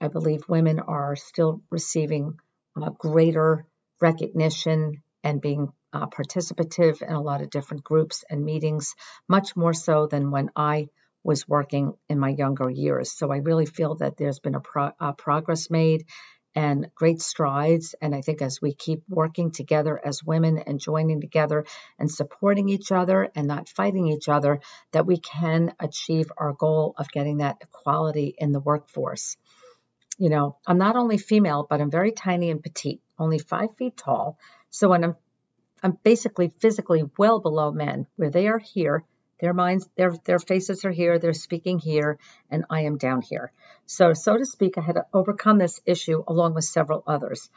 I 0.00 0.08
believe 0.08 0.48
women 0.48 0.80
are 0.80 1.16
still 1.16 1.62
receiving 1.70 2.38
uh, 2.80 2.90
greater 2.90 3.66
recognition 4.00 5.02
and 5.22 5.40
being 5.40 5.72
uh, 5.94 6.06
participative 6.06 7.00
in 7.00 7.14
a 7.14 7.22
lot 7.22 7.40
of 7.40 7.50
different 7.50 7.84
groups 7.84 8.24
and 8.28 8.44
meetings, 8.44 8.94
much 9.28 9.54
more 9.56 9.72
so 9.72 10.06
than 10.06 10.32
when 10.32 10.50
I 10.56 10.88
was 11.22 11.48
working 11.48 11.94
in 12.08 12.18
my 12.18 12.30
younger 12.30 12.68
years. 12.68 13.12
So 13.12 13.32
I 13.32 13.38
really 13.38 13.64
feel 13.64 13.94
that 13.96 14.16
there's 14.16 14.40
been 14.40 14.56
a, 14.56 14.60
pro- 14.60 14.92
a 15.00 15.12
progress 15.14 15.70
made 15.70 16.04
and 16.54 16.88
great 16.94 17.20
strides. 17.20 17.94
And 18.00 18.14
I 18.14 18.20
think 18.20 18.42
as 18.42 18.60
we 18.60 18.74
keep 18.74 19.02
working 19.08 19.50
together 19.50 20.00
as 20.04 20.22
women 20.22 20.58
and 20.58 20.78
joining 20.78 21.20
together 21.20 21.64
and 21.98 22.10
supporting 22.10 22.68
each 22.68 22.92
other 22.92 23.30
and 23.34 23.46
not 23.46 23.68
fighting 23.68 24.08
each 24.08 24.28
other, 24.28 24.60
that 24.92 25.06
we 25.06 25.18
can 25.18 25.72
achieve 25.80 26.30
our 26.36 26.52
goal 26.52 26.94
of 26.98 27.10
getting 27.10 27.38
that 27.38 27.58
equality 27.60 28.34
in 28.36 28.52
the 28.52 28.60
workforce. 28.60 29.36
You 30.18 30.28
know, 30.28 30.58
I'm 30.66 30.78
not 30.78 30.96
only 30.96 31.18
female, 31.18 31.66
but 31.68 31.80
I'm 31.80 31.90
very 31.90 32.12
tiny 32.12 32.50
and 32.50 32.62
petite, 32.62 33.00
only 33.18 33.38
five 33.38 33.70
feet 33.76 33.96
tall. 33.96 34.38
So 34.70 34.88
when 34.88 35.02
I'm 35.02 35.16
I'm 35.84 35.98
basically 36.02 36.50
physically 36.60 37.04
well 37.18 37.40
below 37.40 37.70
men, 37.70 38.06
where 38.16 38.30
they 38.30 38.48
are 38.48 38.58
here, 38.58 39.04
their 39.38 39.52
minds, 39.52 39.86
their 39.96 40.12
their 40.24 40.38
faces 40.38 40.86
are 40.86 40.90
here, 40.90 41.18
they're 41.18 41.34
speaking 41.34 41.78
here, 41.78 42.18
and 42.50 42.64
I 42.70 42.84
am 42.84 42.96
down 42.96 43.20
here. 43.20 43.52
So, 43.84 44.14
so 44.14 44.38
to 44.38 44.46
speak, 44.46 44.78
I 44.78 44.80
had 44.80 44.94
to 44.94 45.04
overcome 45.12 45.58
this 45.58 45.82
issue 45.84 46.24
along 46.26 46.54
with 46.54 46.64
several 46.64 47.04
others. 47.06 47.50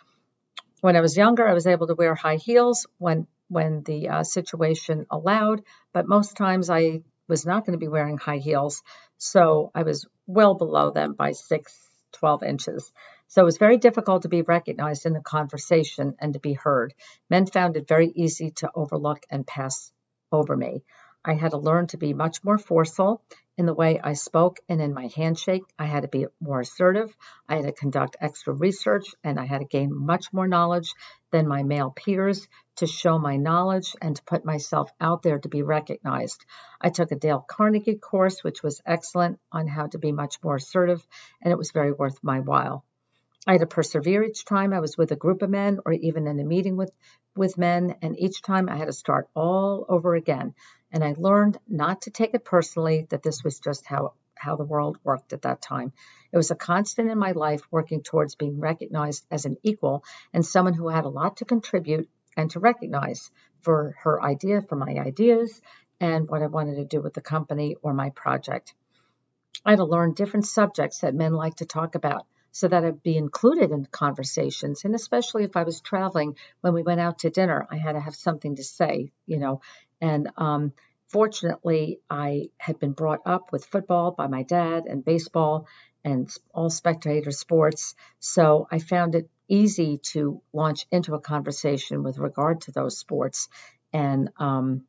When 0.82 0.98
I 0.98 1.02
was 1.02 1.16
younger, 1.16 1.48
I 1.48 1.54
was 1.54 1.68
able 1.68 1.88
to 1.88 1.96
wear 1.96 2.16
high 2.16 2.36
heels 2.36 2.86
when 2.98 3.28
when 3.48 3.84
the 3.84 4.10
uh, 4.10 4.24
situation 4.24 5.06
allowed, 5.10 5.64
but 5.94 6.10
most 6.10 6.36
times 6.36 6.70
I 6.70 7.04
was 7.30 7.46
not 7.46 7.66
going 7.66 7.80
to 7.80 7.86
be 7.86 7.88
wearing 7.88 8.18
high 8.18 8.40
heels, 8.40 8.84
so 9.18 9.72
I 9.74 9.84
was 9.84 10.06
well 10.26 10.54
below 10.54 10.92
them 10.92 11.14
by 11.14 11.32
six, 11.32 11.74
12 12.12 12.44
inches. 12.44 12.92
So 13.30 13.42
it 13.42 13.46
was 13.46 13.58
very 13.58 13.78
difficult 13.78 14.22
to 14.24 14.30
be 14.30 14.42
recognized 14.42 15.06
in 15.06 15.14
the 15.14 15.22
conversation 15.22 16.16
and 16.20 16.34
to 16.34 16.40
be 16.40 16.54
heard. 16.54 16.94
Men 17.30 17.46
found 17.46 17.76
it 17.76 17.88
very 17.88 18.08
easy 18.08 18.52
to 18.52 18.72
overlook 18.74 19.20
and 19.30 19.46
pass 19.46 19.92
over 20.32 20.56
me. 20.56 20.84
I 21.26 21.34
had 21.34 21.52
to 21.52 21.58
learn 21.58 21.88
to 21.88 21.98
be 21.98 22.14
much 22.14 22.42
more 22.44 22.58
forceful 22.58 23.22
in 23.58 23.66
the 23.66 23.74
way 23.74 24.00
I 24.02 24.14
spoke 24.14 24.60
and 24.70 24.82
in 24.82 24.94
my 24.94 25.08
handshake. 25.14 25.64
I 25.78 25.86
had 25.86 26.04
to 26.04 26.08
be 26.08 26.28
more 26.40 26.62
assertive. 26.62 27.14
I 27.50 27.56
had 27.56 27.66
to 27.66 27.74
conduct 27.74 28.16
extra 28.22 28.54
research 28.54 29.14
and 29.26 29.38
I 29.38 29.46
had 29.46 29.60
to 29.60 29.66
gain 29.66 29.94
much 29.94 30.32
more 30.32 30.48
knowledge 30.48 30.94
than 31.32 31.48
my 31.48 31.64
male 31.64 31.92
peers 31.92 32.48
to 32.78 32.88
show 32.88 33.18
my 33.20 33.36
knowledge 33.36 33.94
and 34.02 34.16
to 34.16 34.24
put 34.24 34.46
myself 34.46 34.90
out 35.02 35.22
there 35.22 35.40
to 35.40 35.50
be 35.50 35.64
recognized. 35.64 36.46
I 36.80 36.92
took 36.92 37.12
a 37.12 37.16
Dale 37.16 37.44
Carnegie 37.46 37.98
course, 37.98 38.44
which 38.44 38.64
was 38.64 38.82
excellent 38.86 39.40
on 39.52 39.68
how 39.68 39.88
to 39.88 39.98
be 39.98 40.14
much 40.14 40.42
more 40.42 40.56
assertive, 40.56 41.06
and 41.42 41.52
it 41.52 41.58
was 41.58 41.72
very 41.72 41.92
worth 41.92 42.24
my 42.24 42.40
while. 42.40 42.86
I 43.48 43.54
had 43.54 43.62
to 43.62 43.68
persevere 43.68 44.24
each 44.24 44.44
time 44.44 44.74
I 44.74 44.82
was 44.82 44.98
with 44.98 45.14
a 45.14 45.16
group 45.16 45.42
of 45.42 45.50
men 45.50 45.80
or 45.86 45.94
even 45.94 46.28
in 46.28 46.38
a 46.38 46.44
meeting 46.44 46.76
with, 46.76 46.92
with 47.34 47.58
men, 47.58 47.96
and 48.02 48.20
each 48.20 48.42
time 48.42 48.68
I 48.68 48.76
had 48.76 48.88
to 48.88 48.94
start 48.94 49.30
all 49.34 49.86
over 49.88 50.16
again. 50.16 50.54
And 50.92 51.02
I 51.02 51.16
learned 51.18 51.58
not 51.66 52.02
to 52.02 52.12
take 52.12 52.34
it 52.34 52.44
personally, 52.44 53.08
that 53.10 53.24
this 53.24 53.46
was 53.46 53.60
just 53.60 53.86
how 53.86 54.14
how 54.36 54.56
the 54.56 54.66
world 54.66 55.00
worked 55.04 55.34
at 55.34 55.42
that 55.44 55.62
time. 55.62 55.92
It 56.32 56.38
was 56.38 56.52
a 56.52 56.56
constant 56.56 57.10
in 57.10 57.18
my 57.18 57.32
life 57.32 57.62
working 57.72 58.04
towards 58.04 58.36
being 58.36 58.60
recognized 58.60 59.26
as 59.32 59.46
an 59.46 59.58
equal 59.64 60.04
and 60.32 60.46
someone 60.46 60.76
who 60.76 60.90
had 60.90 61.06
a 61.06 61.10
lot 61.10 61.38
to 61.38 61.46
contribute 61.46 62.08
and 62.36 62.52
to 62.52 62.60
recognize 62.60 63.32
for 63.62 63.96
her 64.04 64.22
idea, 64.22 64.62
for 64.62 64.76
my 64.76 64.94
ideas, 65.00 65.60
and 66.00 66.30
what 66.30 66.44
I 66.44 66.48
wanted 66.48 66.76
to 66.76 66.86
do 66.86 67.02
with 67.02 67.16
the 67.16 67.22
company 67.22 67.78
or 67.82 67.94
my 67.94 68.12
project. 68.12 68.76
I 69.66 69.72
had 69.72 69.78
to 69.78 69.86
learn 69.86 70.14
different 70.14 70.46
subjects 70.46 71.00
that 71.00 71.16
men 71.16 71.34
like 71.34 71.56
to 71.56 71.66
talk 71.66 71.96
about 71.96 72.28
so 72.52 72.68
that 72.68 72.84
I'd 72.84 73.04
be 73.04 73.18
included 73.18 73.72
in 73.72 73.86
conversations. 73.86 74.86
And 74.86 74.96
especially 74.96 75.44
if 75.44 75.56
I 75.56 75.64
was 75.64 75.82
traveling, 75.82 76.36
when 76.62 76.74
we 76.74 76.84
went 76.84 77.02
out 77.02 77.20
to 77.20 77.30
dinner, 77.30 77.68
I 77.70 77.78
had 77.78 77.94
to 77.94 78.00
have 78.00 78.16
something 78.16 78.56
to 78.56 78.64
say, 78.64 79.12
you 79.26 79.38
know. 79.38 79.62
And 80.02 80.30
um, 80.38 80.74
fortunately, 81.08 82.00
I 82.10 82.50
had 82.58 82.80
been 82.80 82.94
brought 82.94 83.22
up 83.26 83.52
with 83.52 83.66
football 83.66 84.12
by 84.12 84.28
my 84.28 84.44
dad 84.44 84.86
and 84.88 85.04
baseball 85.06 85.68
and 86.04 86.30
all 86.54 86.70
spectator 86.70 87.32
sports. 87.32 87.96
So 88.20 88.68
I 88.72 88.80
found 88.80 89.16
it 89.16 89.30
easy 89.48 90.00
to 90.14 90.42
launch 90.54 90.86
into 90.92 91.16
a 91.16 91.22
conversation 91.22 92.04
with 92.04 92.18
regard 92.18 92.62
to 92.62 92.72
those 92.72 92.98
sports. 92.98 93.50
And, 93.94 94.30
um, 94.38 94.84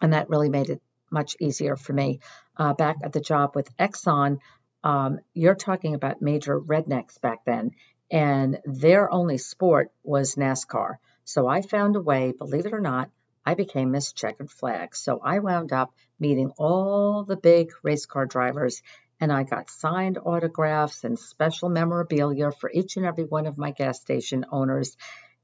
and 0.00 0.12
that 0.12 0.28
really 0.28 0.48
made 0.48 0.70
it 0.70 0.80
much 1.10 1.36
easier 1.40 1.76
for 1.76 1.92
me. 1.92 2.20
Uh, 2.56 2.74
back 2.74 2.96
at 3.02 3.12
the 3.12 3.20
job 3.20 3.54
with 3.54 3.74
Exxon, 3.76 4.38
um, 4.84 5.20
you're 5.34 5.54
talking 5.54 5.94
about 5.94 6.22
major 6.22 6.60
rednecks 6.60 7.20
back 7.20 7.44
then, 7.44 7.72
and 8.10 8.58
their 8.64 9.12
only 9.12 9.38
sport 9.38 9.92
was 10.02 10.36
NASCAR. 10.36 10.96
So 11.24 11.46
I 11.46 11.62
found 11.62 11.96
a 11.96 12.00
way, 12.00 12.32
believe 12.36 12.66
it 12.66 12.72
or 12.72 12.80
not, 12.80 13.10
I 13.44 13.54
became 13.54 13.90
Miss 13.90 14.12
Checkered 14.12 14.50
Flag. 14.50 14.94
So 14.94 15.20
I 15.22 15.38
wound 15.40 15.72
up 15.72 15.92
meeting 16.20 16.52
all 16.58 17.24
the 17.24 17.36
big 17.36 17.70
race 17.82 18.06
car 18.06 18.26
drivers, 18.26 18.82
and 19.20 19.32
I 19.32 19.42
got 19.42 19.70
signed 19.70 20.18
autographs 20.18 21.04
and 21.04 21.18
special 21.18 21.68
memorabilia 21.68 22.50
for 22.52 22.70
each 22.70 22.96
and 22.96 23.04
every 23.04 23.24
one 23.24 23.46
of 23.46 23.58
my 23.58 23.72
gas 23.72 24.00
station 24.00 24.46
owners. 24.50 24.96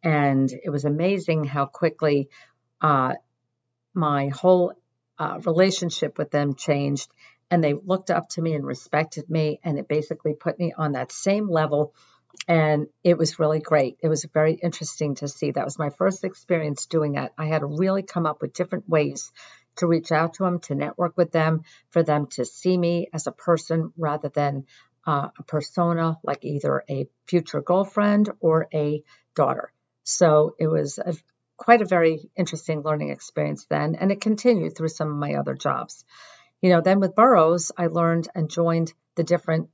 And 0.02 0.50
it 0.50 0.70
was 0.70 0.84
amazing 0.84 1.44
how 1.44 1.66
quickly 1.66 2.28
uh, 2.80 3.14
my 3.94 4.28
whole 4.28 4.74
uh, 5.18 5.40
relationship 5.44 6.18
with 6.18 6.30
them 6.30 6.54
changed 6.54 7.10
and 7.50 7.62
they 7.62 7.74
looked 7.74 8.10
up 8.10 8.28
to 8.30 8.42
me 8.42 8.54
and 8.54 8.66
respected 8.66 9.28
me 9.28 9.60
and 9.62 9.78
it 9.78 9.88
basically 9.88 10.34
put 10.34 10.58
me 10.58 10.72
on 10.76 10.92
that 10.92 11.12
same 11.12 11.48
level 11.48 11.94
and 12.48 12.88
it 13.02 13.16
was 13.16 13.38
really 13.38 13.60
great. 13.60 13.98
It 14.02 14.08
was 14.08 14.24
very 14.24 14.54
interesting 14.54 15.14
to 15.16 15.28
see. 15.28 15.52
That 15.52 15.64
was 15.64 15.78
my 15.78 15.90
first 15.90 16.24
experience 16.24 16.86
doing 16.86 17.12
that. 17.12 17.32
I 17.38 17.46
had 17.46 17.60
to 17.60 17.66
really 17.66 18.02
come 18.02 18.26
up 18.26 18.42
with 18.42 18.54
different 18.54 18.88
ways 18.88 19.30
to 19.76 19.86
reach 19.86 20.12
out 20.12 20.34
to 20.34 20.44
them 20.44 20.60
to 20.60 20.74
network 20.74 21.16
with 21.16 21.32
them 21.32 21.62
for 21.90 22.02
them 22.02 22.26
to 22.28 22.44
see 22.44 22.76
me 22.76 23.08
as 23.12 23.26
a 23.26 23.32
person 23.32 23.92
rather 23.96 24.28
than 24.28 24.66
uh, 25.06 25.28
a 25.38 25.42
persona 25.44 26.18
like 26.22 26.44
either 26.44 26.84
a 26.88 27.08
future 27.26 27.60
girlfriend 27.60 28.30
or 28.40 28.68
a 28.72 29.02
daughter. 29.34 29.72
So 30.04 30.54
it 30.58 30.66
was 30.66 30.98
a, 30.98 31.14
quite 31.56 31.82
a 31.82 31.86
very 31.86 32.30
interesting 32.36 32.82
learning 32.82 33.10
experience 33.10 33.66
then 33.68 33.94
and 33.94 34.10
it 34.10 34.20
continued 34.20 34.76
through 34.76 34.88
some 34.88 35.08
of 35.10 35.16
my 35.16 35.34
other 35.34 35.54
jobs 35.54 36.04
you 36.64 36.70
know, 36.70 36.80
then 36.80 36.98
with 36.98 37.14
Burroughs, 37.14 37.72
I 37.76 37.88
learned 37.88 38.28
and 38.34 38.48
joined 38.48 38.94
the 39.16 39.22
different 39.22 39.68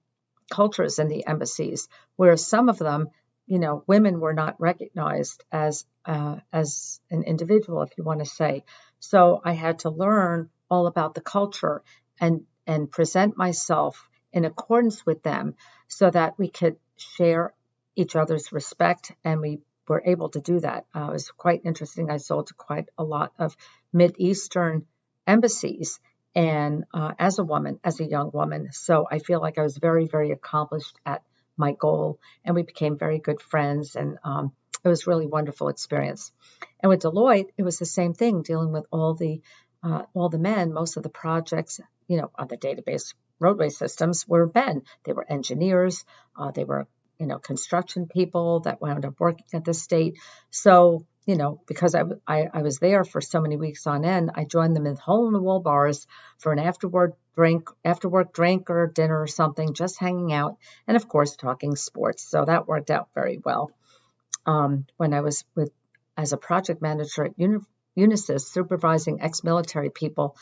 cultures 0.51 0.99
in 0.99 1.07
the 1.07 1.25
embassies, 1.25 1.87
where 2.17 2.37
some 2.37 2.69
of 2.69 2.79
them, 2.79 3.11
you 3.47 3.61
know, 3.61 3.85
women 3.87 4.19
were 4.19 4.35
not 4.35 4.61
recognized 4.61 5.45
as 5.53 5.87
uh, 6.05 6.39
as 6.53 6.99
an 7.09 7.23
individual, 7.23 7.83
if 7.83 7.97
you 7.97 8.03
want 8.03 8.19
to 8.19 8.27
say. 8.27 8.65
So 8.99 9.41
I 9.45 9.53
had 9.53 9.79
to 9.81 9.91
learn 9.91 10.51
all 10.69 10.89
about 10.89 11.15
the 11.15 11.21
culture 11.21 11.85
and 12.21 12.45
and 12.67 12.91
present 12.91 13.37
myself 13.37 14.09
in 14.33 14.45
accordance 14.45 15.07
with 15.07 15.23
them, 15.23 15.55
so 15.87 16.11
that 16.11 16.41
we 16.41 16.49
could 16.49 16.77
share 16.97 17.55
each 17.95 18.17
other's 18.17 18.51
respect, 18.51 19.13
and 19.25 19.41
we 19.41 19.61
were 19.87 20.03
able 20.05 20.31
to 20.31 20.41
do 20.41 20.59
that. 20.59 20.87
Uh, 20.93 21.11
it 21.11 21.13
was 21.13 21.31
quite 21.31 21.63
interesting. 21.65 22.11
I 22.11 22.17
sold 22.17 22.49
to 22.49 22.55
quite 22.55 22.89
a 22.99 23.05
lot 23.05 23.33
of 23.39 23.57
Mid 23.93 24.17
Eastern 24.19 24.87
embassies 25.25 26.01
and 26.35 26.85
uh, 26.95 27.13
as 27.19 27.39
a 27.39 27.45
woman, 27.45 27.81
as 27.85 28.01
a 28.01 28.05
young 28.05 28.31
woman. 28.33 28.69
So 28.73 29.07
I 29.11 29.19
feel 29.19 29.41
like 29.41 29.59
I 29.59 29.63
was 29.63 29.77
very, 29.77 30.07
very 30.07 30.31
accomplished 30.31 30.99
at 31.05 31.23
my 31.57 31.73
goal, 31.73 32.19
and 32.45 32.55
we 32.55 32.63
became 32.63 32.99
very 32.99 33.19
good 33.19 33.41
friends, 33.41 33.97
and 33.97 34.19
um, 34.25 34.53
it 34.85 34.89
was 34.89 35.07
really 35.07 35.27
wonderful 35.27 35.69
experience. 35.69 36.33
And 36.81 36.89
with 36.89 37.01
Deloitte, 37.01 37.51
it 37.57 37.63
was 37.63 37.79
the 37.79 37.87
same 37.87 38.15
thing, 38.15 38.43
dealing 38.43 38.73
with 38.73 38.87
all 38.91 39.15
the 39.15 39.43
uh, 39.83 40.03
all 40.15 40.29
the 40.29 40.39
men. 40.39 40.73
Most 40.73 40.97
of 40.97 41.03
the 41.03 41.09
projects, 41.09 41.81
you 42.07 42.19
know, 42.19 42.31
on 42.39 42.49
the 42.49 42.57
database 42.57 43.15
roadway 43.39 43.71
systems 43.71 44.29
were 44.29 44.51
men. 44.55 44.83
They 45.05 45.13
were 45.13 45.31
engineers. 45.31 46.05
Uh, 46.39 46.51
they 46.51 46.65
were 46.65 46.87
you 47.19 47.27
know 47.27 47.39
construction 47.39 48.07
people 48.07 48.61
that 48.61 48.81
wound 48.81 49.05
up 49.05 49.19
working 49.19 49.47
at 49.53 49.65
the 49.65 49.75
state. 49.75 50.19
So 50.51 51.07
you 51.31 51.37
know, 51.37 51.61
because 51.69 51.95
I, 51.95 52.03
I, 52.27 52.49
I, 52.53 52.63
was 52.63 52.81
there 52.81 53.05
for 53.05 53.21
so 53.21 53.41
many 53.41 53.57
weeks 53.57 53.87
on 53.87 54.05
end, 54.05 54.33
I 54.35 54.43
joined 54.43 54.75
them 54.75 54.87
in 54.87 54.97
hole 54.97 55.29
in 55.29 55.33
the 55.33 55.41
wall 55.41 55.61
bars 55.61 56.09
for 56.39 56.51
an 56.51 56.59
afterward 56.59 57.13
drink, 57.37 57.69
after 57.85 58.09
work 58.09 58.33
drink 58.33 58.69
or 58.69 58.89
dinner 58.89 59.23
or 59.23 59.29
something, 59.29 59.73
just 59.73 60.01
hanging 60.01 60.33
out, 60.33 60.57
and 60.89 60.97
of 60.97 61.07
course 61.07 61.37
talking 61.37 61.77
sports. 61.77 62.25
So 62.25 62.45
that 62.45 62.67
worked 62.67 62.91
out 62.91 63.11
very 63.15 63.39
well. 63.45 63.71
Um, 64.45 64.87
when 64.97 65.15
I 65.15 65.21
was 65.21 65.45
with 65.55 65.71
as 66.17 66.33
a 66.33 66.37
project 66.37 66.83
manager 66.83 67.27
at 67.27 67.39
Uni, 67.39 67.59
Unisys, 67.97 68.41
supervising 68.41 69.21
ex-military 69.21 69.91
people, 69.91 70.37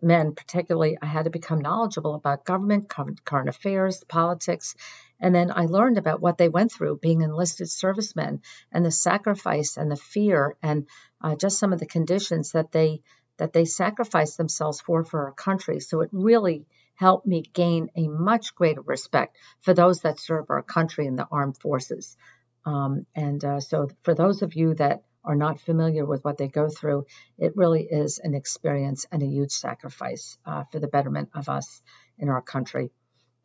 men 0.00 0.36
particularly, 0.36 0.98
I 1.02 1.06
had 1.06 1.24
to 1.24 1.30
become 1.30 1.58
knowledgeable 1.58 2.14
about 2.14 2.44
government, 2.44 2.88
current 2.88 3.48
affairs, 3.48 4.04
politics, 4.04 4.76
and 5.20 5.34
then 5.34 5.50
I 5.50 5.66
learned 5.66 5.98
about 5.98 6.20
what 6.20 6.38
they 6.38 6.48
went 6.48 6.72
through 6.72 6.98
being 6.98 7.22
enlisted 7.22 7.68
servicemen 7.68 8.42
and 8.72 8.84
the 8.84 8.90
sacrifice 8.90 9.76
and 9.76 9.90
the 9.90 9.96
fear 9.96 10.56
and 10.62 10.86
uh, 11.20 11.34
just 11.34 11.58
some 11.58 11.72
of 11.72 11.80
the 11.80 11.86
conditions 11.86 12.52
that 12.52 12.72
they 12.72 13.02
that 13.38 13.52
they 13.52 13.64
sacrificed 13.64 14.36
themselves 14.36 14.80
for 14.80 15.04
for 15.04 15.26
our 15.26 15.32
country. 15.32 15.80
So 15.80 16.00
it 16.00 16.10
really 16.12 16.66
helped 16.94 17.26
me 17.26 17.42
gain 17.52 17.90
a 17.96 18.08
much 18.08 18.54
greater 18.54 18.82
respect 18.82 19.36
for 19.60 19.72
those 19.72 20.00
that 20.00 20.18
serve 20.18 20.46
our 20.50 20.62
country 20.62 21.06
in 21.06 21.14
the 21.14 21.28
armed 21.30 21.56
forces. 21.56 22.16
Um, 22.64 23.06
and 23.14 23.44
uh, 23.44 23.60
so 23.60 23.88
for 24.02 24.14
those 24.14 24.42
of 24.42 24.54
you 24.54 24.74
that 24.74 25.04
are 25.24 25.36
not 25.36 25.60
familiar 25.60 26.04
with 26.04 26.24
what 26.24 26.38
they 26.38 26.48
go 26.48 26.68
through, 26.68 27.06
it 27.38 27.56
really 27.56 27.82
is 27.82 28.18
an 28.18 28.34
experience 28.34 29.06
and 29.12 29.22
a 29.22 29.26
huge 29.26 29.52
sacrifice 29.52 30.38
uh, 30.44 30.64
for 30.72 30.80
the 30.80 30.88
betterment 30.88 31.30
of 31.34 31.48
us 31.48 31.82
in 32.18 32.28
our 32.28 32.42
country. 32.42 32.90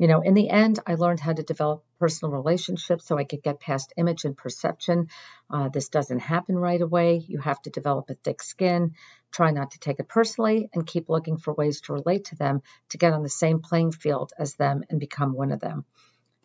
You 0.04 0.10
know, 0.10 0.20
in 0.20 0.34
the 0.34 0.50
end, 0.50 0.80
I 0.86 0.96
learned 0.96 1.22
how 1.22 1.32
to 1.32 1.44
develop 1.44 1.86
personal 1.98 2.34
relationships 2.34 3.06
so 3.06 3.18
I 3.18 3.24
could 3.24 3.42
get 3.42 3.62
past 3.62 3.94
image 3.96 4.26
and 4.26 4.36
perception. 4.36 5.08
Uh, 5.50 5.70
this 5.70 5.88
doesn't 5.88 6.20
happen 6.20 6.58
right 6.58 6.82
away. 6.82 7.24
You 7.26 7.40
have 7.40 7.62
to 7.62 7.70
develop 7.70 8.10
a 8.10 8.16
thick 8.16 8.44
skin, 8.44 8.96
try 9.32 9.52
not 9.52 9.72
to 9.72 9.80
take 9.80 10.02
it 10.02 10.10
personally, 10.10 10.70
and 10.74 10.86
keep 10.86 11.08
looking 11.08 11.38
for 11.38 11.54
ways 11.54 11.80
to 11.84 11.94
relate 11.94 12.26
to 12.26 12.36
them 12.36 12.64
to 12.90 12.98
get 12.98 13.14
on 13.14 13.24
the 13.24 13.30
same 13.30 13.62
playing 13.62 13.94
field 13.94 14.34
as 14.38 14.56
them 14.56 14.84
and 14.90 15.00
become 15.00 15.36
one 15.36 15.54
of 15.54 15.62
them. 15.62 15.86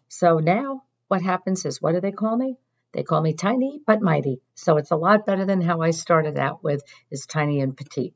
So 0.06 0.38
now 0.38 0.84
what 1.08 1.22
happens 1.22 1.66
is 1.66 1.82
what 1.82 1.96
do 1.96 2.00
they 2.00 2.12
call 2.12 2.36
me? 2.36 2.58
They 2.92 3.02
call 3.02 3.20
me 3.20 3.32
tiny 3.32 3.80
but 3.84 4.00
mighty. 4.00 4.40
So 4.54 4.76
it's 4.76 4.92
a 4.92 4.96
lot 4.96 5.26
better 5.26 5.44
than 5.44 5.62
how 5.62 5.80
I 5.80 5.90
started 5.90 6.38
out 6.38 6.62
with 6.62 6.84
is 7.10 7.26
tiny 7.26 7.60
and 7.60 7.76
petite 7.76 8.14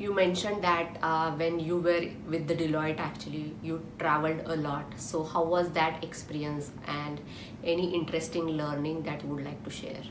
you 0.00 0.14
mentioned 0.14 0.64
that 0.64 0.96
uh, 1.02 1.30
when 1.32 1.60
you 1.60 1.76
were 1.76 2.06
with 2.26 2.48
the 2.48 2.54
Deloitte, 2.54 2.98
actually, 2.98 3.54
you 3.62 3.84
traveled 3.98 4.40
a 4.46 4.56
lot. 4.56 4.98
So, 4.98 5.22
how 5.22 5.44
was 5.44 5.70
that 5.72 6.02
experience 6.02 6.70
and 6.86 7.20
any 7.62 7.94
interesting 7.94 8.46
learning 8.46 9.02
that 9.02 9.22
you 9.22 9.28
would 9.28 9.44
like 9.44 9.62
to 9.64 9.70
share? 9.70 10.02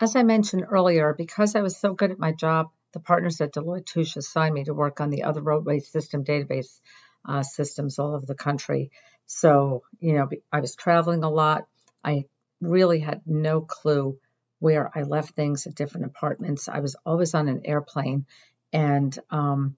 As 0.00 0.16
I 0.16 0.24
mentioned 0.24 0.64
earlier, 0.68 1.14
because 1.16 1.54
I 1.54 1.62
was 1.62 1.76
so 1.76 1.94
good 1.94 2.10
at 2.10 2.18
my 2.18 2.32
job, 2.32 2.70
the 2.92 2.98
partners 2.98 3.40
at 3.40 3.54
Deloitte 3.54 3.86
Touche 3.86 4.16
assigned 4.16 4.54
me 4.54 4.64
to 4.64 4.74
work 4.74 5.00
on 5.00 5.10
the 5.10 5.22
other 5.22 5.40
roadway 5.40 5.78
system 5.78 6.24
database 6.24 6.80
uh, 7.28 7.44
systems 7.44 8.00
all 8.00 8.16
over 8.16 8.26
the 8.26 8.34
country. 8.34 8.90
So, 9.26 9.84
you 10.00 10.14
know, 10.14 10.28
I 10.52 10.60
was 10.60 10.74
traveling 10.74 11.22
a 11.22 11.30
lot. 11.30 11.66
I 12.02 12.24
really 12.60 12.98
had 12.98 13.22
no 13.24 13.60
clue 13.60 14.18
where 14.58 14.90
I 14.96 15.02
left 15.02 15.34
things 15.34 15.66
at 15.66 15.74
different 15.74 16.06
apartments. 16.06 16.68
I 16.68 16.80
was 16.80 16.96
always 17.06 17.34
on 17.34 17.48
an 17.48 17.62
airplane 17.64 18.26
and 18.74 19.16
um, 19.30 19.76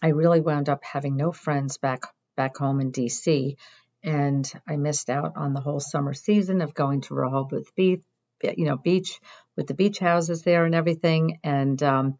I 0.00 0.08
really 0.08 0.40
wound 0.40 0.68
up 0.68 0.84
having 0.84 1.16
no 1.16 1.32
friends 1.32 1.78
back 1.78 2.04
back 2.36 2.56
home 2.56 2.80
in 2.80 2.92
D.C. 2.92 3.56
And 4.04 4.50
I 4.68 4.76
missed 4.76 5.10
out 5.10 5.32
on 5.36 5.52
the 5.52 5.60
whole 5.60 5.80
summer 5.80 6.14
season 6.14 6.60
of 6.60 6.74
going 6.74 7.00
to 7.02 7.14
Rehoboth 7.14 7.74
Beach, 7.74 8.02
you 8.42 8.66
know, 8.66 8.76
beach 8.76 9.20
with 9.56 9.66
the 9.66 9.74
beach 9.74 9.98
houses 9.98 10.42
there 10.42 10.64
and 10.64 10.74
everything. 10.74 11.40
And 11.42 11.82
um, 11.82 12.18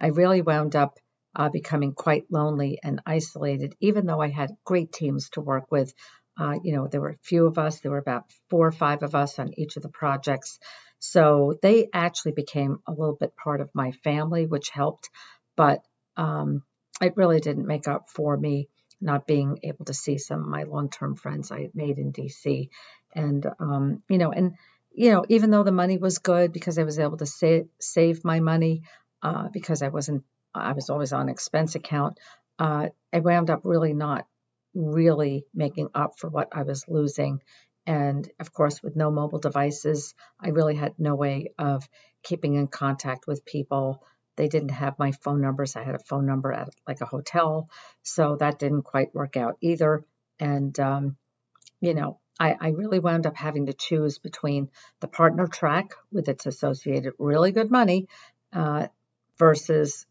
I 0.00 0.08
really 0.08 0.42
wound 0.42 0.74
up 0.74 0.98
uh, 1.36 1.48
becoming 1.48 1.92
quite 1.92 2.24
lonely 2.30 2.80
and 2.82 3.00
isolated, 3.06 3.76
even 3.78 4.06
though 4.06 4.20
I 4.20 4.30
had 4.30 4.56
great 4.64 4.92
teams 4.92 5.30
to 5.30 5.40
work 5.40 5.70
with. 5.70 5.94
Uh, 6.36 6.54
you 6.62 6.74
know, 6.74 6.88
there 6.88 7.00
were 7.00 7.10
a 7.10 7.18
few 7.22 7.46
of 7.46 7.58
us, 7.58 7.80
there 7.80 7.90
were 7.92 7.98
about 7.98 8.24
four 8.48 8.66
or 8.66 8.72
five 8.72 9.02
of 9.02 9.14
us 9.14 9.38
on 9.38 9.52
each 9.58 9.76
of 9.76 9.82
the 9.82 9.88
projects. 9.88 10.58
So 10.98 11.56
they 11.62 11.88
actually 11.92 12.32
became 12.32 12.78
a 12.86 12.92
little 12.92 13.16
bit 13.18 13.36
part 13.36 13.60
of 13.60 13.70
my 13.74 13.92
family, 13.92 14.46
which 14.46 14.70
helped. 14.70 15.10
But 15.58 15.82
um, 16.16 16.62
it 17.00 17.16
really 17.16 17.40
didn't 17.40 17.66
make 17.66 17.88
up 17.88 18.08
for 18.08 18.36
me 18.36 18.68
not 19.00 19.26
being 19.26 19.58
able 19.64 19.84
to 19.86 19.94
see 19.94 20.16
some 20.18 20.40
of 20.40 20.46
my 20.46 20.62
long-term 20.62 21.16
friends 21.16 21.50
I 21.50 21.62
had 21.62 21.74
made 21.74 21.98
in 21.98 22.12
DC. 22.12 22.68
And 23.12 23.44
um, 23.58 24.02
you 24.08 24.18
know, 24.18 24.30
and 24.30 24.54
you 24.92 25.10
know, 25.10 25.24
even 25.28 25.50
though 25.50 25.64
the 25.64 25.72
money 25.72 25.98
was 25.98 26.18
good 26.18 26.52
because 26.52 26.78
I 26.78 26.84
was 26.84 27.00
able 27.00 27.16
to 27.16 27.26
save 27.26 27.66
save 27.80 28.24
my 28.24 28.38
money 28.38 28.82
uh, 29.20 29.48
because 29.52 29.82
I 29.82 29.88
wasn't, 29.88 30.22
I 30.54 30.74
was 30.74 30.90
always 30.90 31.12
on 31.12 31.28
expense 31.28 31.74
account. 31.74 32.18
Uh, 32.56 32.90
I 33.12 33.18
wound 33.18 33.50
up 33.50 33.62
really 33.64 33.94
not 33.94 34.26
really 34.74 35.44
making 35.52 35.88
up 35.92 36.20
for 36.20 36.30
what 36.30 36.50
I 36.52 36.62
was 36.62 36.84
losing. 36.86 37.42
And 37.84 38.30
of 38.38 38.52
course, 38.52 38.80
with 38.80 38.94
no 38.94 39.10
mobile 39.10 39.40
devices, 39.40 40.14
I 40.40 40.50
really 40.50 40.76
had 40.76 40.94
no 40.98 41.16
way 41.16 41.52
of 41.58 41.88
keeping 42.22 42.54
in 42.54 42.68
contact 42.68 43.26
with 43.26 43.44
people. 43.44 44.04
They 44.38 44.48
didn't 44.48 44.70
have 44.70 44.98
my 44.98 45.12
phone 45.12 45.40
numbers. 45.40 45.76
I 45.76 45.82
had 45.82 45.96
a 45.96 45.98
phone 46.10 46.24
number 46.24 46.52
at 46.52 46.70
like 46.86 47.00
a 47.00 47.06
hotel, 47.06 47.68
so 48.02 48.36
that 48.36 48.58
didn't 48.58 48.82
quite 48.82 49.14
work 49.14 49.36
out 49.36 49.58
either. 49.60 50.04
And 50.38 50.78
um, 50.78 51.16
you 51.80 51.94
know, 51.94 52.20
I, 52.38 52.56
I 52.60 52.68
really 52.68 53.00
wound 53.00 53.26
up 53.26 53.36
having 53.36 53.66
to 53.66 53.72
choose 53.72 54.18
between 54.18 54.70
the 55.00 55.08
partner 55.08 55.46
track 55.48 55.90
with 56.12 56.28
its 56.28 56.46
associated 56.46 57.14
really 57.18 57.52
good 57.52 57.70
money 57.70 58.08
uh, 58.52 58.86
versus, 59.38 60.06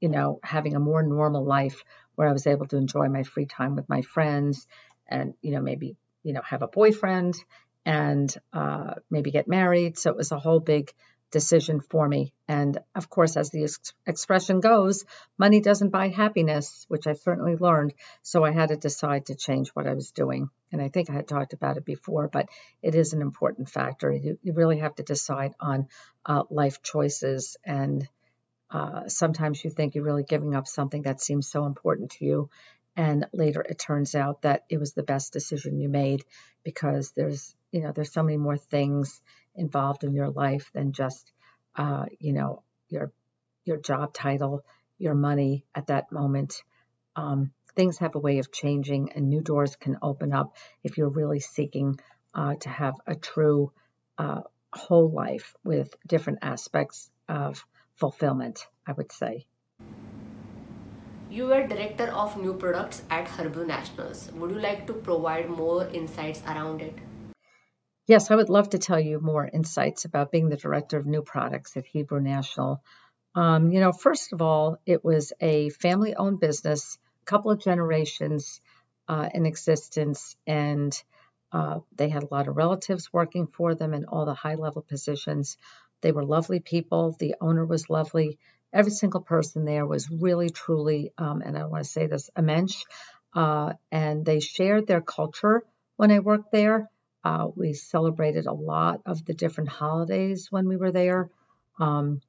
you 0.00 0.08
know, 0.08 0.40
having 0.42 0.74
a 0.74 0.80
more 0.80 1.02
normal 1.02 1.44
life 1.44 1.84
where 2.16 2.28
I 2.28 2.32
was 2.32 2.48
able 2.48 2.66
to 2.66 2.76
enjoy 2.76 3.08
my 3.08 3.22
free 3.22 3.46
time 3.46 3.76
with 3.76 3.88
my 3.88 4.02
friends 4.02 4.66
and, 5.06 5.34
you 5.40 5.52
know, 5.52 5.60
maybe, 5.60 5.96
you 6.24 6.32
know, 6.32 6.42
have 6.42 6.62
a 6.62 6.68
boyfriend 6.68 7.36
and 7.86 8.34
uh, 8.52 8.94
maybe 9.08 9.30
get 9.30 9.46
married. 9.46 9.98
So 9.98 10.10
it 10.10 10.16
was 10.16 10.32
a 10.32 10.38
whole 10.38 10.60
big 10.60 10.92
decision 11.30 11.80
for 11.80 12.08
me. 12.08 12.32
And 12.46 12.78
of 12.94 13.10
course, 13.10 13.36
as 13.36 13.50
the 13.50 13.64
ex- 13.64 13.92
expression 14.06 14.60
goes, 14.60 15.04
money 15.36 15.60
doesn't 15.60 15.90
buy 15.90 16.08
happiness, 16.08 16.86
which 16.88 17.06
I 17.06 17.12
certainly 17.12 17.56
learned. 17.56 17.94
So 18.22 18.44
I 18.44 18.52
had 18.52 18.70
to 18.70 18.76
decide 18.76 19.26
to 19.26 19.34
change 19.34 19.68
what 19.70 19.86
I 19.86 19.94
was 19.94 20.10
doing. 20.10 20.48
And 20.72 20.80
I 20.80 20.88
think 20.88 21.10
I 21.10 21.14
had 21.14 21.28
talked 21.28 21.52
about 21.52 21.76
it 21.76 21.84
before, 21.84 22.28
but 22.28 22.48
it 22.82 22.94
is 22.94 23.12
an 23.12 23.22
important 23.22 23.68
factor. 23.68 24.12
You, 24.12 24.38
you 24.42 24.52
really 24.52 24.78
have 24.78 24.94
to 24.96 25.02
decide 25.02 25.54
on 25.60 25.88
uh, 26.24 26.44
life 26.50 26.82
choices. 26.82 27.56
And 27.64 28.08
uh, 28.70 29.08
sometimes 29.08 29.62
you 29.62 29.70
think 29.70 29.94
you're 29.94 30.04
really 30.04 30.24
giving 30.24 30.54
up 30.54 30.66
something 30.66 31.02
that 31.02 31.20
seems 31.20 31.48
so 31.48 31.66
important 31.66 32.12
to 32.12 32.24
you. 32.24 32.50
And 32.96 33.26
later 33.32 33.60
it 33.60 33.78
turns 33.78 34.14
out 34.14 34.42
that 34.42 34.64
it 34.68 34.78
was 34.78 34.92
the 34.92 35.04
best 35.04 35.32
decision 35.32 35.78
you 35.78 35.88
made 35.88 36.24
because 36.64 37.12
there's, 37.12 37.54
you 37.70 37.82
know, 37.82 37.92
there's 37.92 38.12
so 38.12 38.22
many 38.22 38.36
more 38.36 38.58
things 38.58 39.20
involved 39.58 40.04
in 40.04 40.14
your 40.14 40.30
life 40.30 40.70
than 40.72 40.92
just, 40.92 41.30
uh, 41.76 42.06
you 42.18 42.32
know, 42.32 42.62
your 42.88 43.12
your 43.64 43.76
job 43.76 44.14
title, 44.14 44.64
your 44.98 45.14
money 45.14 45.64
at 45.74 45.88
that 45.88 46.10
moment. 46.10 46.62
Um, 47.16 47.52
things 47.74 47.98
have 47.98 48.14
a 48.14 48.18
way 48.18 48.38
of 48.38 48.50
changing, 48.50 49.12
and 49.12 49.28
new 49.28 49.42
doors 49.42 49.76
can 49.76 49.98
open 50.00 50.32
up 50.32 50.56
if 50.82 50.96
you're 50.96 51.10
really 51.20 51.40
seeking 51.40 52.00
uh, 52.34 52.54
to 52.60 52.68
have 52.68 52.94
a 53.06 53.14
true 53.14 53.72
uh, 54.16 54.40
whole 54.72 55.10
life 55.10 55.54
with 55.64 55.94
different 56.06 56.38
aspects 56.42 57.10
of 57.28 57.64
fulfillment. 57.96 58.66
I 58.86 58.92
would 58.92 59.12
say. 59.12 59.46
You 61.30 61.46
were 61.48 61.66
director 61.66 62.06
of 62.06 62.38
new 62.38 62.54
products 62.54 63.02
at 63.10 63.28
Hebrew 63.28 63.66
Nationals. 63.66 64.30
Would 64.32 64.50
you 64.50 64.60
like 64.60 64.86
to 64.86 64.94
provide 64.94 65.50
more 65.50 65.86
insights 65.92 66.40
around 66.46 66.80
it? 66.80 66.96
Yes, 68.08 68.30
I 68.30 68.36
would 68.36 68.48
love 68.48 68.70
to 68.70 68.78
tell 68.78 68.98
you 68.98 69.20
more 69.20 69.46
insights 69.46 70.06
about 70.06 70.32
being 70.32 70.48
the 70.48 70.56
director 70.56 70.96
of 70.96 71.04
new 71.04 71.20
products 71.20 71.76
at 71.76 71.84
Hebrew 71.84 72.20
National. 72.20 72.82
Um, 73.34 73.70
you 73.70 73.80
know, 73.80 73.92
first 73.92 74.32
of 74.32 74.40
all, 74.40 74.78
it 74.86 75.04
was 75.04 75.34
a 75.42 75.68
family 75.68 76.16
owned 76.16 76.40
business, 76.40 76.98
a 77.22 77.24
couple 77.26 77.50
of 77.50 77.60
generations 77.60 78.62
uh, 79.08 79.28
in 79.34 79.44
existence, 79.44 80.36
and 80.46 80.90
uh, 81.52 81.80
they 81.96 82.08
had 82.08 82.22
a 82.22 82.34
lot 82.34 82.48
of 82.48 82.56
relatives 82.56 83.12
working 83.12 83.46
for 83.46 83.74
them 83.74 83.92
in 83.92 84.06
all 84.06 84.24
the 84.24 84.32
high 84.32 84.54
level 84.54 84.80
positions. 84.80 85.58
They 86.00 86.12
were 86.12 86.24
lovely 86.24 86.60
people. 86.60 87.14
The 87.18 87.34
owner 87.42 87.66
was 87.66 87.90
lovely. 87.90 88.38
Every 88.72 88.90
single 88.92 89.20
person 89.20 89.66
there 89.66 89.84
was 89.86 90.10
really, 90.10 90.48
truly, 90.48 91.12
um, 91.18 91.42
and 91.42 91.58
I 91.58 91.66
want 91.66 91.84
to 91.84 91.90
say 91.90 92.06
this, 92.06 92.30
a 92.34 92.40
mensch. 92.40 92.84
Uh, 93.34 93.74
and 93.92 94.24
they 94.24 94.40
shared 94.40 94.86
their 94.86 95.02
culture 95.02 95.62
when 95.96 96.10
I 96.10 96.20
worked 96.20 96.52
there. 96.52 96.88
Uh, 97.24 97.48
we 97.54 97.72
celebrated 97.72 98.46
a 98.46 98.52
lot 98.52 99.00
of 99.06 99.24
the 99.24 99.34
different 99.34 99.70
holidays 99.70 100.48
when 100.50 100.68
we 100.68 100.76
were 100.76 100.92
there. 100.92 101.30
Um, 101.78 102.20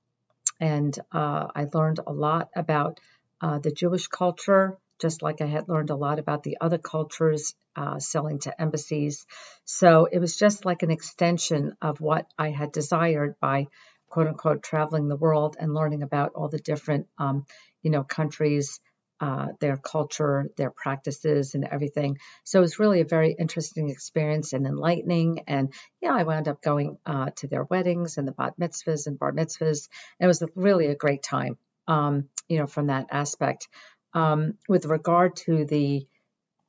and 0.59 0.97
uh, 1.11 1.47
I 1.55 1.67
learned 1.73 1.99
a 2.05 2.13
lot 2.13 2.49
about 2.55 2.99
uh, 3.41 3.59
the 3.59 3.71
Jewish 3.71 4.07
culture, 4.07 4.77
just 4.99 5.21
like 5.21 5.41
I 5.41 5.45
had 5.45 5.69
learned 5.69 5.89
a 5.89 5.95
lot 5.95 6.19
about 6.19 6.43
the 6.43 6.57
other 6.59 6.77
cultures 6.77 7.55
uh, 7.75 7.99
selling 7.99 8.39
to 8.39 8.61
embassies. 8.61 9.25
So 9.63 10.05
it 10.05 10.19
was 10.19 10.35
just 10.35 10.65
like 10.65 10.83
an 10.83 10.91
extension 10.91 11.77
of 11.81 12.01
what 12.01 12.27
I 12.37 12.49
had 12.49 12.71
desired 12.71 13.35
by 13.39 13.67
quote 14.09 14.27
unquote 14.27 14.63
traveling 14.63 15.07
the 15.07 15.15
world 15.15 15.55
and 15.59 15.73
learning 15.73 16.03
about 16.03 16.33
all 16.35 16.49
the 16.49 16.59
different, 16.59 17.07
um, 17.17 17.45
you 17.81 17.91
know, 17.91 18.03
countries 18.03 18.79
uh, 19.19 19.47
their 19.59 19.77
culture, 19.77 20.49
their 20.55 20.71
practices, 20.71 21.55
and 21.55 21.65
everything. 21.65 22.17
So 22.43 22.59
it 22.59 22.61
was 22.61 22.79
really 22.79 23.01
a 23.01 23.05
very 23.05 23.35
interesting 23.37 23.89
experience 23.89 24.53
and 24.53 24.65
enlightening. 24.65 25.43
And 25.47 25.73
yeah, 26.01 26.13
I 26.13 26.23
wound 26.23 26.47
up 26.47 26.61
going 26.61 26.97
uh, 27.05 27.31
to 27.37 27.47
their 27.47 27.63
weddings 27.63 28.17
and 28.17 28.27
the 28.27 28.31
bat 28.31 28.53
mitzvahs 28.59 29.07
and 29.07 29.19
bar 29.19 29.33
mitzvahs. 29.33 29.89
It 30.19 30.27
was 30.27 30.43
really 30.55 30.87
a 30.87 30.95
great 30.95 31.23
time, 31.23 31.57
um, 31.87 32.29
you 32.47 32.59
know, 32.59 32.67
from 32.67 32.87
that 32.87 33.07
aspect. 33.11 33.67
Um, 34.13 34.55
with 34.67 34.85
regard 34.85 35.35
to 35.47 35.65
the 35.65 36.07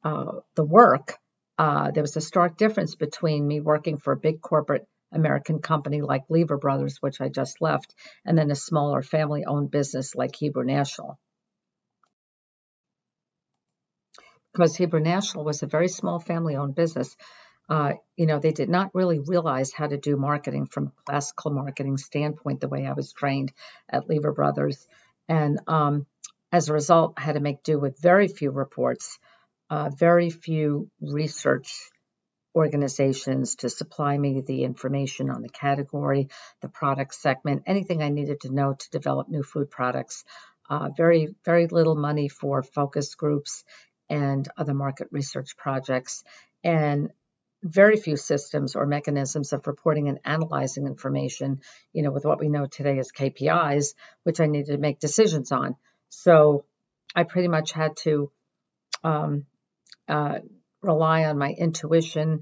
uh, 0.03 0.41
the 0.55 0.65
work, 0.65 1.19
uh, 1.59 1.91
there 1.91 2.03
was 2.03 2.17
a 2.17 2.21
stark 2.21 2.57
difference 2.57 2.95
between 2.95 3.47
me 3.47 3.61
working 3.61 3.99
for 3.99 4.13
a 4.13 4.17
big 4.17 4.41
corporate 4.41 4.87
American 5.13 5.61
company 5.61 6.01
like 6.01 6.25
Lever 6.29 6.57
Brothers, 6.57 6.99
which 7.01 7.21
I 7.21 7.29
just 7.29 7.61
left, 7.61 7.95
and 8.25 8.37
then 8.37 8.51
a 8.51 8.55
smaller 8.55 9.03
family-owned 9.03 9.71
business 9.71 10.15
like 10.15 10.35
Hebrew 10.37 10.65
National. 10.65 11.19
Because 14.53 14.77
Hebrew 14.77 15.01
National 15.01 15.45
was 15.45 15.63
a 15.63 15.67
very 15.67 15.89
small 15.89 16.19
family 16.19 16.57
owned 16.57 16.75
business. 16.75 17.17
Uh, 17.69 17.93
you 18.17 18.27
know, 18.27 18.41
they 18.41 18.51
did 18.51 18.69
not 18.69 18.95
really 18.95 19.21
realize 19.21 19.73
how 19.73 19.87
to 19.87 19.97
do 19.97 20.17
marketing 20.17 20.67
from 20.67 20.87
a 20.89 21.03
classical 21.05 21.53
marketing 21.53 21.97
standpoint 21.99 22.61
the 22.61 22.69
way 22.69 22.87
I 22.87 22.93
was 22.93 23.13
trained 23.13 23.53
at 23.89 24.09
Lever 24.09 24.33
Brothers. 24.33 24.89
And 25.29 25.61
um, 25.69 26.07
as 26.51 26.69
a 26.69 26.73
result, 26.73 27.15
I 27.17 27.21
had 27.21 27.35
to 27.35 27.41
make 27.41 27.63
do 27.63 27.79
with 27.79 28.01
very 28.01 28.27
few 28.27 28.51
reports, 28.51 29.19
uh, 29.71 29.91
very 29.91 30.31
few 30.31 30.91
research 31.01 31.91
organizations 32.57 33.55
to 33.57 33.69
supply 33.69 34.19
me 34.19 34.41
the 34.41 34.65
information 34.65 35.31
on 35.31 35.43
the 35.43 35.49
category, 35.49 36.29
the 36.63 36.69
product 36.69 37.15
segment, 37.15 37.63
anything 37.67 38.03
I 38.03 38.09
needed 38.09 38.41
to 38.41 38.53
know 38.53 38.75
to 38.75 38.91
develop 38.91 39.29
new 39.29 39.45
food 39.45 39.71
products. 39.71 40.25
Uh, 40.69 40.89
very, 40.97 41.35
very 41.45 41.67
little 41.69 41.97
money 41.97 42.29
for 42.29 42.63
focus 42.63 43.15
groups 43.15 43.65
and 44.11 44.47
other 44.59 44.75
market 44.75 45.09
research 45.11 45.57
projects, 45.57 46.23
and 46.63 47.11
very 47.63 47.97
few 47.97 48.17
systems 48.17 48.75
or 48.75 48.87
mechanisms 48.87 49.53
of 49.53 49.67
reporting 49.67 50.09
and 50.09 50.19
analyzing 50.25 50.87
information, 50.87 51.61
you 51.93 52.03
know, 52.03 52.11
with 52.11 52.25
what 52.25 52.41
we 52.41 52.49
know 52.49 52.67
today 52.67 52.99
as 52.99 53.13
KPIs, 53.13 53.95
which 54.25 54.41
I 54.41 54.47
needed 54.47 54.73
to 54.73 54.79
make 54.79 54.99
decisions 54.99 55.53
on. 55.53 55.77
So 56.09 56.65
I 57.15 57.25
pretty 57.25 57.49
much 57.49 57.73
had 57.73 57.97
to 57.99 58.31
um, 59.05 59.47
uh, 60.09 60.39
rely 60.83 61.25
on 61.25 61.39
my 61.39 61.51
intuition 61.51 62.41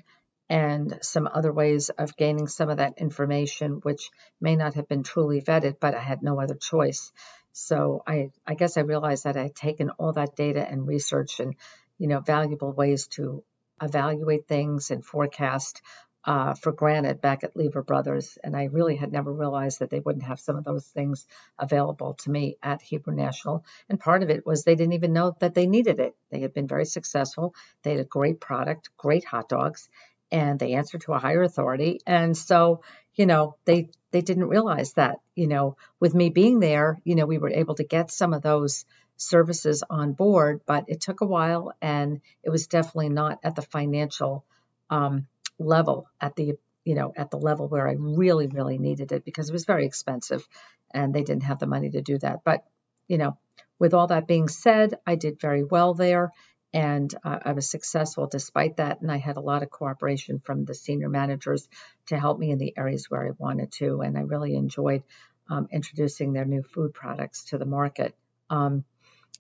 and 0.49 0.99
some 1.03 1.29
other 1.33 1.53
ways 1.53 1.91
of 1.91 2.16
gaining 2.16 2.47
some 2.47 2.71
of 2.71 2.79
that 2.79 2.95
information, 2.99 3.81
which 3.83 4.11
may 4.41 4.57
not 4.57 4.75
have 4.75 4.89
been 4.89 5.03
truly 5.03 5.43
vetted, 5.43 5.77
but 5.79 5.95
I 5.95 6.01
had 6.01 6.23
no 6.23 6.41
other 6.41 6.55
choice. 6.55 7.12
So 7.59 8.02
I, 8.06 8.30
I 8.46 8.54
guess 8.54 8.76
I 8.76 8.82
realized 8.82 9.24
that 9.24 9.36
I 9.36 9.44
had 9.44 9.54
taken 9.54 9.90
all 9.90 10.12
that 10.12 10.36
data 10.36 10.66
and 10.66 10.86
research 10.86 11.40
and, 11.40 11.54
you 11.98 12.06
know, 12.06 12.20
valuable 12.20 12.72
ways 12.72 13.09
to 13.09 13.42
evaluate 13.80 14.46
things 14.46 14.90
and 14.90 15.04
forecast 15.04 15.82
uh, 16.24 16.54
for 16.54 16.72
granted 16.72 17.20
back 17.20 17.42
at 17.44 17.56
Lever 17.56 17.82
Brothers. 17.82 18.38
And 18.42 18.56
I 18.56 18.64
really 18.64 18.96
had 18.96 19.12
never 19.12 19.32
realized 19.32 19.78
that 19.80 19.90
they 19.90 20.00
wouldn't 20.00 20.24
have 20.24 20.40
some 20.40 20.56
of 20.56 20.64
those 20.64 20.86
things 20.86 21.26
available 21.59 22.14
to 22.14 22.30
me 22.30 22.59
at 22.62 22.82
Hebrew 22.82 23.14
National. 23.14 23.64
And 23.88 24.00
part 24.00 24.22
of 24.22 24.30
it 24.30 24.44
was 24.44 24.62
they 24.62 24.74
didn't 24.74 24.94
even 24.94 25.12
know 25.12 25.34
that 25.40 25.54
they 25.54 25.66
needed 25.66 26.00
it. 26.00 26.14
They 26.30 26.40
had 26.40 26.52
been 26.52 26.68
very 26.68 26.84
successful. 26.84 27.54
They 27.82 27.92
had 27.92 28.00
a 28.00 28.04
great 28.04 28.40
product, 28.40 28.90
great 28.96 29.24
hot 29.24 29.48
dogs, 29.48 29.88
and 30.30 30.59
they 30.59 30.74
answered 30.74 31.00
to 31.02 31.14
a 31.14 31.18
higher 31.18 31.42
authority. 31.42 32.00
And 32.06 32.36
so, 32.36 32.82
you 33.19 33.27
know, 33.27 33.57
they 33.64 33.91
they 34.12 34.23
didn't 34.23 34.49
realize 34.49 34.95
that, 34.95 35.16
you 35.35 35.49
know, 35.49 35.77
with 36.01 36.14
me 36.14 36.31
being 36.31 36.61
there, 36.61 36.99
you 37.05 37.14
know, 37.14 37.27
we 37.27 37.37
were 37.37 37.51
able 37.51 37.75
to 37.75 37.85
get 37.85 38.11
some 38.11 38.33
of 38.33 38.41
those 38.41 38.87
services 39.19 39.83
on 39.91 40.12
board, 40.12 40.61
but 40.64 40.85
it 40.87 41.01
took 41.01 41.21
a 41.21 41.27
while 41.27 41.75
and 41.83 42.21
it 42.43 42.51
was 42.51 42.69
definitely 42.69 43.11
not 43.11 43.41
at 43.43 43.57
the 43.57 43.62
financial 43.62 44.45
um, 44.89 45.27
level 45.59 46.09
at 46.21 46.37
the 46.37 46.55
you 46.85 46.95
know 46.95 47.12
at 47.16 47.31
the 47.31 47.37
level 47.37 47.69
where 47.69 47.89
I 47.89 47.97
really 47.99 48.47
really 48.47 48.79
needed 48.79 49.11
it 49.11 49.25
because 49.25 49.51
it 49.51 49.53
was 49.53 49.64
very 49.64 49.85
expensive 49.85 50.49
and 50.95 51.12
they 51.12 51.25
didn't 51.25 51.43
have 51.43 51.59
the 51.59 51.66
money 51.66 51.91
to 51.91 52.01
do 52.01 52.16
that. 52.19 52.45
But 52.45 52.64
you 53.09 53.19
know, 53.19 53.37
with 53.81 53.93
all 53.93 54.07
that 54.07 54.29
being 54.29 54.49
said, 54.49 54.95
I 55.05 55.16
did 55.16 55.41
very 55.41 55.64
well 55.64 55.93
there 55.93 56.33
and 56.73 57.12
uh, 57.25 57.39
I 57.45 57.53
was 57.53 57.69
successful 57.69 58.27
despite 58.27 58.77
that. 58.77 59.01
And 59.01 59.11
I 59.11 59.16
had 59.16 59.37
a 59.37 59.41
lot 59.41 59.62
of 59.62 59.71
cooperation 59.71 60.39
from 60.39 60.64
the 60.64 60.75
senior 60.75 61.09
managers 61.09 61.69
to 62.07 62.19
help 62.19 62.39
me 62.39 62.51
in 62.51 62.59
the 62.59 62.75
areas 62.77 63.07
where 63.09 63.27
I 63.27 63.31
wanted 63.39 63.73
to. 63.73 64.03
And 64.03 64.19
I 64.19 64.23
really 64.23 64.55
enjoyed 64.55 65.03
um, 65.51 65.69
introducing 65.73 66.33
their 66.33 66.45
new 66.45 66.62
food 66.62 66.93
products 66.93 67.45
to 67.47 67.59
the 67.59 67.64
market. 67.64 68.14
Um, 68.51 68.85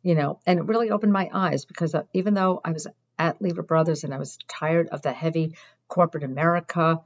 you 0.02 0.14
know, 0.14 0.38
and 0.46 0.58
it 0.58 0.66
really 0.66 0.90
opened 0.90 1.12
my 1.12 1.28
eyes 1.32 1.64
because 1.64 1.94
uh, 1.94 2.04
even 2.14 2.34
though 2.34 2.60
I 2.64 2.72
was 2.72 2.86
at 3.18 3.42
Lever 3.42 3.62
Brothers 3.62 4.04
and 4.04 4.14
I 4.14 4.18
was 4.18 4.38
tired 4.48 4.88
of 4.88 5.02
the 5.02 5.12
heavy 5.12 5.54
corporate 5.88 6.24
America, 6.24 7.00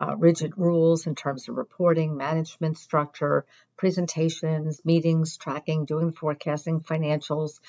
uh, 0.00 0.16
rigid 0.16 0.54
rules 0.56 1.06
in 1.06 1.14
terms 1.14 1.48
of 1.48 1.56
reporting, 1.56 2.16
management 2.16 2.78
structure, 2.78 3.44
presentations, 3.76 4.80
meetings, 4.84 5.36
tracking, 5.36 5.84
doing 5.84 6.12
forecasting, 6.12 6.80
financials, 6.80 7.60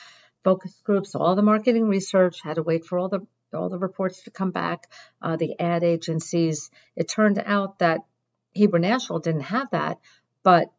focus 0.44 0.80
groups, 0.84 1.16
all 1.16 1.36
the 1.36 1.42
marketing 1.42 1.88
research, 1.88 2.42
had 2.42 2.56
to 2.56 2.64
wait 2.64 2.86
for 2.86 2.98
all 2.98 3.10
the 3.10 3.26
all 3.54 3.70
the 3.70 3.78
reports 3.78 4.24
to 4.24 4.32
come 4.32 4.52
back, 4.52 4.90
uh, 5.22 5.36
the 5.36 5.60
ad 5.60 5.84
agencies. 5.84 6.70
It 6.96 7.10
turned 7.10 7.42
out 7.46 7.80
that 7.80 8.00
Hebrew 8.54 8.80
National 8.80 9.20
didn't 9.20 9.42
have 9.42 9.70
that, 9.72 10.00
but 10.44 10.72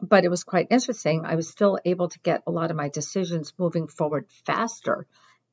but 0.00 0.24
it 0.24 0.30
was 0.30 0.44
quite 0.44 0.68
interesting. 0.70 1.24
I 1.24 1.34
was 1.34 1.48
still 1.48 1.78
able 1.84 2.08
to 2.08 2.18
get 2.20 2.42
a 2.46 2.52
lot 2.52 2.70
of 2.70 2.76
my 2.76 2.88
decisions 2.88 3.52
moving 3.58 3.88
forward 3.88 4.26
faster, 4.46 5.06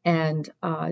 and 0.04 0.48
uh, 0.62 0.92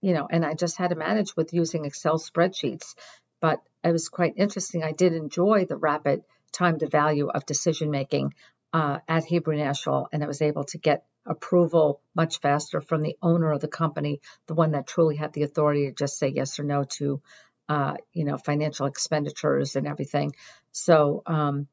you 0.00 0.14
know, 0.14 0.26
and 0.30 0.44
I 0.44 0.54
just 0.54 0.78
had 0.78 0.90
to 0.90 0.96
manage 0.96 1.36
with 1.36 1.52
using 1.52 1.84
Excel 1.84 2.18
spreadsheets. 2.18 2.94
But 3.40 3.62
it 3.84 3.92
was 3.92 4.08
quite 4.08 4.34
interesting. 4.36 4.82
I 4.82 4.92
did 4.92 5.12
enjoy 5.12 5.64
the 5.64 5.76
rapid 5.76 6.22
time 6.52 6.78
to 6.80 6.88
value 6.88 7.28
of 7.28 7.46
decision 7.46 7.90
making 7.90 8.34
uh, 8.72 8.98
at 9.06 9.24
Hebrew 9.24 9.56
National, 9.56 10.08
and 10.12 10.24
I 10.24 10.26
was 10.26 10.42
able 10.42 10.64
to 10.64 10.78
get 10.78 11.04
approval 11.28 12.00
much 12.14 12.40
faster 12.40 12.80
from 12.80 13.02
the 13.02 13.16
owner 13.22 13.52
of 13.52 13.60
the 13.60 13.68
company, 13.68 14.20
the 14.46 14.54
one 14.54 14.72
that 14.72 14.86
truly 14.86 15.16
had 15.16 15.32
the 15.32 15.42
authority 15.42 15.86
to 15.86 15.92
just 15.92 16.18
say 16.18 16.28
yes 16.28 16.58
or 16.58 16.64
no 16.64 16.84
to, 16.84 17.20
uh, 17.68 17.94
you 18.12 18.24
know, 18.24 18.38
financial 18.38 18.86
expenditures 18.86 19.76
and 19.76 19.86
everything. 19.86 20.32
So, 20.72 21.22
um, 21.26 21.68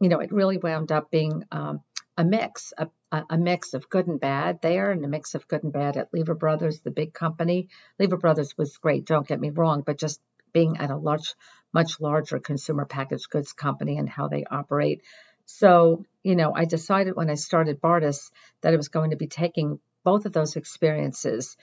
you 0.00 0.08
know, 0.08 0.20
it 0.20 0.32
really 0.32 0.58
wound 0.58 0.92
up 0.92 1.10
being 1.10 1.44
um, 1.50 1.80
a 2.18 2.24
mix, 2.24 2.72
a, 2.76 2.88
a, 3.12 3.38
mix 3.38 3.74
of 3.74 3.88
good 3.88 4.06
and 4.06 4.20
bad 4.20 4.60
there, 4.62 4.90
and 4.90 5.04
a 5.04 5.08
mix 5.08 5.34
of 5.34 5.46
good 5.48 5.64
and 5.64 5.72
bad 5.72 5.96
at 5.96 6.12
Lever 6.12 6.34
Brothers, 6.34 6.80
the 6.80 6.90
big 6.90 7.12
company. 7.12 7.68
Lever 7.98 8.16
Brothers 8.16 8.56
was 8.56 8.76
great, 8.78 9.06
don't 9.06 9.28
get 9.28 9.40
me 9.40 9.50
wrong, 9.50 9.82
but 9.84 9.98
just 9.98 10.20
being 10.52 10.78
at 10.78 10.90
a 10.90 10.96
large, 10.96 11.34
much 11.72 12.00
larger 12.00 12.38
consumer 12.38 12.86
packaged 12.86 13.30
goods 13.30 13.52
company 13.52 13.98
and 13.98 14.08
how 14.08 14.28
they 14.28 14.44
operate. 14.44 15.02
So, 15.44 16.04
you 16.26 16.34
know, 16.34 16.52
I 16.52 16.64
decided 16.64 17.14
when 17.14 17.30
I 17.30 17.34
started 17.34 17.80
Bardess 17.80 18.32
that 18.62 18.74
I 18.74 18.76
was 18.76 18.88
going 18.88 19.10
to 19.10 19.16
be 19.16 19.28
taking 19.28 19.78
both 20.02 20.26
of 20.26 20.32
those 20.32 20.56
experiences 20.56 21.56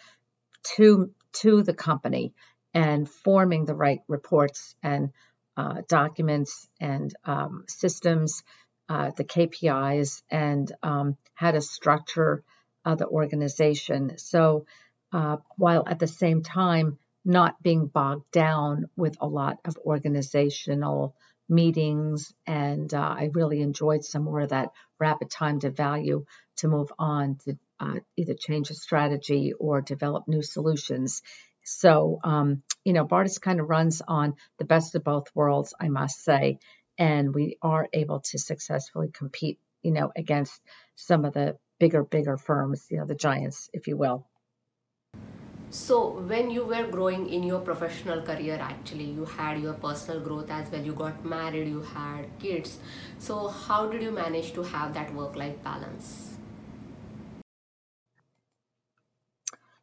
to 0.75 1.11
to 1.41 1.63
the 1.63 1.73
company 1.73 2.33
and 2.73 3.09
forming 3.09 3.65
the 3.65 3.75
right 3.75 3.99
reports 4.07 4.75
and 4.81 5.09
uh, 5.57 5.81
documents 5.89 6.69
and 6.79 7.13
um, 7.25 7.65
systems, 7.67 8.41
uh, 8.87 9.11
the 9.17 9.25
KPIs, 9.25 10.21
and 10.29 10.71
um, 10.81 11.17
how 11.33 11.51
to 11.51 11.59
structure 11.59 12.41
uh, 12.85 12.95
the 12.95 13.07
organization. 13.07 14.17
So, 14.17 14.65
uh, 15.11 15.37
while 15.57 15.83
at 15.85 15.99
the 15.99 16.07
same 16.07 16.41
time 16.41 16.97
not 17.25 17.61
being 17.61 17.87
bogged 17.87 18.31
down 18.31 18.85
with 18.95 19.17
a 19.19 19.27
lot 19.27 19.57
of 19.65 19.77
organizational 19.85 21.15
meetings, 21.53 22.33
and 22.47 22.93
uh, 22.93 22.97
I 22.99 23.29
really 23.33 23.61
enjoyed 23.61 24.03
some 24.03 24.23
more 24.23 24.41
of 24.41 24.49
that 24.49 24.71
rapid 24.99 25.29
time 25.29 25.59
to 25.59 25.69
value 25.69 26.25
to 26.57 26.67
move 26.67 26.91
on 26.97 27.37
to 27.45 27.57
uh, 27.79 27.99
either 28.17 28.33
change 28.33 28.69
a 28.69 28.73
strategy 28.73 29.53
or 29.59 29.81
develop 29.81 30.27
new 30.27 30.41
solutions. 30.41 31.21
So, 31.63 32.19
um, 32.23 32.63
you 32.83 32.93
know, 32.93 33.05
Bardess 33.05 33.37
kind 33.37 33.59
of 33.59 33.69
runs 33.69 34.01
on 34.07 34.35
the 34.57 34.65
best 34.65 34.95
of 34.95 35.03
both 35.03 35.27
worlds, 35.33 35.73
I 35.79 35.89
must 35.89 36.23
say, 36.23 36.59
and 36.97 37.33
we 37.33 37.57
are 37.61 37.87
able 37.93 38.19
to 38.19 38.37
successfully 38.37 39.09
compete, 39.11 39.59
you 39.81 39.91
know, 39.91 40.11
against 40.15 40.61
some 40.95 41.25
of 41.25 41.33
the 41.33 41.57
bigger, 41.79 42.03
bigger 42.03 42.37
firms, 42.37 42.85
you 42.89 42.97
know, 42.97 43.05
the 43.05 43.15
giants, 43.15 43.69
if 43.73 43.87
you 43.87 43.97
will. 43.97 44.25
So, 45.73 46.19
when 46.21 46.51
you 46.51 46.63
were 46.65 46.87
growing 46.87 47.27
in 47.27 47.43
your 47.43 47.59
professional 47.59 48.21
career, 48.21 48.57
actually, 48.61 49.05
you 49.05 49.25
had 49.25 49.59
your 49.59 49.73
personal 49.73 50.21
growth 50.21 50.49
as 50.49 50.71
well. 50.71 50.81
You 50.81 50.93
got 50.93 51.25
married, 51.25 51.67
you 51.67 51.81
had 51.81 52.27
kids. 52.39 52.77
So, 53.19 53.47
how 53.49 53.87
did 53.87 54.01
you 54.03 54.11
manage 54.11 54.53
to 54.53 54.63
have 54.63 54.93
that 54.93 55.13
work 55.13 55.35
life 55.35 55.61
balance? 55.63 56.37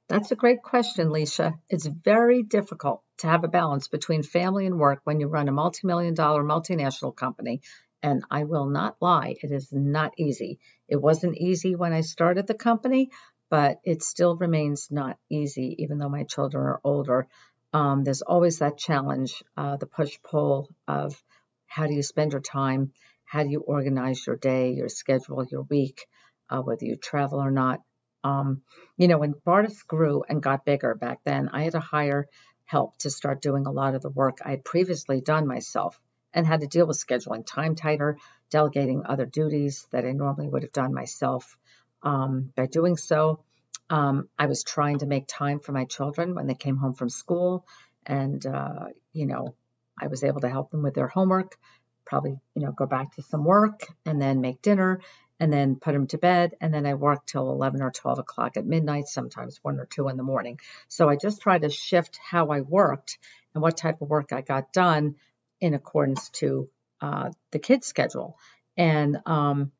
That's 0.09 0.31
a 0.31 0.37
great 0.37 0.63
question, 0.63 1.09
Leisha. 1.09 1.59
It's 1.69 1.87
very 1.87 2.43
difficult 2.43 3.03
to 3.19 3.27
have 3.29 3.45
a 3.45 3.49
balance 3.49 3.89
between 3.89 4.23
family 4.23 4.67
and 4.67 4.79
work 4.79 5.01
when 5.05 5.21
you 5.21 5.29
run 5.29 5.49
a 5.49 5.53
multi 5.53 5.87
million 5.87 6.15
dollar 6.15 6.45
multinational 6.45 7.15
company. 7.17 7.63
And 8.03 8.25
I 8.31 8.45
will 8.45 8.67
not 8.67 8.97
lie, 9.01 9.37
it 9.43 9.51
is 9.53 9.73
not 9.73 10.15
easy. 10.19 10.59
It 10.89 10.97
wasn't 10.97 11.37
easy 11.37 11.75
when 11.77 11.93
I 11.93 12.01
started 12.03 12.47
the 12.47 12.55
company, 12.55 13.11
but 13.51 13.81
it 13.85 14.03
still 14.03 14.37
remains 14.37 14.89
not 14.91 15.19
easy, 15.29 15.77
even 15.81 15.99
though 15.99 16.09
my 16.09 16.25
children 16.25 16.65
are 16.65 16.81
older. 16.85 17.27
Um, 17.73 18.05
there's 18.05 18.23
always 18.23 18.61
that 18.61 18.79
challenge, 18.79 19.43
uh, 19.57 19.77
the 19.77 19.87
push 19.87 20.19
pull 20.23 20.69
of 20.89 21.23
how 21.67 21.87
do 21.87 21.95
you 21.95 22.03
spend 22.03 22.33
your 22.33 22.41
time? 22.41 22.93
How 23.25 23.43
do 23.43 23.51
you 23.51 23.61
organize 23.61 24.27
your 24.27 24.37
day, 24.37 24.73
your 24.73 24.89
schedule, 24.89 25.45
your 25.45 25.63
week, 25.63 26.07
uh, 26.49 26.61
whether 26.61 26.85
you 26.85 26.97
travel 26.97 27.41
or 27.41 27.51
not? 27.51 27.81
Um, 28.25 28.63
you 28.97 29.09
know, 29.09 29.19
when 29.19 29.35
Bardess 29.45 29.83
grew 29.83 30.25
and 30.29 30.43
got 30.43 30.65
bigger 30.65 30.95
back 30.95 31.21
then, 31.25 31.49
I 31.53 31.63
had 31.63 31.73
to 31.73 31.81
hire 31.81 32.29
help 32.65 32.97
to 32.99 33.11
start 33.11 33.43
doing 33.43 33.67
a 33.67 33.73
lot 33.73 33.95
of 33.95 34.03
the 34.03 34.11
work 34.11 34.39
I 34.45 34.51
had 34.51 34.65
previously 34.65 35.21
done 35.21 35.47
myself 35.47 36.01
and 36.33 36.47
had 36.47 36.61
to 36.61 36.67
deal 36.67 36.87
with 36.87 37.05
scheduling 37.05 37.45
time 37.45 37.75
tighter, 37.75 38.17
delegating 38.51 39.03
other 39.05 39.27
duties 39.27 39.87
that 39.91 40.05
I 40.05 40.13
normally 40.13 40.49
would 40.49 40.63
have 40.63 40.73
done 40.73 40.95
myself. 40.95 41.57
Um, 42.03 42.53
by 42.57 42.67
doing 42.67 42.97
so, 42.97 43.41
um, 43.89 44.29
I 44.39 44.47
was 44.47 44.63
trying 44.63 45.01
to 45.01 45.07
make 45.07 45.27
time 45.27 45.61
for 45.61 45.73
my 45.73 45.85
children 45.85 46.35
when 46.35 46.47
they 46.47 46.55
came 46.55 46.77
home 46.77 46.95
from 46.95 47.09
school, 47.09 47.67
and 48.07 48.45
uh, 48.47 48.87
you 49.13 49.27
know, 49.27 49.55
I 50.01 50.07
was 50.07 50.25
able 50.25 50.41
to 50.41 50.49
help 50.49 50.71
them 50.71 50.83
with 50.83 50.95
their 50.95 51.09
homework. 51.09 51.57
Probably, 52.05 52.39
you 52.55 52.63
know, 52.63 52.73
go 52.73 52.87
back 52.87 53.15
to 53.15 53.23
some 53.23 53.45
work 53.45 53.87
and 54.05 54.21
then 54.21 54.41
make 54.41 54.63
dinner 54.63 55.01
and 55.39 55.53
then 55.53 55.77
put 55.77 55.93
them 55.93 56.07
to 56.09 56.19
bed. 56.19 56.55
And 56.61 56.73
then 56.73 56.87
I 56.87 56.95
worked 56.95 57.29
till 57.29 57.51
11 57.51 57.83
or 57.83 57.91
12 57.91 58.19
o'clock 58.19 58.57
at 58.57 58.67
midnight, 58.67 59.07
sometimes 59.07 59.59
one 59.63 59.79
or 59.79 59.87
two 59.87 60.09
in 60.09 60.17
the 60.17 60.23
morning. 60.23 60.61
So 60.89 61.09
I 61.09 61.17
just 61.17 61.41
tried 61.41 61.63
to 61.63 61.71
shift 61.71 62.19
how 62.23 62.49
I 62.49 62.61
worked 62.61 63.19
and 63.55 63.63
what 63.63 63.77
type 63.77 64.03
of 64.03 64.11
work 64.11 64.33
I 64.33 64.43
got 64.43 64.73
done 64.73 65.17
in 65.61 65.75
accordance 65.75 66.29
to 66.31 66.69
uh, 67.01 67.31
the 67.53 67.59
kids' 67.59 67.87
schedule. 67.87 68.39
And 68.77 69.19
um, 69.27 69.73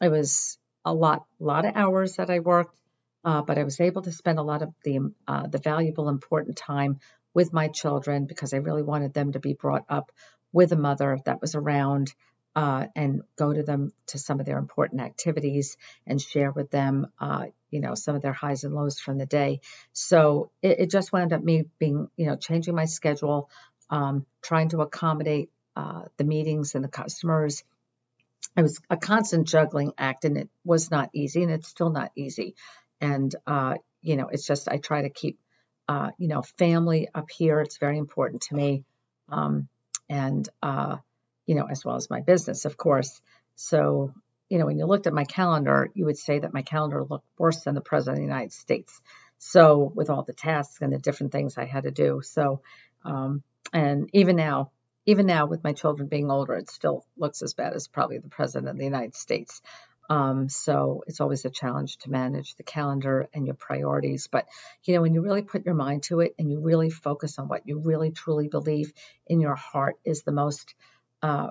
it 0.00 0.08
was 0.08 0.58
a 0.84 0.92
lot, 0.92 1.24
lot 1.38 1.64
of 1.64 1.76
hours 1.76 2.16
that 2.16 2.30
I 2.30 2.40
worked, 2.40 2.78
uh, 3.24 3.42
but 3.42 3.58
I 3.58 3.64
was 3.64 3.80
able 3.80 4.02
to 4.02 4.12
spend 4.12 4.38
a 4.38 4.42
lot 4.42 4.62
of 4.62 4.72
the 4.84 5.12
uh, 5.28 5.46
the 5.46 5.58
valuable, 5.58 6.08
important 6.08 6.56
time 6.56 6.98
with 7.34 7.52
my 7.52 7.68
children 7.68 8.26
because 8.26 8.52
I 8.52 8.58
really 8.58 8.82
wanted 8.82 9.14
them 9.14 9.32
to 9.32 9.40
be 9.40 9.54
brought 9.54 9.84
up 9.88 10.10
with 10.52 10.72
a 10.72 10.76
mother 10.76 11.18
that 11.24 11.40
was 11.40 11.54
around 11.54 12.12
uh, 12.54 12.86
and 12.94 13.22
go 13.36 13.52
to 13.52 13.62
them 13.62 13.92
to 14.08 14.18
some 14.18 14.38
of 14.38 14.46
their 14.46 14.58
important 14.58 15.00
activities 15.00 15.76
and 16.06 16.20
share 16.20 16.50
with 16.50 16.70
them, 16.70 17.06
uh, 17.18 17.46
you 17.70 17.80
know, 17.80 17.94
some 17.94 18.14
of 18.14 18.22
their 18.22 18.34
highs 18.34 18.64
and 18.64 18.74
lows 18.74 18.98
from 18.98 19.16
the 19.16 19.26
day. 19.26 19.60
So 19.92 20.50
it, 20.60 20.80
it 20.80 20.90
just 20.90 21.12
wound 21.12 21.32
up 21.32 21.42
me 21.42 21.64
being, 21.78 22.08
you 22.16 22.26
know, 22.26 22.36
changing 22.36 22.74
my 22.74 22.84
schedule, 22.84 23.48
um, 23.88 24.26
trying 24.42 24.68
to 24.70 24.82
accommodate 24.82 25.50
uh, 25.76 26.02
the 26.18 26.24
meetings 26.24 26.74
and 26.74 26.84
the 26.84 26.88
customers 26.88 27.64
it 28.56 28.62
was 28.62 28.80
a 28.90 28.96
constant 28.96 29.48
juggling 29.48 29.92
act 29.96 30.24
and 30.24 30.36
it 30.36 30.48
was 30.64 30.90
not 30.90 31.10
easy 31.12 31.42
and 31.42 31.52
it's 31.52 31.68
still 31.68 31.90
not 31.90 32.12
easy. 32.16 32.54
And 33.00 33.34
uh, 33.46 33.74
you 34.02 34.16
know 34.16 34.28
it's 34.28 34.46
just 34.46 34.68
i 34.68 34.76
try 34.76 35.02
to 35.02 35.08
keep 35.10 35.38
uh, 35.88 36.10
you 36.18 36.28
know 36.28 36.42
family 36.42 37.08
up 37.14 37.30
here. 37.30 37.60
It's 37.60 37.78
very 37.78 37.98
important 37.98 38.42
to 38.42 38.54
me 38.54 38.84
um, 39.28 39.68
and 40.08 40.48
uh, 40.62 40.96
you 41.46 41.54
know 41.54 41.66
as 41.70 41.84
well 41.84 41.96
as 41.96 42.10
my 42.10 42.20
business 42.20 42.64
of 42.64 42.76
course. 42.76 43.20
So 43.56 44.12
you 44.48 44.58
know 44.58 44.66
when 44.66 44.78
you 44.78 44.86
looked 44.86 45.06
at 45.06 45.14
my 45.14 45.24
calendar 45.24 45.90
you 45.94 46.04
would 46.04 46.18
say 46.18 46.38
that 46.38 46.54
my 46.54 46.62
calendar 46.62 47.02
looked 47.02 47.26
worse 47.38 47.62
than 47.64 47.74
the 47.74 47.80
president 47.80 48.18
of 48.18 48.20
the 48.22 48.32
united 48.34 48.52
states. 48.52 49.00
So 49.38 49.90
with 49.94 50.08
all 50.10 50.22
the 50.22 50.32
tasks 50.32 50.78
and 50.80 50.92
the 50.92 50.98
different 50.98 51.32
things 51.32 51.58
i 51.58 51.64
had 51.64 51.84
to 51.84 51.90
do. 51.90 52.20
So 52.22 52.60
um, 53.04 53.42
and 53.72 54.08
even 54.12 54.36
now 54.36 54.70
even 55.06 55.26
now 55.26 55.46
with 55.46 55.64
my 55.64 55.72
children 55.72 56.08
being 56.08 56.30
older, 56.30 56.54
it 56.54 56.70
still 56.70 57.04
looks 57.16 57.42
as 57.42 57.54
bad 57.54 57.72
as 57.74 57.88
probably 57.88 58.18
the 58.18 58.28
president 58.28 58.68
of 58.68 58.78
the 58.78 58.84
United 58.84 59.14
States. 59.14 59.60
Um, 60.10 60.48
so 60.48 61.04
it's 61.06 61.20
always 61.20 61.44
a 61.44 61.50
challenge 61.50 61.96
to 61.98 62.10
manage 62.10 62.54
the 62.56 62.64
calendar 62.64 63.28
and 63.32 63.46
your 63.46 63.54
priorities. 63.54 64.28
But 64.30 64.46
you 64.84 64.94
know, 64.94 65.02
when 65.02 65.14
you 65.14 65.22
really 65.22 65.42
put 65.42 65.64
your 65.64 65.74
mind 65.74 66.02
to 66.04 66.20
it 66.20 66.34
and 66.38 66.50
you 66.50 66.60
really 66.60 66.90
focus 66.90 67.38
on 67.38 67.48
what 67.48 67.66
you 67.66 67.78
really 67.78 68.10
truly 68.10 68.48
believe 68.48 68.92
in 69.26 69.40
your 69.40 69.54
heart 69.54 69.96
is 70.04 70.22
the 70.22 70.32
most 70.32 70.74
uh, 71.22 71.50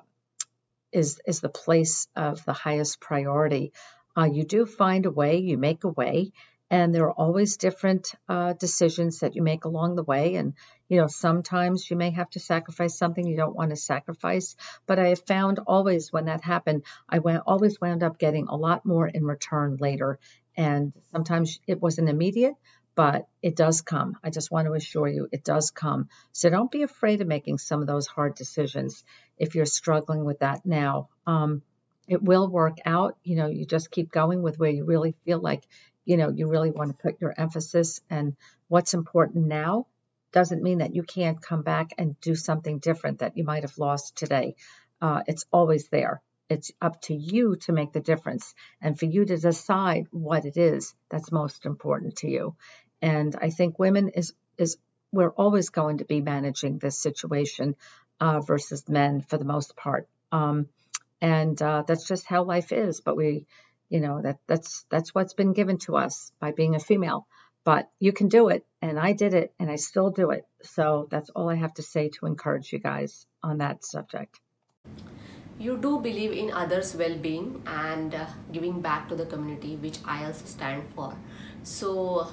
is 0.91 1.19
is 1.25 1.39
the 1.39 1.49
place 1.49 2.07
of 2.15 2.43
the 2.45 2.53
highest 2.53 2.99
priority. 2.99 3.71
uh, 4.17 4.25
you 4.25 4.43
do 4.43 4.65
find 4.65 5.05
a 5.05 5.11
way, 5.11 5.37
you 5.37 5.57
make 5.57 5.83
a 5.85 5.89
way, 5.89 6.33
and 6.71 6.95
there 6.95 7.03
are 7.03 7.11
always 7.11 7.57
different 7.57 8.13
uh, 8.29 8.53
decisions 8.53 9.19
that 9.19 9.35
you 9.35 9.41
make 9.41 9.65
along 9.65 9.97
the 9.97 10.03
way. 10.03 10.35
And, 10.35 10.53
you 10.87 11.01
know, 11.01 11.07
sometimes 11.07 11.91
you 11.91 11.97
may 11.97 12.11
have 12.11 12.29
to 12.29 12.39
sacrifice 12.39 12.97
something 12.97 13.27
you 13.27 13.35
don't 13.35 13.55
want 13.55 13.71
to 13.71 13.75
sacrifice. 13.75 14.55
But 14.87 14.97
I 14.97 15.09
have 15.09 15.25
found 15.27 15.59
always 15.67 16.13
when 16.13 16.25
that 16.25 16.45
happened, 16.45 16.83
I 17.09 17.19
went, 17.19 17.43
always 17.45 17.81
wound 17.81 18.03
up 18.03 18.17
getting 18.17 18.47
a 18.47 18.55
lot 18.55 18.85
more 18.85 19.05
in 19.05 19.25
return 19.25 19.77
later. 19.81 20.17
And 20.55 20.93
sometimes 21.11 21.59
it 21.67 21.81
wasn't 21.81 22.07
immediate, 22.07 22.55
but 22.95 23.27
it 23.41 23.57
does 23.57 23.81
come. 23.81 24.15
I 24.23 24.29
just 24.29 24.49
want 24.49 24.67
to 24.67 24.73
assure 24.73 25.09
you 25.09 25.27
it 25.29 25.43
does 25.43 25.71
come. 25.71 26.07
So 26.31 26.49
don't 26.49 26.71
be 26.71 26.83
afraid 26.83 27.19
of 27.19 27.27
making 27.27 27.57
some 27.57 27.81
of 27.81 27.87
those 27.87 28.07
hard 28.07 28.35
decisions 28.35 29.03
if 29.37 29.55
you're 29.55 29.65
struggling 29.65 30.23
with 30.23 30.39
that 30.39 30.65
now. 30.65 31.09
Um, 31.27 31.63
it 32.07 32.21
will 32.21 32.49
work 32.49 32.77
out. 32.85 33.17
You 33.23 33.35
know, 33.35 33.47
you 33.47 33.65
just 33.65 33.91
keep 33.91 34.11
going 34.11 34.41
with 34.41 34.57
where 34.57 34.69
you 34.69 34.85
really 34.85 35.15
feel 35.25 35.39
like, 35.39 35.63
you 36.05 36.17
know, 36.17 36.29
you 36.29 36.47
really 36.47 36.71
want 36.71 36.89
to 36.89 37.01
put 37.01 37.21
your 37.21 37.33
emphasis 37.37 38.01
and 38.09 38.35
what's 38.67 38.93
important 38.93 39.47
now 39.47 39.87
doesn't 40.31 40.63
mean 40.63 40.79
that 40.79 40.95
you 40.95 41.03
can't 41.03 41.41
come 41.41 41.61
back 41.61 41.91
and 41.97 42.19
do 42.21 42.35
something 42.35 42.79
different 42.79 43.19
that 43.19 43.37
you 43.37 43.43
might 43.43 43.63
have 43.63 43.77
lost 43.77 44.15
today. 44.15 44.55
Uh, 45.01 45.21
it's 45.27 45.45
always 45.51 45.89
there. 45.89 46.21
It's 46.49 46.71
up 46.81 47.01
to 47.03 47.15
you 47.15 47.55
to 47.61 47.71
make 47.71 47.93
the 47.93 47.99
difference 47.99 48.53
and 48.81 48.97
for 48.97 49.05
you 49.05 49.25
to 49.25 49.37
decide 49.37 50.07
what 50.11 50.45
it 50.45 50.57
is 50.57 50.93
that's 51.09 51.31
most 51.31 51.65
important 51.65 52.17
to 52.17 52.29
you. 52.29 52.55
And 53.01 53.35
I 53.41 53.49
think 53.49 53.79
women 53.79 54.09
is 54.09 54.33
is 54.57 54.77
we're 55.11 55.31
always 55.31 55.69
going 55.69 55.97
to 55.97 56.05
be 56.05 56.21
managing 56.21 56.77
this 56.77 56.97
situation 56.97 57.75
uh, 58.19 58.39
versus 58.39 58.87
men 58.87 59.21
for 59.21 59.37
the 59.37 59.45
most 59.45 59.75
part. 59.75 60.07
Um, 60.31 60.67
and 61.21 61.61
uh, 61.61 61.83
that's 61.85 62.07
just 62.07 62.25
how 62.25 62.43
life 62.43 62.71
is. 62.71 63.01
But 63.01 63.17
we, 63.17 63.45
you 63.91 63.99
know, 63.99 64.21
that 64.21 64.39
that's 64.47 64.85
that's 64.89 65.13
what's 65.13 65.33
been 65.33 65.51
given 65.53 65.77
to 65.79 65.97
us 65.97 66.31
by 66.39 66.51
being 66.53 66.75
a 66.75 66.79
female. 66.79 67.27
But 67.63 67.89
you 67.99 68.13
can 68.13 68.29
do 68.29 68.47
it, 68.47 68.65
and 68.81 68.97
I 68.97 69.11
did 69.11 69.33
it, 69.33 69.53
and 69.59 69.69
I 69.69 69.75
still 69.75 70.09
do 70.09 70.31
it. 70.31 70.45
So 70.63 71.07
that's 71.11 71.29
all 71.29 71.49
I 71.49 71.55
have 71.55 71.73
to 71.75 71.83
say 71.83 72.09
to 72.15 72.25
encourage 72.25 72.71
you 72.73 72.79
guys 72.79 73.27
on 73.43 73.57
that 73.57 73.83
subject. 73.83 74.39
You 75.59 75.77
do 75.77 75.99
believe 75.99 76.31
in 76.31 76.51
others' 76.51 76.95
well-being 76.95 77.61
and 77.67 78.15
uh, 78.15 78.25
giving 78.51 78.81
back 78.81 79.09
to 79.09 79.15
the 79.15 79.25
community, 79.25 79.75
which 79.75 79.99
I 80.05 80.25
also 80.25 80.45
stand 80.45 80.87
for. 80.95 81.13
So, 81.61 82.27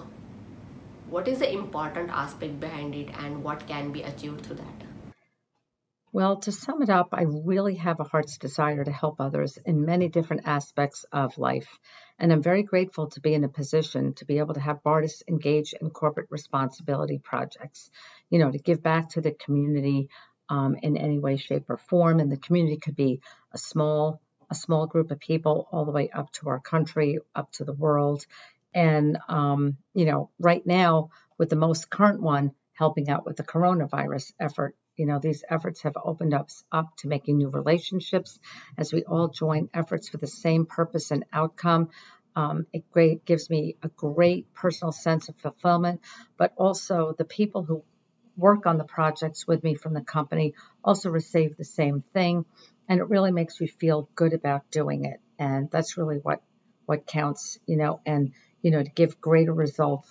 what 1.10 1.28
is 1.28 1.40
the 1.40 1.52
important 1.52 2.08
aspect 2.10 2.60
behind 2.60 2.94
it, 2.94 3.10
and 3.18 3.42
what 3.42 3.66
can 3.66 3.90
be 3.90 4.02
achieved 4.02 4.46
through 4.46 4.56
that? 4.56 4.87
Well, 6.10 6.36
to 6.38 6.52
sum 6.52 6.80
it 6.80 6.88
up, 6.88 7.10
I 7.12 7.24
really 7.24 7.74
have 7.74 8.00
a 8.00 8.04
heart's 8.04 8.38
desire 8.38 8.82
to 8.82 8.90
help 8.90 9.20
others 9.20 9.58
in 9.66 9.84
many 9.84 10.08
different 10.08 10.46
aspects 10.46 11.04
of 11.12 11.36
life. 11.36 11.68
And 12.18 12.32
I'm 12.32 12.42
very 12.42 12.62
grateful 12.62 13.08
to 13.08 13.20
be 13.20 13.34
in 13.34 13.44
a 13.44 13.48
position 13.48 14.14
to 14.14 14.24
be 14.24 14.38
able 14.38 14.54
to 14.54 14.60
have 14.60 14.82
Bardess 14.82 15.22
engage 15.28 15.74
in 15.74 15.90
corporate 15.90 16.28
responsibility 16.30 17.18
projects, 17.18 17.90
you 18.30 18.38
know, 18.38 18.50
to 18.50 18.58
give 18.58 18.82
back 18.82 19.10
to 19.10 19.20
the 19.20 19.32
community 19.32 20.08
um, 20.48 20.76
in 20.82 20.96
any 20.96 21.18
way, 21.18 21.36
shape, 21.36 21.68
or 21.68 21.76
form. 21.76 22.20
And 22.20 22.32
the 22.32 22.38
community 22.38 22.78
could 22.78 22.96
be 22.96 23.20
a 23.52 23.58
small, 23.58 24.22
a 24.48 24.54
small 24.54 24.86
group 24.86 25.10
of 25.10 25.20
people 25.20 25.68
all 25.70 25.84
the 25.84 25.92
way 25.92 26.08
up 26.08 26.32
to 26.32 26.48
our 26.48 26.58
country, 26.58 27.18
up 27.34 27.52
to 27.52 27.64
the 27.64 27.74
world. 27.74 28.24
And, 28.72 29.18
um, 29.28 29.76
you 29.92 30.06
know, 30.06 30.30
right 30.38 30.66
now, 30.66 31.10
with 31.36 31.50
the 31.50 31.56
most 31.56 31.90
current 31.90 32.22
one, 32.22 32.52
helping 32.72 33.10
out 33.10 33.26
with 33.26 33.36
the 33.36 33.42
coronavirus 33.42 34.32
effort 34.40 34.74
you 34.98 35.06
know, 35.06 35.18
these 35.18 35.44
efforts 35.48 35.82
have 35.82 35.96
opened 36.02 36.34
us 36.34 36.64
up 36.72 36.96
to 36.98 37.08
making 37.08 37.38
new 37.38 37.48
relationships 37.48 38.38
as 38.76 38.92
we 38.92 39.04
all 39.04 39.28
join 39.28 39.70
efforts 39.72 40.08
for 40.08 40.18
the 40.18 40.26
same 40.26 40.66
purpose 40.66 41.10
and 41.10 41.24
outcome. 41.32 41.90
Um, 42.36 42.66
it 42.72 42.90
great, 42.90 43.24
gives 43.24 43.48
me 43.48 43.76
a 43.82 43.88
great 43.88 44.52
personal 44.54 44.92
sense 44.92 45.28
of 45.28 45.36
fulfillment, 45.36 46.00
but 46.36 46.52
also 46.56 47.14
the 47.16 47.24
people 47.24 47.62
who 47.62 47.82
work 48.36 48.66
on 48.66 48.78
the 48.78 48.84
projects 48.84 49.46
with 49.46 49.64
me 49.64 49.74
from 49.74 49.94
the 49.94 50.00
company 50.00 50.54
also 50.84 51.10
receive 51.10 51.56
the 51.56 51.64
same 51.64 52.04
thing. 52.12 52.44
And 52.88 53.00
it 53.00 53.08
really 53.08 53.32
makes 53.32 53.60
me 53.60 53.66
feel 53.66 54.08
good 54.14 54.32
about 54.32 54.70
doing 54.70 55.04
it. 55.04 55.20
And 55.38 55.70
that's 55.70 55.96
really 55.96 56.18
what, 56.18 56.42
what 56.86 57.06
counts, 57.06 57.58
you 57.66 57.76
know, 57.76 58.00
and, 58.06 58.32
you 58.62 58.70
know, 58.70 58.82
to 58.82 58.90
give 58.90 59.20
greater 59.20 59.52
results 59.52 60.08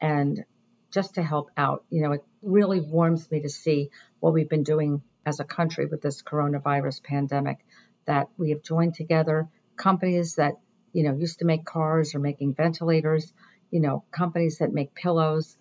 and 0.00 0.44
just 0.90 1.14
to 1.14 1.22
help 1.22 1.50
out. 1.56 1.84
You 1.90 2.02
know, 2.02 2.12
it 2.12 2.24
really 2.42 2.80
warms 2.80 3.30
me 3.30 3.40
to 3.42 3.48
see 3.48 3.90
what 4.20 4.32
we've 4.32 4.48
been 4.48 4.64
doing 4.64 5.02
as 5.24 5.40
a 5.40 5.44
country 5.44 5.86
with 5.86 6.02
this 6.02 6.22
coronavirus 6.22 7.02
pandemic, 7.02 7.58
that 8.06 8.28
we 8.38 8.50
have 8.50 8.62
joined 8.62 8.94
together 8.94 9.48
companies 9.76 10.34
that, 10.34 10.54
you 10.92 11.04
know, 11.04 11.14
used 11.14 11.38
to 11.38 11.44
make 11.44 11.64
cars 11.64 12.14
or 12.14 12.18
making 12.18 12.54
ventilators, 12.54 13.32
you 13.70 13.80
know, 13.80 14.04
companies 14.10 14.58
that 14.58 14.72
make 14.72 14.94
pillows 14.94 15.56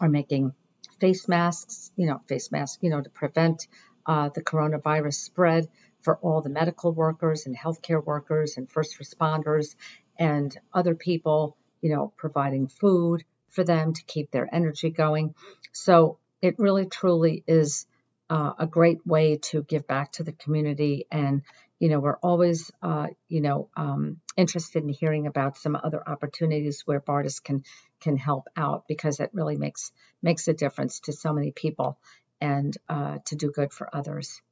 are 0.00 0.08
making 0.08 0.52
face 1.00 1.26
masks, 1.26 1.90
you 1.96 2.06
know, 2.06 2.20
face 2.28 2.52
masks, 2.52 2.78
you 2.82 2.90
know, 2.90 3.00
to 3.00 3.10
prevent 3.10 3.66
uh, 4.06 4.28
the 4.34 4.42
coronavirus 4.42 5.14
spread 5.14 5.68
for 6.02 6.16
all 6.18 6.42
the 6.42 6.50
medical 6.50 6.92
workers 6.92 7.46
and 7.46 7.56
healthcare 7.56 8.04
workers 8.04 8.56
and 8.56 8.70
first 8.70 8.98
responders 8.98 9.74
and 10.18 10.58
other 10.74 10.94
people, 10.94 11.56
you 11.80 11.90
know, 11.94 12.12
providing 12.16 12.66
food 12.68 13.24
for 13.52 13.64
them 13.64 13.92
to 13.92 14.04
keep 14.04 14.30
their 14.30 14.48
energy 14.52 14.90
going. 14.90 15.34
So 15.72 16.18
it 16.40 16.58
really 16.58 16.86
truly 16.86 17.44
is 17.46 17.86
uh, 18.28 18.52
a 18.58 18.66
great 18.66 19.06
way 19.06 19.36
to 19.36 19.62
give 19.62 19.86
back 19.86 20.12
to 20.12 20.24
the 20.24 20.32
community. 20.32 21.06
And, 21.10 21.42
you 21.78 21.88
know, 21.88 22.00
we're 22.00 22.16
always, 22.16 22.70
uh, 22.82 23.08
you 23.28 23.40
know, 23.40 23.68
um, 23.76 24.20
interested 24.36 24.82
in 24.82 24.88
hearing 24.88 25.26
about 25.26 25.58
some 25.58 25.76
other 25.76 26.02
opportunities 26.06 26.82
where 26.86 27.00
Bardess 27.00 27.40
can 27.40 27.64
can 28.00 28.16
help 28.16 28.48
out 28.56 28.88
because 28.88 29.20
it 29.20 29.30
really 29.32 29.56
makes 29.56 29.92
makes 30.22 30.48
a 30.48 30.54
difference 30.54 31.00
to 31.00 31.12
so 31.12 31.32
many 31.32 31.52
people 31.52 31.98
and 32.40 32.76
uh, 32.88 33.18
to 33.26 33.36
do 33.36 33.52
good 33.52 33.72
for 33.72 33.88
others. 33.94 34.42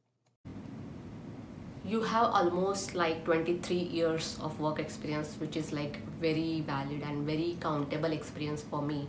You 1.85 2.03
have 2.03 2.31
almost 2.35 2.95
like 2.95 3.25
23 3.25 3.77
years 3.77 4.39
of 4.43 4.61
work 4.61 4.79
experience, 4.79 5.37
which 5.39 5.57
is 5.57 5.73
like 5.73 5.99
very 6.21 6.61
valid 6.61 7.03
and 7.03 7.25
very 7.27 7.57
countable 7.61 8.13
experience 8.13 8.63
for 8.63 8.83
me. 8.83 9.09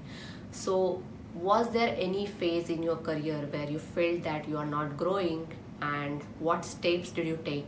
So, 0.52 1.04
was 1.36 1.70
there 1.72 1.96
any 1.98 2.26
phase 2.26 2.70
in 2.70 2.82
your 2.82 2.96
career 2.96 3.48
where 3.52 3.70
you 3.70 3.80
felt 3.80 4.24
that 4.24 4.48
you 4.48 4.58
are 4.58 4.66
not 4.66 4.98
growing? 4.98 5.48
And 5.82 6.22
what 6.40 6.64
steps 6.64 7.10
did 7.12 7.28
you 7.28 7.40
take 7.44 7.68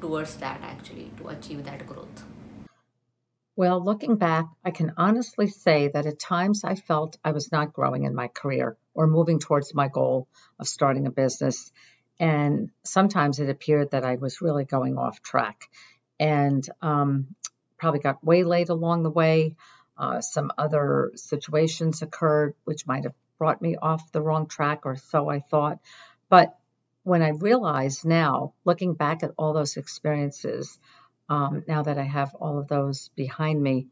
towards 0.00 0.36
that 0.36 0.60
actually 0.62 1.10
to 1.18 1.28
achieve 1.28 1.64
that 1.64 1.86
growth? 1.86 2.24
Well 3.54 3.84
looking 3.84 4.16
back 4.16 4.46
i 4.64 4.70
can 4.70 4.94
honestly 4.96 5.46
say 5.46 5.88
that 5.88 6.06
at 6.06 6.18
times 6.18 6.64
i 6.64 6.74
felt 6.74 7.18
i 7.22 7.32
was 7.32 7.52
not 7.52 7.74
growing 7.74 8.04
in 8.04 8.14
my 8.14 8.28
career 8.28 8.78
or 8.94 9.06
moving 9.06 9.38
towards 9.38 9.74
my 9.74 9.88
goal 9.88 10.26
of 10.58 10.66
starting 10.66 11.06
a 11.06 11.10
business 11.10 11.70
and 12.22 12.70
sometimes 12.84 13.38
it 13.38 13.50
appeared 13.50 13.90
that 13.90 14.04
i 14.04 14.14
was 14.16 14.40
really 14.40 14.64
going 14.64 14.96
off 14.96 15.22
track 15.22 15.68
and 16.18 16.66
um, 16.80 17.26
probably 17.76 18.00
got 18.00 18.24
waylaid 18.24 18.70
along 18.70 19.02
the 19.02 19.10
way 19.10 19.54
uh, 19.98 20.20
some 20.20 20.50
other 20.56 21.12
situations 21.16 22.00
occurred 22.00 22.54
which 22.64 22.86
might 22.86 23.04
have 23.04 23.14
brought 23.42 23.60
me 23.60 23.74
off 23.74 24.12
the 24.12 24.22
wrong 24.22 24.46
track, 24.46 24.86
or 24.86 24.94
so 24.94 25.28
I 25.28 25.40
thought. 25.40 25.80
But 26.28 26.56
when 27.02 27.22
I 27.22 27.30
realize 27.30 28.04
now, 28.04 28.54
looking 28.64 28.94
back 28.94 29.24
at 29.24 29.32
all 29.36 29.52
those 29.52 29.76
experiences, 29.76 30.78
um, 31.28 31.64
now 31.66 31.82
that 31.82 31.98
I 31.98 32.04
have 32.04 32.36
all 32.36 32.60
of 32.60 32.68
those 32.68 33.10
behind 33.16 33.60
me, 33.60 33.88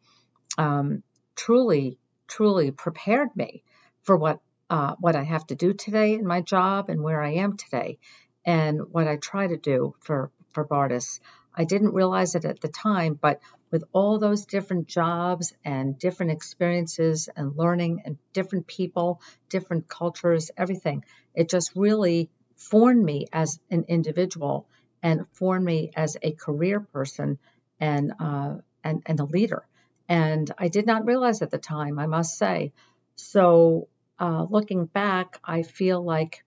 um, 0.57 1.03
truly, 1.35 1.99
truly 2.29 2.71
prepared 2.71 3.35
me 3.35 3.65
for 4.03 4.17
what 4.17 4.39
uh, 4.71 4.95
what 5.01 5.17
I 5.17 5.25
have 5.25 5.47
to 5.49 5.57
do 5.57 5.75
today 5.75 6.15
in 6.15 6.27
my 6.27 6.41
job 6.41 6.89
and 6.89 7.03
where 7.03 7.21
I 7.21 7.35
am 7.35 7.57
today, 7.57 7.99
and 8.47 8.81
what 8.93 9.09
I 9.09 9.17
try 9.17 9.47
to 9.49 9.57
do 9.57 9.95
for 10.01 10.31
for 10.53 10.65
Bardess. 10.65 11.21
I 11.55 11.65
didn't 11.65 11.95
realize 11.95 12.37
it 12.37 12.45
at 12.45 12.61
the 12.61 12.69
time, 12.69 13.19
but 13.21 13.41
with 13.73 13.85
all 13.93 14.19
those 14.19 14.47
different 14.47 14.87
jobs 14.87 15.53
and 15.65 15.99
different 15.99 16.33
experiences 16.33 17.29
and 17.35 17.57
learning 17.57 18.03
and 18.05 18.19
different 18.33 18.67
people, 18.69 19.21
different 19.49 19.89
cultures, 19.89 20.51
everything, 20.57 21.05
it 21.35 21.49
just 21.49 21.73
really 21.75 22.31
formed 22.57 23.05
me 23.05 23.27
as 23.33 23.59
an 23.71 23.85
individual 23.89 24.67
and 25.03 25.27
formed 25.33 25.65
me 25.65 25.91
as 25.97 26.17
a 26.23 26.33
career 26.33 26.81
person 26.81 27.39
and 27.81 28.13
uh, 28.21 28.55
and 28.85 29.03
and 29.07 29.19
a 29.19 29.25
leader. 29.25 29.67
And 30.09 30.51
I 30.59 30.69
did 30.69 30.87
not 30.87 31.07
realize 31.07 31.43
at 31.43 31.51
the 31.51 31.59
time, 31.59 31.99
I 31.99 32.07
must 32.07 32.39
say. 32.39 32.73
So 33.17 33.89
uh, 34.21 34.47
looking 34.51 34.87
back, 34.87 35.41
I 35.43 35.63
feel 35.63 36.05
like, 36.05 36.45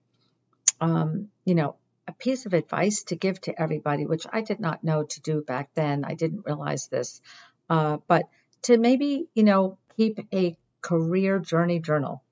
um, 0.80 1.28
you 1.44 1.54
know, 1.54 1.76
a 2.06 2.12
piece 2.12 2.46
of 2.46 2.54
advice 2.54 3.04
to 3.04 3.16
give 3.16 3.40
to 3.42 3.60
everybody, 3.60 4.06
which 4.06 4.26
I 4.32 4.42
did 4.42 4.60
not 4.60 4.84
know 4.84 5.04
to 5.04 5.20
do 5.20 5.42
back 5.42 5.70
then. 5.74 6.04
I 6.04 6.14
didn't 6.14 6.46
realize 6.46 6.88
this, 6.88 7.20
uh, 7.68 7.98
but 8.06 8.24
to 8.62 8.78
maybe, 8.78 9.26
you 9.34 9.42
know, 9.42 9.78
keep 9.96 10.20
a 10.32 10.56
career 10.80 11.38
journey 11.40 11.80
journal 11.80 12.22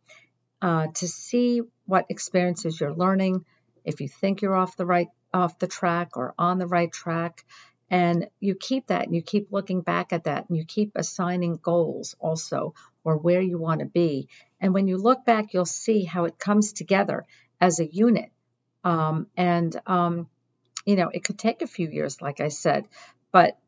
uh, 0.60 0.86
to 0.94 1.08
see 1.08 1.62
what 1.86 2.06
experiences 2.10 2.80
you're 2.80 2.94
learning, 2.94 3.44
if 3.84 4.00
you 4.00 4.08
think 4.08 4.42
you're 4.42 4.56
off 4.56 4.76
the 4.76 4.86
right 4.86 5.08
off 5.34 5.58
the 5.58 5.66
track 5.66 6.16
or 6.16 6.34
on 6.38 6.58
the 6.58 6.66
right 6.66 6.92
track, 6.92 7.44
And 7.92 8.28
you 8.40 8.54
keep 8.54 8.86
that 8.86 9.04
and 9.04 9.14
you 9.14 9.20
keep 9.20 9.52
looking 9.52 9.82
back 9.82 10.14
at 10.14 10.24
that 10.24 10.48
and 10.48 10.56
you 10.56 10.64
keep 10.64 10.92
assigning 10.94 11.58
goals 11.62 12.16
also 12.18 12.72
or 13.04 13.18
where 13.18 13.42
you 13.42 13.58
want 13.58 13.80
to 13.80 13.86
be. 13.86 14.28
And 14.62 14.72
when 14.72 14.88
you 14.88 14.96
look 14.96 15.26
back, 15.26 15.52
you'll 15.52 15.66
see 15.66 16.04
how 16.04 16.24
it 16.24 16.38
comes 16.38 16.72
together 16.72 17.26
as 17.60 17.80
a 17.80 17.86
unit. 17.86 18.30
Um, 18.84 19.26
and, 19.36 19.78
um, 19.86 20.28
you 20.86 20.96
know, 20.96 21.10
it 21.12 21.24
could 21.24 21.38
take 21.38 21.60
a 21.60 21.66
few 21.66 21.88
years, 21.88 22.22
like 22.22 22.40
I 22.40 22.48
said, 22.48 22.88
but 23.32 23.58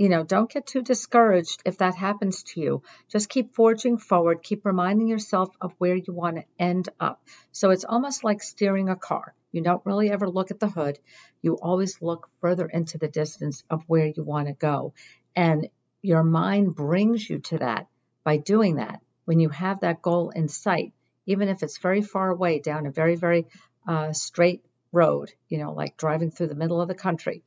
you 0.00 0.08
know, 0.08 0.24
don't 0.24 0.50
get 0.50 0.66
too 0.66 0.80
discouraged 0.80 1.60
if 1.66 1.76
that 1.76 1.94
happens 1.94 2.42
to 2.42 2.60
you. 2.62 2.82
Just 3.10 3.28
keep 3.28 3.54
forging 3.54 3.98
forward, 3.98 4.42
keep 4.42 4.64
reminding 4.64 5.08
yourself 5.08 5.50
of 5.60 5.74
where 5.76 5.94
you 5.94 6.14
want 6.14 6.36
to 6.36 6.44
end 6.58 6.88
up. 6.98 7.22
So 7.52 7.68
it's 7.68 7.84
almost 7.84 8.24
like 8.24 8.42
steering 8.42 8.88
a 8.88 8.96
car. 8.96 9.34
You 9.52 9.62
don't 9.62 9.84
really 9.84 10.10
ever 10.10 10.26
look 10.26 10.50
at 10.50 10.58
the 10.58 10.70
hood. 10.70 10.98
You 11.42 11.58
always 11.60 12.00
look 12.00 12.30
further 12.40 12.64
into 12.64 12.96
the 12.96 13.08
distance 13.08 13.62
of 13.68 13.84
where 13.88 14.06
you 14.06 14.24
want 14.24 14.48
to 14.48 14.54
go. 14.54 14.94
And 15.36 15.68
your 16.00 16.22
mind 16.22 16.74
brings 16.74 17.28
you 17.28 17.40
to 17.40 17.58
that 17.58 17.86
by 18.24 18.38
doing 18.38 18.76
that. 18.76 19.02
When 19.24 19.40
you 19.40 19.48
have 19.50 19.80
that 19.80 20.02
goal 20.02 20.30
in 20.30 20.48
sight, 20.48 20.92
even 21.26 21.48
if 21.48 21.62
it's 21.62 21.78
very 21.78 22.02
far 22.02 22.30
away 22.30 22.60
down 22.60 22.86
a 22.86 22.90
very, 22.90 23.16
very 23.16 23.46
uh, 23.86 24.12
straight 24.12 24.64
road, 24.92 25.32
you 25.48 25.58
know, 25.58 25.72
like 25.72 25.96
driving 25.96 26.30
through 26.30 26.48
the 26.48 26.54
middle 26.54 26.80
of 26.80 26.88
the 26.88 26.94
country 26.94 27.42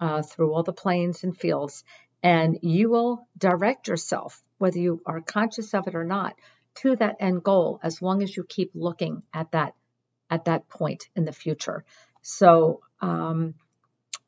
uh, 0.00 0.22
through 0.22 0.52
all 0.52 0.62
the 0.62 0.72
plains 0.72 1.24
and 1.24 1.36
fields, 1.36 1.84
and 2.22 2.58
you 2.62 2.90
will 2.90 3.26
direct 3.36 3.88
yourself, 3.88 4.42
whether 4.58 4.78
you 4.78 5.00
are 5.06 5.20
conscious 5.20 5.74
of 5.74 5.86
it 5.88 5.94
or 5.94 6.04
not, 6.04 6.34
to 6.74 6.96
that 6.96 7.16
end 7.20 7.42
goal 7.42 7.80
as 7.82 8.00
long 8.00 8.22
as 8.22 8.36
you 8.36 8.44
keep 8.44 8.70
looking 8.74 9.22
at 9.32 9.50
that 9.52 9.74
at 10.30 10.46
that 10.46 10.68
point 10.68 11.08
in 11.14 11.24
the 11.24 11.32
future. 11.32 11.84
So 12.22 12.80
um, 13.00 13.54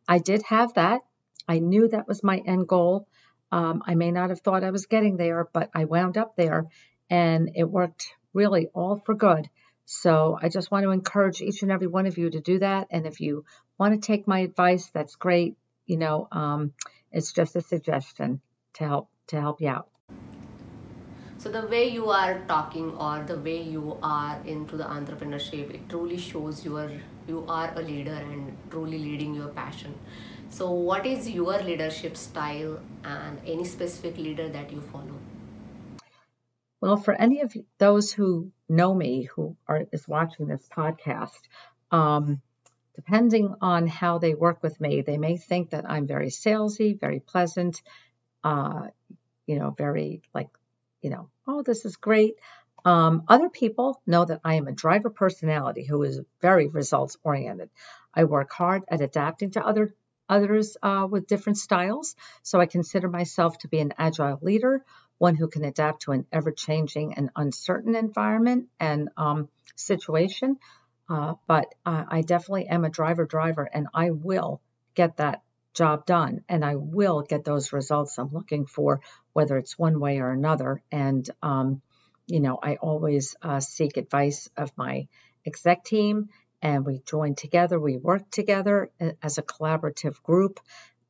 I 0.07 0.19
did 0.19 0.43
have 0.43 0.75
that. 0.75 1.01
I 1.49 1.61
knew 1.61 1.89
that 1.89 2.07
was 2.07 2.23
my 2.23 2.39
end 2.39 2.69
goal. 2.69 3.09
Um, 3.55 3.85
I 3.87 3.95
may 3.95 4.11
not 4.11 4.31
have 4.31 4.41
thought 4.41 4.65
I 4.65 4.73
was 4.73 4.87
getting 4.87 5.17
there, 5.17 5.49
but 5.53 5.71
I 5.73 5.85
wound 5.85 6.19
up 6.19 6.35
there, 6.35 6.67
and 7.09 7.53
it 7.55 7.63
worked 7.63 8.09
really 8.33 8.67
all 8.75 8.97
for 8.97 9.15
good. 9.15 9.49
So 9.85 10.37
I 10.43 10.49
just 10.49 10.73
want 10.73 10.83
to 10.83 10.91
encourage 10.91 11.41
each 11.41 11.63
and 11.63 11.71
every 11.71 11.87
one 11.87 12.07
of 12.07 12.19
you 12.19 12.31
to 12.31 12.41
do 12.41 12.59
that. 12.59 12.89
And 12.91 13.07
if 13.07 13.21
you 13.21 13.45
want 13.79 13.95
to 13.95 14.05
take 14.05 14.27
my 14.27 14.41
advice, 14.41 14.91
that's 14.93 15.15
great. 15.15 15.57
You 15.87 15.99
know, 15.99 16.27
um, 16.33 16.73
it's 17.13 17.33
just 17.33 17.55
a 17.55 17.61
suggestion 17.61 18.41
to 18.73 18.89
help 18.89 19.09
to 19.29 19.41
help 19.41 19.61
you 19.61 19.69
out. 19.69 19.87
So 21.39 21.49
the 21.49 21.69
way 21.69 21.89
you 21.91 22.11
are 22.11 22.41
talking 22.49 22.91
or 22.97 23.23
the 23.23 23.39
way 23.39 23.63
you 23.63 23.99
are 24.03 24.41
into 24.45 24.77
the 24.77 24.85
entrepreneurship, 24.85 25.73
it 25.73 25.89
truly 25.89 26.19
shows 26.19 26.65
you 26.65 26.77
are 26.77 26.91
you 27.29 27.45
are 27.49 27.73
a 27.77 27.83
leader 27.83 28.19
and 28.33 28.57
truly 28.69 28.99
leading 28.99 29.33
your 29.33 29.49
passion. 29.49 29.95
So 30.51 30.71
what 30.71 31.07
is 31.07 31.29
your 31.29 31.61
leadership 31.63 32.17
style 32.17 32.81
and 33.05 33.41
any 33.47 33.65
specific 33.65 34.17
leader 34.19 34.49
that 34.49 34.73
you 34.73 34.81
follow? 34.81 35.19
Well, 36.81 36.97
for 36.97 37.15
any 37.15 37.41
of 37.41 37.57
those 37.79 38.13
who 38.13 38.53
know 38.69 38.95
me, 38.95 39.23
who 39.23 39.57
are 39.67 39.87
is 39.91 40.07
watching 40.07 40.47
this 40.47 40.69
podcast, 40.69 41.41
um, 41.91 42.43
depending 42.95 43.55
on 43.61 43.87
how 43.87 44.19
they 44.19 44.35
work 44.35 44.63
with 44.63 44.81
me, 44.81 45.01
they 45.01 45.17
may 45.17 45.37
think 45.37 45.71
that 45.71 45.89
I'm 45.91 46.07
very 46.07 46.29
salesy, 46.29 46.99
very 47.01 47.21
pleasant, 47.21 47.81
uh, 48.45 48.89
you 49.47 49.59
know, 49.59 49.71
very 49.71 50.23
like, 50.35 50.51
you 51.01 51.11
know, 51.11 51.31
oh, 51.47 51.63
this 51.63 51.85
is 51.85 51.97
great. 51.97 52.35
Um, 52.85 53.23
other 53.29 53.49
people 53.49 54.03
know 54.07 54.25
that 54.27 54.43
I 54.45 54.57
am 54.57 54.69
a 54.69 54.73
driver 54.73 55.09
personality 55.09 55.85
who 55.85 56.03
is 56.03 56.21
very 56.43 56.69
results 56.69 57.17
oriented. 57.25 57.71
I 58.13 58.25
work 58.25 58.53
hard 58.53 58.83
at 58.89 59.01
adapting 59.01 59.53
to 59.53 59.67
other 59.67 59.95
others 60.29 60.77
uh, 60.83 61.07
with 61.11 61.27
different 61.27 61.59
styles, 61.59 62.17
so 62.43 62.61
I 62.61 62.67
consider 62.67 63.09
myself 63.09 63.59
to 63.59 63.69
be 63.69 63.81
an 63.81 63.95
agile 63.99 64.39
leader 64.43 64.85
one 65.19 65.37
who 65.37 65.49
can 65.49 65.65
adapt 65.65 66.03
to 66.03 66.13
an 66.13 66.27
ever 66.33 66.51
changing 66.51 67.15
and 67.15 67.31
uncertain 67.37 67.95
environment 67.95 68.69
and 68.81 69.09
um, 69.17 69.49
situation. 69.77 70.59
Uh, 71.09 71.35
but 71.47 71.67
uh, 71.85 72.05
I 72.09 72.23
definitely 72.23 72.67
am 72.67 72.85
a 72.85 72.91
driver 72.91 73.25
driver 73.25 73.69
and 73.73 73.89
I 73.95 74.11
will 74.11 74.61
get 74.95 75.19
that 75.19 75.43
job 75.75 76.07
done 76.07 76.45
and 76.49 76.65
I 76.65 76.77
will 76.77 77.23
get 77.23 77.45
those 77.45 77.73
results 77.73 78.19
I'm 78.19 78.33
looking 78.33 78.67
for, 78.67 79.01
whether 79.33 79.57
it's 79.59 79.79
one 79.79 80.01
way 80.01 80.19
or 80.19 80.31
another. 80.31 80.83
And, 80.91 81.29
um, 81.43 81.83
you 82.27 82.41
know, 82.41 82.59
I 82.63 82.77
always 82.77 83.37
uh, 83.43 83.61
seek 83.61 83.97
advice 83.97 84.49
of 84.57 84.73
my 84.77 85.09
exec 85.47 85.85
team 85.85 86.31
and 86.65 86.87
we 86.87 87.03
join 87.07 87.35
together, 87.35 87.79
we 87.79 87.99
work 87.99 88.31
together 88.31 88.91
uh, 89.01 89.11
as 89.23 89.37
a 89.37 89.43
collaborative 89.43 90.21
group. 90.23 90.59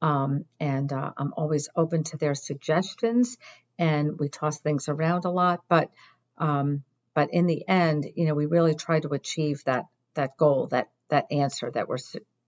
Um, 0.03 0.45
and 0.59 0.93
uh, 0.93 1.13
I'm 1.17 1.33
always 1.35 1.69
open 1.77 2.03
to 2.05 2.19
their 2.19 2.35
suggestions 2.35 3.39
and 3.79 4.19
we 4.19 4.29
toss 4.29 4.59
things 4.59 4.89
around 4.89 5.25
a 5.25 5.31
lot. 5.31 5.61
But 5.69 5.91
um, 6.37 6.83
but 7.15 7.33
in 7.33 7.47
the 7.47 7.67
end, 7.69 8.07
you 8.17 8.27
know, 8.27 8.35
we 8.35 8.47
really 8.47 8.75
try 8.75 8.99
to 8.99 9.09
achieve 9.11 9.63
that 9.65 9.87
that 10.15 10.37
goal, 10.37 10.67
that 10.73 10.89
that 11.09 11.27
answer 11.31 11.71
that 11.71 11.89
we're 11.89 11.99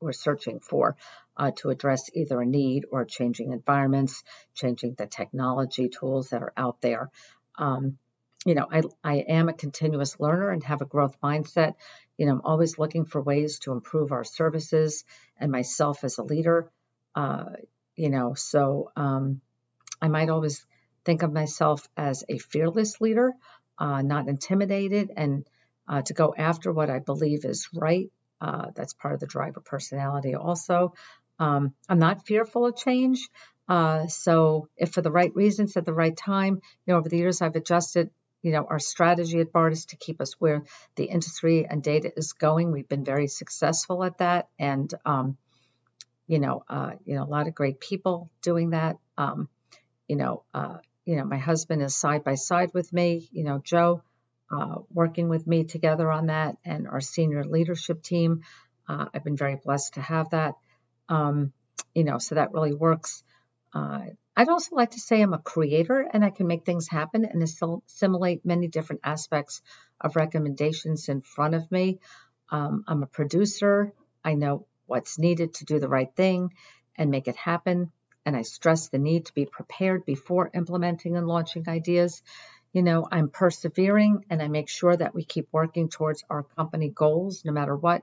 we're 0.00 0.12
searching 0.12 0.58
for 0.58 0.96
uh, 1.36 1.52
to 1.56 1.70
address 1.70 2.10
either 2.12 2.40
a 2.40 2.46
need 2.46 2.84
or 2.90 3.04
changing 3.04 3.52
environments, 3.52 4.24
changing 4.54 4.94
the 4.98 5.06
technology 5.06 5.88
tools 5.88 6.30
that 6.30 6.42
are 6.42 6.52
out 6.56 6.80
there. 6.80 7.08
Um, 7.56 7.98
you 8.44 8.54
know, 8.54 8.66
I, 8.70 8.82
I 9.02 9.14
am 9.28 9.48
a 9.48 9.54
continuous 9.54 10.20
learner 10.20 10.50
and 10.50 10.62
have 10.64 10.80
a 10.80 10.86
growth 10.86 11.16
mindset. 11.22 11.74
You 12.16 12.26
know, 12.26 12.32
I'm 12.32 12.40
always 12.44 12.78
looking 12.78 13.04
for 13.04 13.20
ways 13.20 13.58
to 13.60 13.72
improve 13.72 14.12
our 14.12 14.24
services 14.24 15.04
and 15.38 15.50
myself 15.50 16.04
as 16.04 16.18
a 16.18 16.22
leader. 16.22 16.70
Uh, 17.14 17.46
you 17.96 18.10
know, 18.10 18.34
so 18.34 18.92
um, 18.96 19.40
I 20.00 20.08
might 20.08 20.28
always 20.28 20.64
think 21.04 21.22
of 21.22 21.32
myself 21.32 21.88
as 21.96 22.24
a 22.28 22.38
fearless 22.38 23.00
leader, 23.00 23.32
uh, 23.78 24.02
not 24.02 24.28
intimidated, 24.28 25.12
and 25.16 25.46
uh, 25.88 26.02
to 26.02 26.14
go 26.14 26.34
after 26.36 26.72
what 26.72 26.90
I 26.90 26.98
believe 26.98 27.44
is 27.44 27.68
right. 27.74 28.10
Uh, 28.40 28.66
that's 28.74 28.92
part 28.92 29.14
of 29.14 29.20
the 29.20 29.26
driver 29.26 29.60
personality, 29.60 30.34
also. 30.34 30.94
Um, 31.38 31.74
I'm 31.88 31.98
not 31.98 32.26
fearful 32.26 32.66
of 32.66 32.76
change. 32.76 33.28
Uh, 33.68 34.06
so, 34.06 34.68
if 34.76 34.92
for 34.92 35.02
the 35.02 35.10
right 35.10 35.34
reasons 35.34 35.76
at 35.76 35.84
the 35.84 35.94
right 35.94 36.16
time, 36.16 36.54
you 36.54 36.92
know, 36.92 36.98
over 36.98 37.08
the 37.08 37.16
years 37.16 37.40
I've 37.40 37.56
adjusted, 37.56 38.10
you 38.46 38.52
know, 38.52 38.64
our 38.70 38.78
strategy 38.78 39.40
at 39.40 39.52
Bardess 39.52 39.86
to 39.86 39.96
keep 39.96 40.20
us 40.20 40.34
where 40.34 40.62
the 40.94 41.06
industry 41.06 41.66
and 41.68 41.82
data 41.82 42.12
is 42.16 42.32
going. 42.32 42.70
We've 42.70 42.88
been 42.88 43.04
very 43.04 43.26
successful 43.26 44.04
at 44.04 44.18
that, 44.18 44.48
and 44.56 44.88
um, 45.04 45.36
you 46.28 46.38
know, 46.38 46.62
uh, 46.68 46.92
you 47.04 47.16
know, 47.16 47.24
a 47.24 47.32
lot 47.36 47.48
of 47.48 47.56
great 47.56 47.80
people 47.80 48.30
doing 48.42 48.70
that. 48.70 48.98
Um, 49.18 49.48
you 50.06 50.14
know, 50.14 50.44
uh, 50.54 50.76
you 51.04 51.16
know, 51.16 51.24
my 51.24 51.38
husband 51.38 51.82
is 51.82 51.96
side 51.96 52.22
by 52.22 52.36
side 52.36 52.70
with 52.72 52.92
me, 52.92 53.28
you 53.32 53.42
know, 53.42 53.58
Joe, 53.64 54.04
uh, 54.48 54.76
working 54.94 55.28
with 55.28 55.44
me 55.44 55.64
together 55.64 56.08
on 56.08 56.26
that, 56.26 56.56
and 56.64 56.86
our 56.86 57.00
senior 57.00 57.42
leadership 57.42 58.00
team. 58.00 58.42
Uh, 58.88 59.06
I've 59.12 59.24
been 59.24 59.36
very 59.36 59.56
blessed 59.56 59.94
to 59.94 60.02
have 60.02 60.30
that. 60.30 60.54
Um, 61.08 61.52
you 61.96 62.04
know, 62.04 62.18
so 62.18 62.36
that 62.36 62.52
really 62.52 62.74
works. 62.74 63.24
I'd 64.38 64.50
also 64.50 64.76
like 64.76 64.90
to 64.90 65.00
say 65.00 65.22
I'm 65.22 65.32
a 65.32 65.38
creator 65.38 66.06
and 66.12 66.22
I 66.22 66.30
can 66.30 66.46
make 66.46 66.64
things 66.64 66.88
happen 66.88 67.24
and 67.24 67.42
assimilate 67.42 68.44
many 68.44 68.68
different 68.68 69.00
aspects 69.02 69.62
of 69.98 70.14
recommendations 70.14 71.08
in 71.08 71.22
front 71.22 71.54
of 71.54 71.70
me. 71.72 72.00
Um, 72.50 72.84
I'm 72.86 73.02
a 73.02 73.06
producer. 73.06 73.94
I 74.22 74.34
know 74.34 74.66
what's 74.84 75.18
needed 75.18 75.54
to 75.54 75.64
do 75.64 75.80
the 75.80 75.88
right 75.88 76.14
thing 76.14 76.52
and 76.96 77.10
make 77.10 77.28
it 77.28 77.36
happen 77.36 77.90
and 78.26 78.36
I 78.36 78.42
stress 78.42 78.88
the 78.88 78.98
need 78.98 79.26
to 79.26 79.34
be 79.34 79.46
prepared 79.46 80.04
before 80.04 80.50
implementing 80.52 81.16
and 81.16 81.26
launching 81.26 81.68
ideas. 81.68 82.22
You 82.72 82.82
know, 82.82 83.06
I'm 83.10 83.30
persevering 83.30 84.26
and 84.28 84.42
I 84.42 84.48
make 84.48 84.68
sure 84.68 84.94
that 84.94 85.14
we 85.14 85.24
keep 85.24 85.48
working 85.52 85.88
towards 85.88 86.24
our 86.28 86.42
company 86.42 86.90
goals 86.90 87.44
no 87.44 87.52
matter 87.52 87.74
what. 87.74 88.02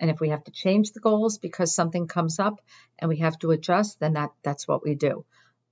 And 0.00 0.10
if 0.10 0.20
we 0.20 0.30
have 0.30 0.44
to 0.44 0.50
change 0.50 0.90
the 0.90 1.00
goals 1.00 1.38
because 1.38 1.74
something 1.74 2.08
comes 2.08 2.40
up 2.40 2.60
and 2.98 3.08
we 3.08 3.18
have 3.18 3.38
to 3.38 3.52
adjust, 3.52 4.00
then 4.00 4.14
that 4.14 4.32
that's 4.42 4.66
what 4.66 4.84
we 4.84 4.96
do. 4.96 5.24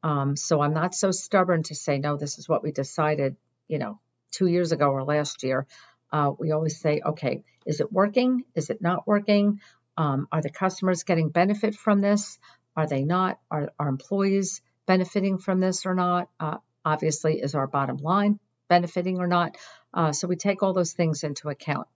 Um, 0.02 0.36
so 0.36 0.60
I'm 0.60 0.74
not 0.74 0.94
so 0.94 1.10
stubborn 1.10 1.62
to 1.64 1.74
say 1.74 1.98
no. 1.98 2.16
This 2.16 2.38
is 2.38 2.48
what 2.48 2.62
we 2.62 2.72
decided. 2.72 3.36
You 3.68 3.78
know, 3.78 4.00
two 4.30 4.46
years 4.46 4.72
ago 4.72 4.90
or 4.90 5.04
last 5.04 5.42
year. 5.42 5.66
Uh, 6.12 6.32
we 6.38 6.50
always 6.50 6.80
say, 6.80 7.00
okay, 7.04 7.44
is 7.66 7.80
it 7.80 7.92
working? 7.92 8.44
Is 8.54 8.70
it 8.70 8.82
not 8.82 9.06
working? 9.06 9.60
Um, 9.96 10.28
are 10.32 10.42
the 10.42 10.50
customers 10.50 11.04
getting 11.04 11.28
benefit 11.28 11.74
from 11.74 12.00
this? 12.00 12.38
Are 12.76 12.86
they 12.86 13.04
not? 13.04 13.38
Are 13.50 13.72
our 13.78 13.88
employees 13.88 14.62
benefiting 14.86 15.38
from 15.38 15.60
this 15.60 15.86
or 15.86 15.94
not? 15.94 16.28
Uh, 16.38 16.58
obviously, 16.84 17.40
is 17.40 17.54
our 17.54 17.66
bottom 17.66 17.98
line 17.98 18.40
benefiting 18.68 19.18
or 19.18 19.26
not? 19.26 19.56
Uh, 19.92 20.12
so 20.12 20.26
we 20.26 20.36
take 20.36 20.62
all 20.62 20.72
those 20.72 20.92
things 20.92 21.22
into 21.22 21.48
account. 21.48 21.86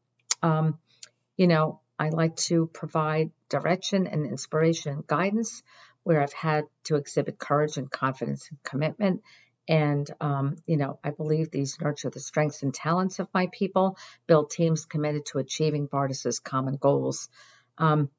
Um, 0.43 0.79
you 1.37 1.47
know, 1.47 1.81
I 1.99 2.11
like 2.11 2.37
to 2.37 2.67
provide 2.67 3.31
direction 3.49 4.07
and 4.07 4.27
inspiration 4.27 4.93
and 4.93 5.07
guidance 5.07 5.63
where 6.05 6.23
I've 6.23 6.33
had 6.33 6.65
to 6.85 6.97
exhibit 6.97 7.39
courage 7.39 7.77
and 7.77 7.91
confidence 7.91 8.49
and 8.51 8.63
commitment. 8.63 9.23
And, 9.67 10.09
um, 10.21 10.57
you 10.67 10.77
know, 10.77 10.99
I 11.03 11.11
believe 11.11 11.51
these 11.51 11.81
nurture 11.81 12.11
the 12.11 12.21
strengths 12.21 12.63
and 12.63 12.73
talents 12.73 13.19
of 13.19 13.29
my 13.35 13.49
people, 13.53 13.97
build 14.27 14.51
teams 14.51 14.85
committed 14.85 15.27
to 15.27 15.39
achieving 15.39 15.87
Bardess's 15.87 16.39
common 16.39 16.77
goals. 16.77 17.29
Um, 17.79 18.11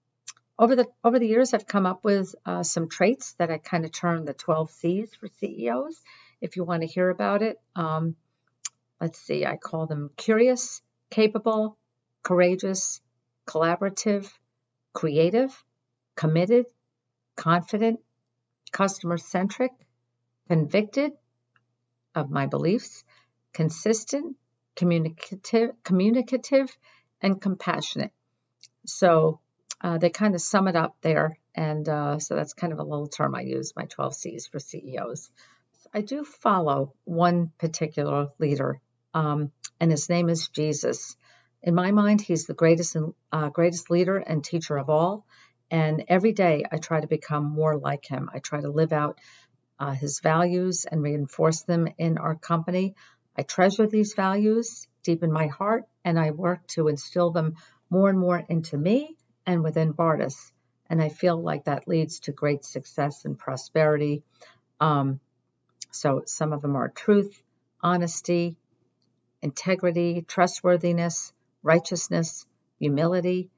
over 0.57 0.75
the 0.75 0.88
over 1.03 1.19
the 1.19 1.27
years, 1.27 1.53
I've 1.53 1.67
come 1.67 1.86
up 1.86 2.03
with 2.03 2.33
uh, 2.45 2.63
some 2.63 2.89
traits 2.89 3.33
that 3.33 3.51
I 3.51 3.57
kind 3.57 3.86
of 3.86 3.91
term 3.91 4.25
the 4.25 4.33
12 4.33 4.71
C's 4.71 5.13
for 5.15 5.27
CEOs. 5.39 6.01
If 6.41 6.55
you 6.55 6.63
want 6.63 6.81
to 6.81 6.88
hear 6.88 7.09
about 7.09 7.41
it, 7.41 7.59
um, 7.75 8.15
let's 8.99 9.19
see. 9.19 9.45
I 9.45 9.57
call 9.57 9.86
them 9.86 10.09
curious, 10.15 10.81
capable, 11.11 11.77
courageous, 12.23 13.01
collaborative, 13.45 14.31
creative, 14.93 15.63
committed, 16.15 16.65
confident, 17.36 17.99
customer 18.71 19.17
centric, 19.17 19.71
convicted 20.47 21.11
of 22.13 22.29
my 22.29 22.45
beliefs, 22.45 23.03
consistent, 23.53 24.36
communicative, 24.75 25.71
communicative, 25.83 26.75
and 27.21 27.41
compassionate. 27.41 28.11
So 28.86 29.39
uh, 29.81 29.97
they 29.97 30.09
kind 30.09 30.36
of 30.36 30.41
sum 30.41 30.67
it 30.67 30.75
up 30.75 30.95
there. 31.01 31.38
And 31.55 31.88
uh, 31.88 32.19
so 32.19 32.36
that's 32.36 32.53
kind 32.53 32.73
of 32.73 32.79
a 32.79 32.83
little 32.83 33.07
term 33.07 33.36
I 33.36 33.41
use, 33.41 33.73
my 33.75 33.86
12 33.86 34.15
C's 34.15 34.47
for 34.47 34.59
CEOs. 34.59 35.29
I 35.93 36.01
do 36.01 36.25
follow 36.25 36.93
one 37.05 37.53
particular 37.57 38.27
leader, 38.38 38.81
um, 39.13 39.53
and 39.79 39.89
his 39.89 40.09
name 40.09 40.27
is 40.27 40.49
Jesus. 40.49 41.15
In 41.63 41.73
my 41.73 41.91
mind, 41.91 42.19
he's 42.19 42.45
the 42.45 42.53
greatest 42.53 42.97
uh, 43.31 43.49
greatest 43.49 43.89
leader 43.89 44.17
and 44.17 44.43
teacher 44.43 44.77
of 44.77 44.89
all. 44.89 45.25
And 45.72 46.03
every 46.07 46.32
day 46.32 46.63
I 46.72 46.78
try 46.78 47.01
to 47.01 47.07
become 47.07 47.45
more 47.45 47.78
like 47.78 48.05
him. 48.05 48.30
I 48.34 48.39
try 48.39 48.61
to 48.61 48.70
live 48.70 48.93
out 48.93 49.20
uh, 49.80 49.91
his 49.91 50.20
values 50.20 50.86
and 50.89 51.01
reinforce 51.01 51.63
them 51.63 51.88
in 51.97 52.18
our 52.18 52.36
company. 52.36 52.95
I 53.38 53.41
treasure 53.43 53.88
these 53.88 54.13
values 54.13 54.88
deep 55.03 55.24
in 55.24 55.32
my 55.32 55.47
heart, 55.47 55.86
and 56.03 56.20
I 56.20 56.32
work 56.32 56.66
to 56.68 56.88
instill 56.88 57.32
them 57.32 57.55
more 57.89 58.09
and 58.09 58.20
more 58.20 58.43
into 58.49 58.78
me 58.78 59.18
and 59.45 59.63
within 59.63 59.91
Bardess. 59.91 60.51
And 60.89 61.01
I 61.01 61.09
feel 61.09 61.41
like 61.41 61.66
that 61.66 61.88
leads 61.88 62.20
to 62.22 62.32
great 62.32 62.63
success 62.63 63.26
and 63.26 63.38
prosperity. 63.38 64.24
Um, 64.80 65.20
so 65.91 66.24
some 66.26 66.53
of 66.53 66.61
them 66.61 66.76
are 66.76 66.89
truth, 66.89 67.41
honesty, 67.82 68.57
integrity, 69.41 70.26
trustworthiness, 70.28 71.34
righteousness, 71.63 72.45
humility, 72.80 73.49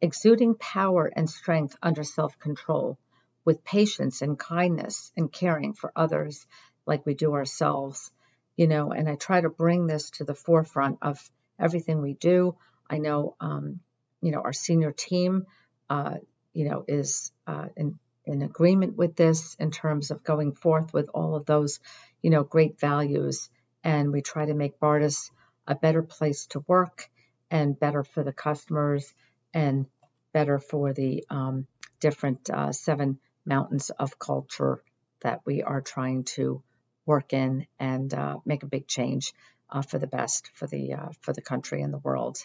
exuding 0.00 0.54
power 0.54 1.06
and 1.06 1.28
strength 1.28 1.76
under 1.82 2.04
self 2.04 2.38
control, 2.38 2.98
with 3.44 3.64
patience 3.64 4.22
and 4.22 4.38
kindness 4.38 5.12
and 5.16 5.32
caring 5.32 5.72
for 5.72 5.92
others 5.96 6.46
like 6.86 7.06
we 7.06 7.14
do 7.14 7.34
ourselves. 7.34 8.10
You 8.56 8.66
know, 8.66 8.92
and 8.92 9.08
I 9.08 9.16
try 9.16 9.40
to 9.40 9.50
bring 9.50 9.86
this 9.86 10.10
to 10.12 10.24
the 10.24 10.34
forefront 10.34 10.98
of 11.02 11.18
everything 11.58 12.00
we 12.00 12.14
do. 12.14 12.56
I 12.88 12.98
know 12.98 13.36
um, 13.40 13.80
you 14.20 14.32
know, 14.32 14.40
our 14.40 14.52
senior 14.52 14.92
team, 14.92 15.46
uh, 15.90 16.16
you 16.52 16.68
know, 16.68 16.84
is 16.88 17.32
uh, 17.46 17.66
in, 17.76 17.98
in 18.24 18.42
agreement 18.42 18.96
with 18.96 19.14
this 19.16 19.54
in 19.60 19.70
terms 19.70 20.10
of 20.10 20.24
going 20.24 20.52
forth 20.52 20.92
with 20.92 21.08
all 21.14 21.36
of 21.36 21.46
those, 21.46 21.80
you 22.22 22.30
know, 22.30 22.42
great 22.42 22.80
values. 22.80 23.48
And 23.84 24.12
we 24.12 24.22
try 24.22 24.46
to 24.46 24.54
make 24.54 24.80
Bardess 24.80 25.30
a 25.66 25.74
better 25.74 26.02
place 26.02 26.46
to 26.46 26.64
work 26.66 27.08
and 27.50 27.78
better 27.78 28.02
for 28.02 28.24
the 28.24 28.32
customers 28.32 29.14
and 29.54 29.86
better 30.32 30.58
for 30.58 30.92
the 30.92 31.24
um, 31.30 31.66
different 32.00 32.50
uh, 32.50 32.72
seven 32.72 33.18
mountains 33.44 33.90
of 33.90 34.18
culture 34.18 34.82
that 35.20 35.40
we 35.46 35.62
are 35.62 35.80
trying 35.80 36.24
to 36.24 36.62
work 37.06 37.32
in 37.32 37.66
and 37.78 38.12
uh, 38.12 38.36
make 38.44 38.62
a 38.62 38.66
big 38.66 38.86
change 38.86 39.32
uh, 39.70 39.82
for 39.82 39.98
the 39.98 40.06
best 40.06 40.50
for 40.54 40.66
the 40.66 40.92
uh, 40.94 41.08
for 41.20 41.32
the 41.32 41.42
country 41.42 41.82
and 41.82 41.92
the 41.92 41.98
world. 41.98 42.38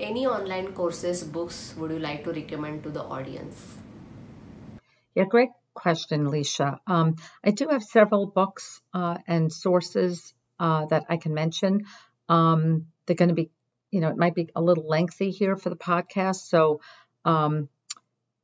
Any 0.00 0.26
online 0.26 0.72
courses, 0.74 1.24
books 1.24 1.74
would 1.76 1.90
you 1.90 1.98
like 1.98 2.24
to 2.24 2.32
recommend 2.32 2.84
to 2.84 2.90
the 2.90 3.02
audience? 3.02 3.78
Yeah, 5.14 5.24
great 5.24 5.50
question, 5.74 6.26
Alicia. 6.26 6.80
Um, 6.86 7.16
I 7.42 7.50
do 7.50 7.66
have 7.68 7.82
several 7.82 8.26
books 8.26 8.80
uh, 8.94 9.18
and 9.26 9.52
sources 9.52 10.32
uh, 10.60 10.86
that 10.86 11.06
I 11.08 11.16
can 11.16 11.34
mention. 11.34 11.86
Um, 12.28 12.86
they're 13.06 13.16
going 13.16 13.30
to 13.30 13.34
be, 13.34 13.50
you 13.90 14.00
know, 14.00 14.08
it 14.08 14.16
might 14.16 14.34
be 14.34 14.50
a 14.54 14.62
little 14.62 14.86
lengthy 14.86 15.30
here 15.30 15.56
for 15.56 15.70
the 15.70 15.76
podcast. 15.76 16.48
So 16.48 16.80
um, 17.24 17.68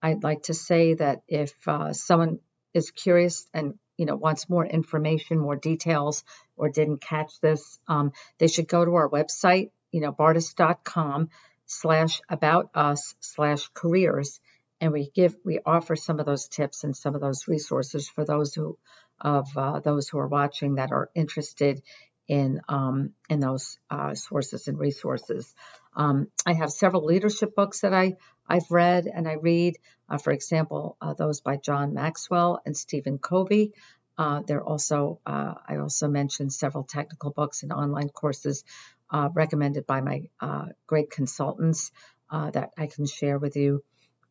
I'd 0.02 0.22
like 0.22 0.44
to 0.44 0.54
say 0.54 0.94
that 0.94 1.22
if 1.28 1.52
uh, 1.66 1.92
someone 1.92 2.40
is 2.72 2.90
curious 2.90 3.46
and 3.54 3.78
you 3.96 4.06
know 4.06 4.16
wants 4.16 4.48
more 4.48 4.66
information, 4.66 5.38
more 5.38 5.56
details, 5.56 6.24
or 6.56 6.68
didn't 6.68 7.00
catch 7.00 7.40
this, 7.40 7.78
um, 7.88 8.12
they 8.38 8.48
should 8.48 8.68
go 8.68 8.84
to 8.84 8.94
our 8.94 9.08
website, 9.08 9.70
you 9.92 10.00
know, 10.00 10.12
bardess.com 10.12 11.28
slash 11.66 12.20
about 12.28 12.70
us 12.74 13.14
slash 13.20 13.68
careers. 13.74 14.40
And 14.80 14.92
we 14.92 15.10
give, 15.14 15.36
we 15.44 15.60
offer 15.64 15.96
some 15.96 16.20
of 16.20 16.26
those 16.26 16.48
tips 16.48 16.84
and 16.84 16.96
some 16.96 17.14
of 17.14 17.20
those 17.20 17.48
resources 17.48 18.08
for 18.08 18.24
those 18.24 18.54
who, 18.54 18.76
of 19.20 19.46
uh, 19.56 19.80
those 19.80 20.08
who 20.08 20.18
are 20.18 20.26
watching 20.26 20.74
that 20.74 20.90
are 20.92 21.10
interested 21.14 21.80
in 22.28 22.60
um, 22.68 23.12
in 23.28 23.40
those 23.40 23.78
uh, 23.90 24.14
sources 24.14 24.68
and 24.68 24.78
resources. 24.78 25.54
Um, 25.96 26.28
I 26.46 26.54
have 26.54 26.70
several 26.70 27.04
leadership 27.04 27.54
books 27.54 27.80
that 27.80 27.94
I 27.94 28.16
I've 28.48 28.70
read 28.70 29.06
and 29.06 29.28
I 29.28 29.34
read. 29.34 29.78
Uh, 30.08 30.18
for 30.18 30.32
example, 30.32 30.96
uh, 31.00 31.14
those 31.14 31.40
by 31.40 31.56
John 31.56 31.94
Maxwell 31.94 32.60
and 32.66 32.76
Stephen 32.76 33.18
Covey. 33.18 33.72
Uh, 34.16 34.42
there 34.46 34.62
also, 34.62 35.20
uh, 35.26 35.54
I 35.66 35.78
also 35.78 36.08
mentioned 36.08 36.52
several 36.52 36.84
technical 36.84 37.32
books 37.32 37.62
and 37.62 37.72
online 37.72 38.10
courses 38.10 38.64
uh, 39.10 39.28
recommended 39.34 39.86
by 39.86 40.00
my 40.02 40.28
uh, 40.40 40.66
great 40.86 41.10
consultants 41.10 41.90
that 42.30 42.70
I 42.76 42.88
can 42.88 43.06
share 43.06 43.38
with 43.38 43.54
you. 43.54 43.84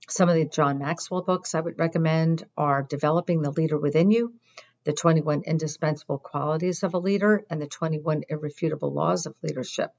Some 0.10 0.28
of 0.28 0.36
the 0.36 0.44
John 0.44 0.80
Maxwell 0.80 1.22
books 1.22 1.56
I 1.56 1.62
would 1.62 1.80
recommend 1.80 2.44
are 2.58 2.84
Developing 2.84 3.42
the 3.42 3.52
Leader 3.52 3.78
Within 3.78 4.12
You, 4.12 4.34
The 4.84 4.94
21 4.94 5.44
Indispensable 5.46 6.18
Qualities 6.18 6.84
of 6.84 6.94
a 6.94 7.00
Leader, 7.00 7.46
and 7.50 7.62
The 7.62 7.68
21 7.68 8.24
Irrefutable 8.30 8.92
Laws 8.92 9.26
of 9.26 9.36
Leadership. 9.42 9.92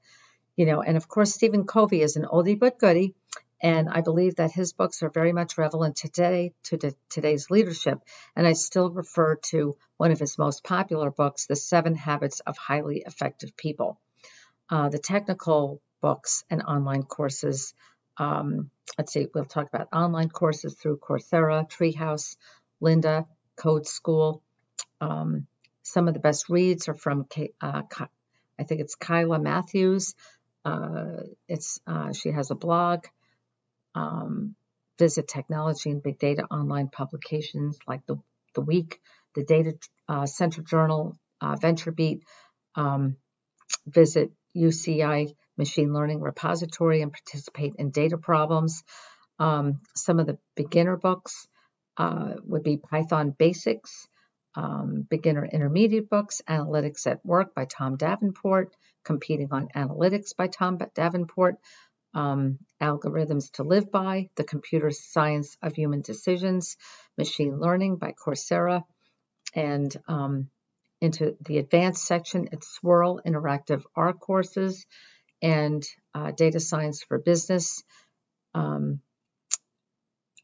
You 0.55 0.65
know, 0.65 0.81
and 0.81 0.95
of 0.95 1.07
course, 1.07 1.33
Stephen 1.33 1.65
Covey 1.65 2.01
is 2.01 2.15
an 2.15 2.25
oldie 2.25 2.57
but 2.57 2.79
goodie, 2.79 3.15
and 3.61 3.89
I 3.89 4.01
believe 4.01 4.35
that 4.35 4.51
his 4.51 4.73
books 4.73 5.01
are 5.01 5.09
very 5.09 5.33
much 5.33 5.57
relevant 5.57 5.95
today 5.95 6.53
to 6.65 6.93
today's 7.09 7.49
leadership. 7.49 7.99
And 8.35 8.45
I 8.45 8.53
still 8.53 8.89
refer 8.89 9.35
to 9.49 9.75
one 9.97 10.11
of 10.11 10.19
his 10.19 10.37
most 10.37 10.63
popular 10.63 11.09
books, 11.09 11.47
The 11.47 11.55
Seven 11.55 11.95
Habits 11.95 12.41
of 12.41 12.57
Highly 12.57 13.03
Effective 13.05 13.55
People. 13.57 13.99
Uh, 14.69 14.89
the 14.89 14.99
technical 14.99 15.81
books 16.01 16.43
and 16.49 16.61
online 16.61 17.03
courses. 17.03 17.73
Um, 18.17 18.69
let's 18.97 19.13
see, 19.13 19.27
we'll 19.33 19.45
talk 19.45 19.67
about 19.73 19.89
online 19.91 20.29
courses 20.29 20.75
through 20.75 20.97
Coursera, 20.97 21.69
Treehouse, 21.69 22.35
Lynda, 22.81 23.25
Code 23.55 23.87
School. 23.87 24.43
Um, 25.01 25.47
some 25.83 26.07
of 26.07 26.13
the 26.13 26.19
best 26.19 26.49
reads 26.49 26.87
are 26.89 26.93
from, 26.93 27.27
uh, 27.61 27.81
I 28.59 28.63
think 28.63 28.81
it's 28.81 28.95
Kyla 28.95 29.39
Matthews. 29.39 30.15
Uh, 30.63 31.23
it's 31.47 31.79
uh, 31.85 32.11
she 32.11 32.31
has 32.31 32.49
a 32.49 32.55
blog 32.55 33.05
um, 33.93 34.55
visit 34.97 35.27
technology 35.27 35.91
and 35.91 36.01
big 36.01 36.17
data 36.17 36.43
online 36.45 36.87
publications 36.87 37.77
like 37.87 38.05
the, 38.07 38.17
the 38.55 38.61
Week, 38.61 38.99
the 39.35 39.43
Data 39.43 39.77
uh, 40.09 40.25
Center 40.25 40.61
Journal, 40.61 41.15
uh, 41.41 41.55
VentureBeat. 41.55 42.21
Um, 42.75 43.17
visit 43.87 44.31
UCI 44.55 45.35
Machine 45.57 45.93
Learning 45.93 46.21
Repository 46.21 47.01
and 47.01 47.11
participate 47.11 47.73
in 47.77 47.91
data 47.91 48.17
problems. 48.17 48.83
Um, 49.39 49.81
some 49.95 50.19
of 50.19 50.27
the 50.27 50.37
beginner 50.55 50.97
books 50.97 51.47
uh, 51.97 52.33
would 52.43 52.63
be 52.63 52.77
Python 52.77 53.33
Basics, 53.37 54.07
um, 54.55 55.05
Beginner 55.09 55.45
Intermediate 55.45 56.09
books, 56.09 56.41
Analytics 56.49 57.07
at 57.07 57.25
Work 57.25 57.53
by 57.53 57.65
Tom 57.65 57.97
Davenport, 57.97 58.75
Competing 59.03 59.49
on 59.51 59.67
Analytics 59.75 60.35
by 60.35 60.47
Tom 60.47 60.79
Davenport, 60.95 61.55
um, 62.13 62.59
Algorithms 62.81 63.51
to 63.53 63.63
Live 63.63 63.91
By, 63.91 64.29
The 64.35 64.43
Computer 64.43 64.91
Science 64.91 65.57
of 65.61 65.75
Human 65.75 66.01
Decisions, 66.01 66.77
Machine 67.17 67.59
Learning 67.59 67.97
by 67.97 68.13
Coursera, 68.13 68.83
and 69.53 69.95
um, 70.07 70.49
into 71.01 71.35
the 71.41 71.57
advanced 71.57 72.05
section, 72.05 72.49
at 72.51 72.63
Swirl 72.63 73.21
Interactive 73.25 73.83
R 73.95 74.13
courses 74.13 74.85
and 75.41 75.85
uh, 76.13 76.31
Data 76.31 76.59
Science 76.59 77.03
for 77.03 77.19
Business. 77.19 77.83
Um, 78.53 79.01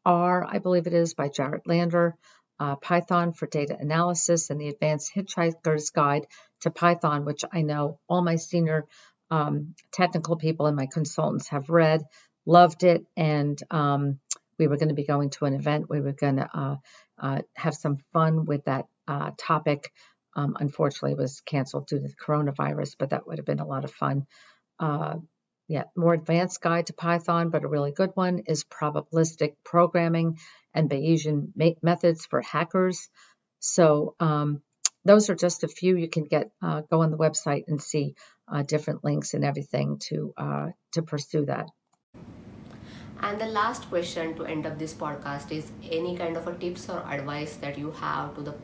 R, 0.05 0.45
I 0.47 0.59
believe 0.59 0.87
it 0.87 0.93
is, 0.93 1.13
by 1.13 1.29
Jared 1.29 1.61
Lander, 1.65 2.17
uh, 2.61 2.75
Python 2.75 3.33
for 3.33 3.47
data 3.47 3.75
analysis, 3.79 4.51
and 4.51 4.61
the 4.61 4.67
Advanced 4.67 5.11
Hitchhiker's 5.15 5.89
Guide 5.89 6.27
to 6.59 6.69
Python, 6.69 7.25
which 7.25 7.43
I 7.51 7.63
know 7.63 7.99
all 8.07 8.21
my 8.21 8.35
senior 8.35 8.85
um, 9.31 9.73
technical 9.91 10.35
people 10.35 10.67
and 10.67 10.75
my 10.75 10.85
consultants 10.85 11.47
have 11.47 11.71
read, 11.71 12.03
loved 12.45 12.83
it, 12.83 13.03
and 13.17 13.59
um, 13.71 14.19
we 14.59 14.67
were 14.67 14.77
going 14.77 14.89
to 14.89 14.95
be 14.95 15.05
going 15.05 15.31
to 15.31 15.45
an 15.45 15.55
event. 15.55 15.89
We 15.89 16.01
were 16.01 16.11
going 16.11 16.35
to 16.35 16.49
uh, 16.53 16.75
uh, 17.19 17.41
have 17.55 17.73
some 17.73 17.97
fun 18.13 18.45
with 18.45 18.65
that 18.65 18.85
uh, 19.07 19.31
topic. 19.39 19.91
Um, 20.35 20.55
unfortunately, 20.59 21.15
was 21.15 21.41
canceled 21.41 21.87
due 21.87 21.99
to 21.99 22.07
the 22.07 22.13
coronavirus, 22.13 22.95
but 22.99 23.09
that 23.09 23.25
would 23.25 23.39
have 23.39 23.45
been 23.45 23.59
a 23.59 23.65
lot 23.65 23.85
of 23.85 23.91
fun. 23.91 24.27
Yeah, 25.71 25.85
more 25.95 26.13
advanced 26.13 26.59
guide 26.59 26.87
to 26.87 26.93
Python, 26.93 27.49
but 27.49 27.63
a 27.63 27.67
really 27.69 27.93
good 27.93 28.11
one 28.13 28.39
is 28.45 28.65
probabilistic 28.65 29.55
programming 29.63 30.37
and 30.73 30.89
Bayesian 30.89 31.53
methods 31.81 32.25
for 32.25 32.41
hackers. 32.41 33.07
So 33.61 34.15
um, 34.19 34.61
those 35.05 35.29
are 35.29 35.35
just 35.35 35.63
a 35.63 35.69
few. 35.69 35.95
You 35.95 36.09
can 36.09 36.25
get 36.25 36.51
uh, 36.61 36.81
go 36.91 37.03
on 37.03 37.11
the 37.11 37.17
website 37.17 37.69
and 37.69 37.81
see 37.81 38.15
uh, 38.51 38.63
different 38.63 39.05
links 39.05 39.33
and 39.33 39.45
everything 39.45 39.99
to 40.09 40.33
uh, 40.35 40.67
to 40.91 41.03
pursue 41.03 41.45
that. 41.45 41.69
And 43.21 43.39
the 43.39 43.45
last 43.45 43.87
question 43.87 44.35
to 44.35 44.43
end 44.43 44.65
up 44.65 44.77
this 44.77 44.93
podcast 44.93 45.53
is 45.53 45.71
any 45.89 46.17
kind 46.17 46.35
of 46.35 46.47
a 46.47 46.53
tips 46.53 46.89
or 46.89 46.99
advice 47.09 47.55
that 47.63 47.77
you 47.77 47.91
have 47.91 48.35
to 48.35 48.41
the 48.41 48.55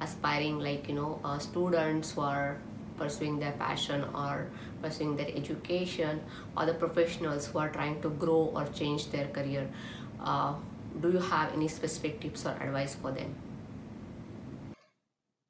aspiring 0.00 0.58
like 0.58 0.88
you 0.88 0.96
know 0.96 1.20
uh, 1.22 1.38
students 1.38 2.10
who 2.10 2.22
are 2.22 2.58
pursuing 3.02 3.38
their 3.44 3.52
passion 3.52 4.04
or 4.14 4.48
pursuing 4.82 5.16
their 5.16 5.30
education 5.42 6.20
or 6.56 6.66
the 6.66 6.74
professionals 6.74 7.46
who 7.48 7.58
are 7.58 7.70
trying 7.78 8.00
to 8.02 8.10
grow 8.24 8.42
or 8.54 8.66
change 8.80 9.10
their 9.10 9.28
career 9.28 9.68
uh, 10.20 10.54
do 11.00 11.10
you 11.10 11.22
have 11.34 11.54
any 11.54 11.68
specific 11.68 12.20
tips 12.20 12.46
or 12.46 12.56
advice 12.66 12.94
for 12.94 13.12
them 13.20 13.34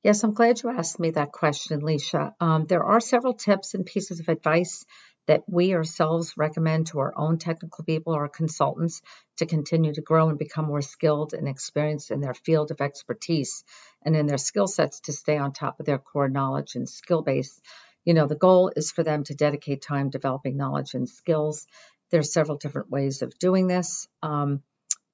Yes, 0.02 0.24
I'm 0.24 0.32
glad 0.32 0.62
you 0.62 0.70
asked 0.70 0.98
me 0.98 1.10
that 1.10 1.30
question, 1.30 1.82
Leisha. 1.82 2.32
Um, 2.40 2.64
there 2.64 2.82
are 2.82 3.00
several 3.00 3.34
tips 3.34 3.74
and 3.74 3.84
pieces 3.84 4.18
of 4.18 4.30
advice 4.30 4.86
that 5.26 5.42
we 5.46 5.74
ourselves 5.74 6.34
recommend 6.36 6.88
to 6.88 6.98
our 6.98 7.12
own 7.16 7.38
technical 7.38 7.84
people 7.84 8.14
or 8.14 8.28
consultants 8.28 9.02
to 9.36 9.46
continue 9.46 9.92
to 9.94 10.00
grow 10.00 10.28
and 10.28 10.38
become 10.38 10.66
more 10.66 10.82
skilled 10.82 11.34
and 11.34 11.48
experienced 11.48 12.10
in 12.10 12.20
their 12.20 12.34
field 12.34 12.70
of 12.70 12.80
expertise 12.80 13.64
and 14.04 14.16
in 14.16 14.26
their 14.26 14.38
skill 14.38 14.66
sets 14.66 15.00
to 15.00 15.12
stay 15.12 15.36
on 15.36 15.52
top 15.52 15.78
of 15.78 15.86
their 15.86 15.98
core 15.98 16.28
knowledge 16.28 16.74
and 16.74 16.88
skill 16.88 17.22
base. 17.22 17.60
You 18.04 18.14
know, 18.14 18.26
the 18.26 18.34
goal 18.34 18.72
is 18.74 18.90
for 18.90 19.02
them 19.02 19.24
to 19.24 19.34
dedicate 19.34 19.82
time 19.82 20.10
developing 20.10 20.56
knowledge 20.56 20.94
and 20.94 21.08
skills. 21.08 21.66
There 22.10 22.20
are 22.20 22.24
several 22.24 22.56
different 22.56 22.90
ways 22.90 23.22
of 23.22 23.38
doing 23.38 23.66
this. 23.66 24.08
Um, 24.22 24.62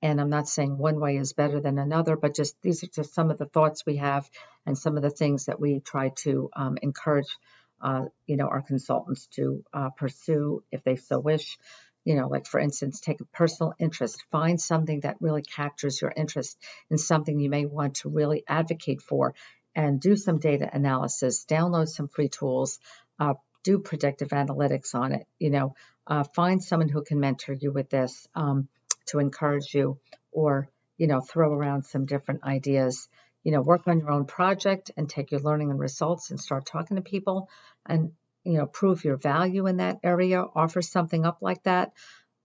and 0.03 0.21
I'm 0.21 0.31
not 0.31 0.49
saying 0.49 0.77
one 0.77 1.01
way 1.01 1.17
is 1.17 1.33
better 1.33 1.61
than 1.61 1.79
another, 1.79 2.17
but 2.17 2.35
just 2.35 2.61
these 2.63 2.85
are 2.85 2.89
just 2.89 3.15
some 3.15 3.31
of 3.31 3.39
the 3.39 3.47
thoughts 3.47 3.85
we 3.87 3.97
have 3.97 4.29
and 4.67 4.77
some 4.77 4.97
of 4.97 5.03
the 5.03 5.11
things 5.11 5.47
that 5.47 5.59
we 5.59 5.81
try 5.81 6.11
to 6.17 6.51
um, 6.55 6.79
encourage, 6.83 7.37
uh, 7.81 8.07
you 8.27 8.37
know, 8.37 8.49
our 8.49 8.63
consultants 8.63 9.27
to 9.29 9.65
uh, 9.73 9.91
pursue 9.91 10.63
if 10.71 10.83
they 10.85 10.97
so 10.97 11.19
wish. 11.19 11.59
You 12.05 12.15
know, 12.15 12.29
like 12.29 12.47
for 12.47 12.61
instance, 12.61 13.01
take 13.01 13.21
a 13.21 13.25
personal 13.25 13.75
interest, 13.79 14.25
find 14.31 14.61
something 14.61 15.01
that 15.01 15.17
really 15.21 15.43
captures 15.43 16.01
your 16.01 16.13
interest 16.17 16.57
in 16.89 16.99
something 16.99 17.41
you 17.41 17.51
may 17.51 17.67
want 17.67 17.97
to 17.97 18.09
really 18.09 18.45
advocate 18.49 19.03
for, 19.03 19.35
and 19.75 20.01
do 20.01 20.17
some 20.17 20.39
data 20.39 20.71
analysis, 20.73 21.45
download 21.45 21.89
some 21.89 22.09
free 22.09 22.29
tools, 22.29 22.79
uh, 23.19 23.35
do 23.65 23.81
predictive 23.81 24.29
analytics 24.29 24.95
on 24.95 25.13
it. 25.13 25.27
You 25.41 25.51
know, 25.51 25.75
uh, 26.07 26.23
find 26.23 26.63
someone 26.63 26.89
who 26.89 27.03
can 27.03 27.19
mentor 27.19 27.55
you 27.55 27.73
with 27.73 27.91
this. 27.91 28.29
Um, 28.35 28.69
to 29.07 29.19
encourage 29.19 29.75
you 29.75 29.99
or, 30.33 30.69
you 30.99 31.07
know, 31.07 31.21
throw 31.21 31.53
around 31.53 31.85
some 31.85 32.07
different 32.07 32.45
ideas. 32.45 33.09
You 33.47 33.53
know, 33.53 33.63
work 33.63 33.87
on 33.87 34.01
your 34.01 34.11
own 34.11 34.25
project 34.25 34.91
and 34.97 35.09
take 35.09 35.31
your 35.31 35.41
learning 35.41 35.71
and 35.71 35.79
results 35.79 36.33
and 36.33 36.41
start 36.41 36.67
talking 36.67 36.97
to 36.97 37.01
people 37.01 37.49
and, 37.89 38.11
you 38.43 38.55
know, 38.55 38.67
prove 38.67 39.05
your 39.05 39.17
value 39.17 39.69
in 39.69 39.77
that 39.77 40.01
area, 40.03 40.43
offer 40.43 40.83
something 40.83 41.25
up 41.25 41.39
like 41.43 41.63
that, 41.63 41.93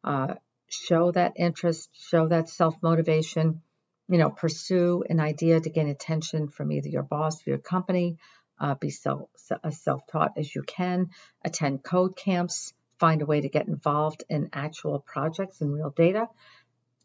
uh, 0.04 0.36
show 0.70 1.12
that 1.12 1.34
interest, 1.38 1.90
show 1.94 2.28
that 2.28 2.50
self 2.50 2.76
motivation, 2.84 3.64
you 4.10 4.20
know, 4.20 4.30
pursue 4.30 5.04
an 5.10 5.20
idea 5.20 5.60
to 5.60 5.72
gain 5.72 5.90
attention 5.90 6.48
from 6.50 6.72
either 6.72 6.90
your 6.90 7.02
boss 7.02 7.48
or 7.48 7.50
your 7.50 7.58
company. 7.58 8.20
Uh, 8.60 8.76
be 8.76 8.92
self, 8.92 9.28
as 9.64 9.82
self-taught 9.82 10.34
as 10.38 10.54
you 10.54 10.62
can, 10.62 11.10
attend 11.44 11.82
code 11.82 12.16
camps, 12.16 12.76
find 13.00 13.24
a 13.24 13.26
way 13.26 13.42
to 13.42 13.50
get 13.50 13.68
involved 13.68 14.24
in 14.30 14.52
actual 14.54 15.00
projects 15.00 15.62
and 15.62 15.74
real 15.74 15.90
data, 15.90 16.28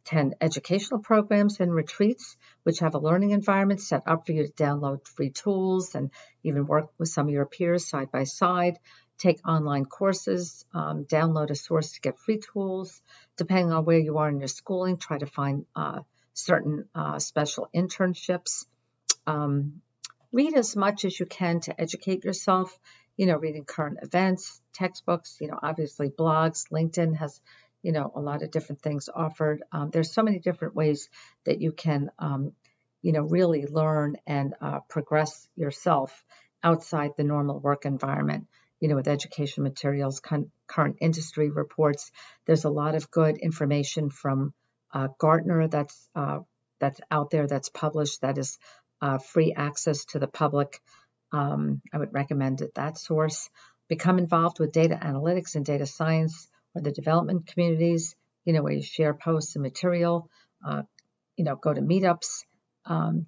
attend 0.07 0.37
educational 0.41 1.01
programs 1.01 1.59
and 1.61 1.75
retreats, 1.75 2.37
which 2.63 2.79
have 2.79 2.95
a 2.95 2.99
learning 2.99 3.31
environment 3.31 3.81
set 3.81 4.03
up 4.07 4.25
for 4.25 4.33
you 4.33 4.47
to 4.47 4.53
download 4.53 5.07
free 5.07 5.31
tools 5.31 5.95
and 5.95 6.11
even 6.45 6.67
work 6.67 6.91
with 6.99 7.09
some 7.09 7.27
of 7.27 7.33
your 7.33 7.47
peers 7.47 7.89
side 7.89 8.11
by 8.13 8.23
side, 8.25 8.79
take 9.19 9.47
online 9.47 9.85
courses, 9.85 10.65
um, 10.73 11.05
download 11.05 11.51
a 11.51 11.55
source 11.55 11.93
to 11.93 12.01
get 12.01 12.19
free 12.19 12.39
tools. 12.53 13.03
Depending 13.37 13.73
on 13.73 13.85
where 13.85 13.99
you 13.99 14.19
are 14.19 14.29
in 14.29 14.39
your 14.39 14.49
schooling, 14.49 14.97
try 14.97 15.19
to 15.19 15.27
find 15.27 15.67
uh, 15.75 16.01
certain 16.35 16.89
uh, 16.95 17.19
special 17.19 17.69
internships. 17.75 18.65
Um, 19.27 19.83
read 20.31 20.55
as 20.55 20.77
much 20.77 21.05
as 21.05 21.19
you 21.19 21.27
can 21.27 21.61
to 21.61 21.81
educate 21.81 22.25
yourself 22.25 22.79
you 23.17 23.27
know, 23.27 23.37
reading 23.37 23.65
current 23.65 23.99
events, 24.03 24.61
textbooks, 24.75 25.39
you 25.41 25.49
know, 25.49 25.59
obviously 25.63 26.11
blogs. 26.11 26.71
LinkedIn 26.71 27.17
has, 27.17 27.41
you 27.87 27.93
know, 27.93 28.11
a 28.17 28.21
lot 28.21 28.43
of 28.43 28.51
different 28.51 28.83
things 28.83 29.09
offered. 29.15 29.63
Um, 29.71 29.91
there's 29.91 30.13
so 30.13 30.25
many 30.25 30.41
different 30.41 30.75
ways 30.75 31.09
that 31.45 31.61
you 31.61 31.71
can, 31.71 32.11
um, 32.19 32.51
you 33.01 33.13
know, 33.13 33.23
really 33.23 33.65
learn 33.65 34.17
and 34.27 34.55
uh, 34.61 34.81
progress 34.89 35.47
yourself 35.55 36.25
outside 36.65 37.13
the 37.17 37.23
normal 37.23 37.61
work 37.61 37.87
environment. 37.87 38.49
You 38.81 38.89
know, 38.89 38.97
with 38.97 39.07
education 39.07 39.63
materials, 39.63 40.19
con- 40.19 40.51
current 40.67 40.97
industry 41.01 41.49
reports. 41.49 42.11
There's 42.45 42.65
a 42.65 42.71
lot 42.71 42.97
of 42.97 43.09
good 43.09 43.37
information 43.39 44.11
from 44.11 44.53
uh, 44.93 45.07
Gartner 45.17 45.69
that's 45.69 46.09
uh, 46.17 46.41
that's 46.81 47.01
out 47.09 47.31
there 47.31 47.47
that's 47.47 47.69
published 47.69 48.23
that 48.23 48.37
is 48.37 48.59
uh, 49.01 49.19
free 49.19 49.55
access 49.57 50.07
to 50.07 50.19
the 50.19 50.27
public. 50.27 50.81
Um, 51.31 51.81
I 51.95 51.99
would 51.99 52.13
recommend 52.13 52.63
that 52.75 52.99
source. 52.99 53.49
Become 53.89 54.19
involved 54.19 54.59
with 54.59 54.73
data 54.73 54.99
analytics 55.01 55.55
and 55.55 55.65
data 55.65 55.87
science 55.87 56.49
or 56.77 56.83
the 56.83 56.93
development 56.93 57.47
communities, 57.47 58.15
you 58.45 58.53
know, 58.53 58.63
where 58.63 58.75
you 58.75 58.83
share 58.83 59.15
posts 59.15 59.57
and 59.57 59.63
material, 59.63 60.29
uh, 60.65 60.83
you 61.37 61.45
know, 61.45 61.57
go 61.57 61.73
to 61.73 61.81
meetups, 61.81 62.45
um, 62.85 63.27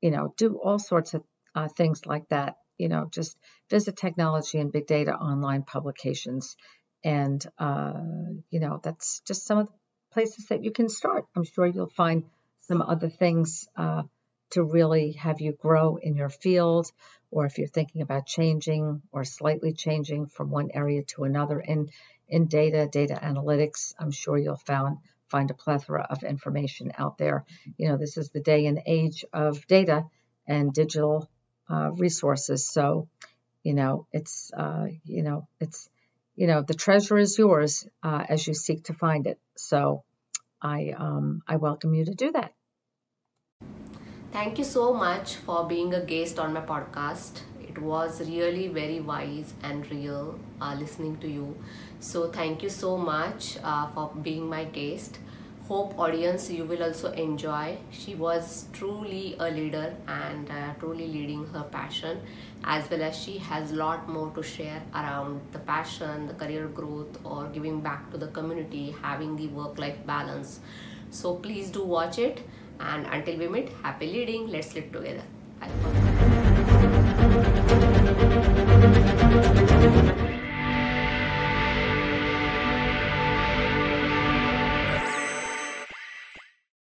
you 0.00 0.10
know, 0.10 0.32
do 0.38 0.58
all 0.62 0.78
sorts 0.78 1.12
of 1.12 1.22
uh, 1.54 1.68
things 1.68 2.06
like 2.06 2.26
that. 2.30 2.56
You 2.78 2.88
know, 2.88 3.08
just 3.10 3.36
visit 3.70 3.96
technology 3.96 4.58
and 4.58 4.72
big 4.72 4.86
data 4.86 5.12
online 5.12 5.62
publications. 5.62 6.56
And, 7.04 7.44
uh, 7.58 7.92
you 8.50 8.58
know, 8.58 8.80
that's 8.82 9.20
just 9.20 9.46
some 9.46 9.58
of 9.58 9.66
the 9.66 9.72
places 10.12 10.46
that 10.46 10.64
you 10.64 10.72
can 10.72 10.88
start. 10.88 11.26
I'm 11.36 11.44
sure 11.44 11.66
you'll 11.66 11.90
find 11.90 12.24
some 12.62 12.80
other 12.80 13.10
things 13.10 13.68
uh, 13.76 14.04
to 14.50 14.62
really 14.62 15.12
have 15.12 15.40
you 15.40 15.52
grow 15.52 15.96
in 15.96 16.14
your 16.14 16.28
field, 16.28 16.90
or 17.30 17.46
if 17.46 17.58
you're 17.58 17.68
thinking 17.68 18.02
about 18.02 18.26
changing 18.26 19.02
or 19.12 19.24
slightly 19.24 19.72
changing 19.72 20.26
from 20.26 20.50
one 20.50 20.70
area 20.72 21.02
to 21.02 21.24
another 21.24 21.60
in, 21.60 21.90
in 22.28 22.46
data, 22.46 22.88
data 22.90 23.18
analytics, 23.22 23.94
I'm 23.98 24.10
sure 24.10 24.38
you'll 24.38 24.56
found, 24.56 24.98
find 25.28 25.50
a 25.50 25.54
plethora 25.54 26.06
of 26.08 26.22
information 26.22 26.92
out 26.96 27.18
there. 27.18 27.44
You 27.76 27.88
know, 27.88 27.96
this 27.96 28.16
is 28.16 28.30
the 28.30 28.40
day 28.40 28.66
and 28.66 28.80
age 28.86 29.24
of 29.32 29.66
data 29.66 30.04
and 30.46 30.72
digital 30.72 31.28
uh, 31.68 31.90
resources. 31.92 32.68
So, 32.68 33.08
you 33.62 33.74
know, 33.74 34.06
it's, 34.12 34.52
uh, 34.52 34.86
you 35.04 35.22
know, 35.22 35.48
it's, 35.60 35.88
you 36.36 36.46
know, 36.46 36.62
the 36.62 36.74
treasure 36.74 37.18
is 37.18 37.38
yours 37.38 37.86
uh, 38.02 38.24
as 38.28 38.46
you 38.46 38.54
seek 38.54 38.84
to 38.84 38.94
find 38.94 39.26
it. 39.26 39.38
So, 39.56 40.04
I 40.64 40.94
um, 40.96 41.42
I 41.46 41.56
welcome 41.56 41.94
you 41.94 42.06
to 42.06 42.14
do 42.14 42.32
that. 42.32 42.54
Thank 44.34 44.58
you 44.58 44.64
so 44.64 44.92
much 44.92 45.36
for 45.36 45.64
being 45.64 45.94
a 45.94 46.00
guest 46.00 46.38
on 46.38 46.52
my 46.52 46.60
podcast. 46.60 47.40
It 47.62 47.78
was 47.78 48.20
really 48.20 48.66
very 48.68 49.00
wise 49.00 49.54
and 49.62 49.88
real 49.90 50.38
uh, 50.60 50.74
listening 50.74 51.16
to 51.18 51.28
you. 51.28 51.56
So, 52.00 52.28
thank 52.30 52.62
you 52.62 52.68
so 52.68 52.96
much 52.98 53.56
uh, 53.62 53.86
for 53.92 54.10
being 54.22 54.48
my 54.48 54.64
guest. 54.64 55.18
Hope 55.68 55.98
audience 55.98 56.50
you 56.50 56.64
will 56.64 56.82
also 56.82 57.12
enjoy. 57.12 57.78
She 57.92 58.14
was 58.16 58.66
truly 58.72 59.36
a 59.38 59.50
leader 59.50 59.94
and 60.08 60.50
uh, 60.50 60.74
truly 60.80 61.06
leading 61.06 61.46
her 61.54 61.62
passion, 61.62 62.20
as 62.64 62.90
well 62.90 63.02
as 63.02 63.16
she 63.16 63.38
has 63.38 63.70
a 63.70 63.76
lot 63.76 64.08
more 64.08 64.30
to 64.34 64.42
share 64.42 64.82
around 64.94 65.40
the 65.52 65.60
passion, 65.60 66.26
the 66.26 66.34
career 66.34 66.66
growth, 66.66 67.18
or 67.24 67.46
giving 67.46 67.80
back 67.80 68.10
to 68.10 68.18
the 68.18 68.26
community, 68.28 68.94
having 69.00 69.36
the 69.36 69.46
work 69.48 69.78
life 69.78 70.04
balance. 70.06 70.60
So, 71.10 71.36
please 71.36 71.70
do 71.70 71.84
watch 71.84 72.18
it 72.18 72.42
and 72.80 73.06
until 73.06 73.36
we 73.38 73.48
meet, 73.48 73.68
happy 73.82 74.06
leading. 74.06 74.48
Let's 74.48 74.74
live 74.74 74.92
together. 74.92 75.22
I'll 75.60 75.70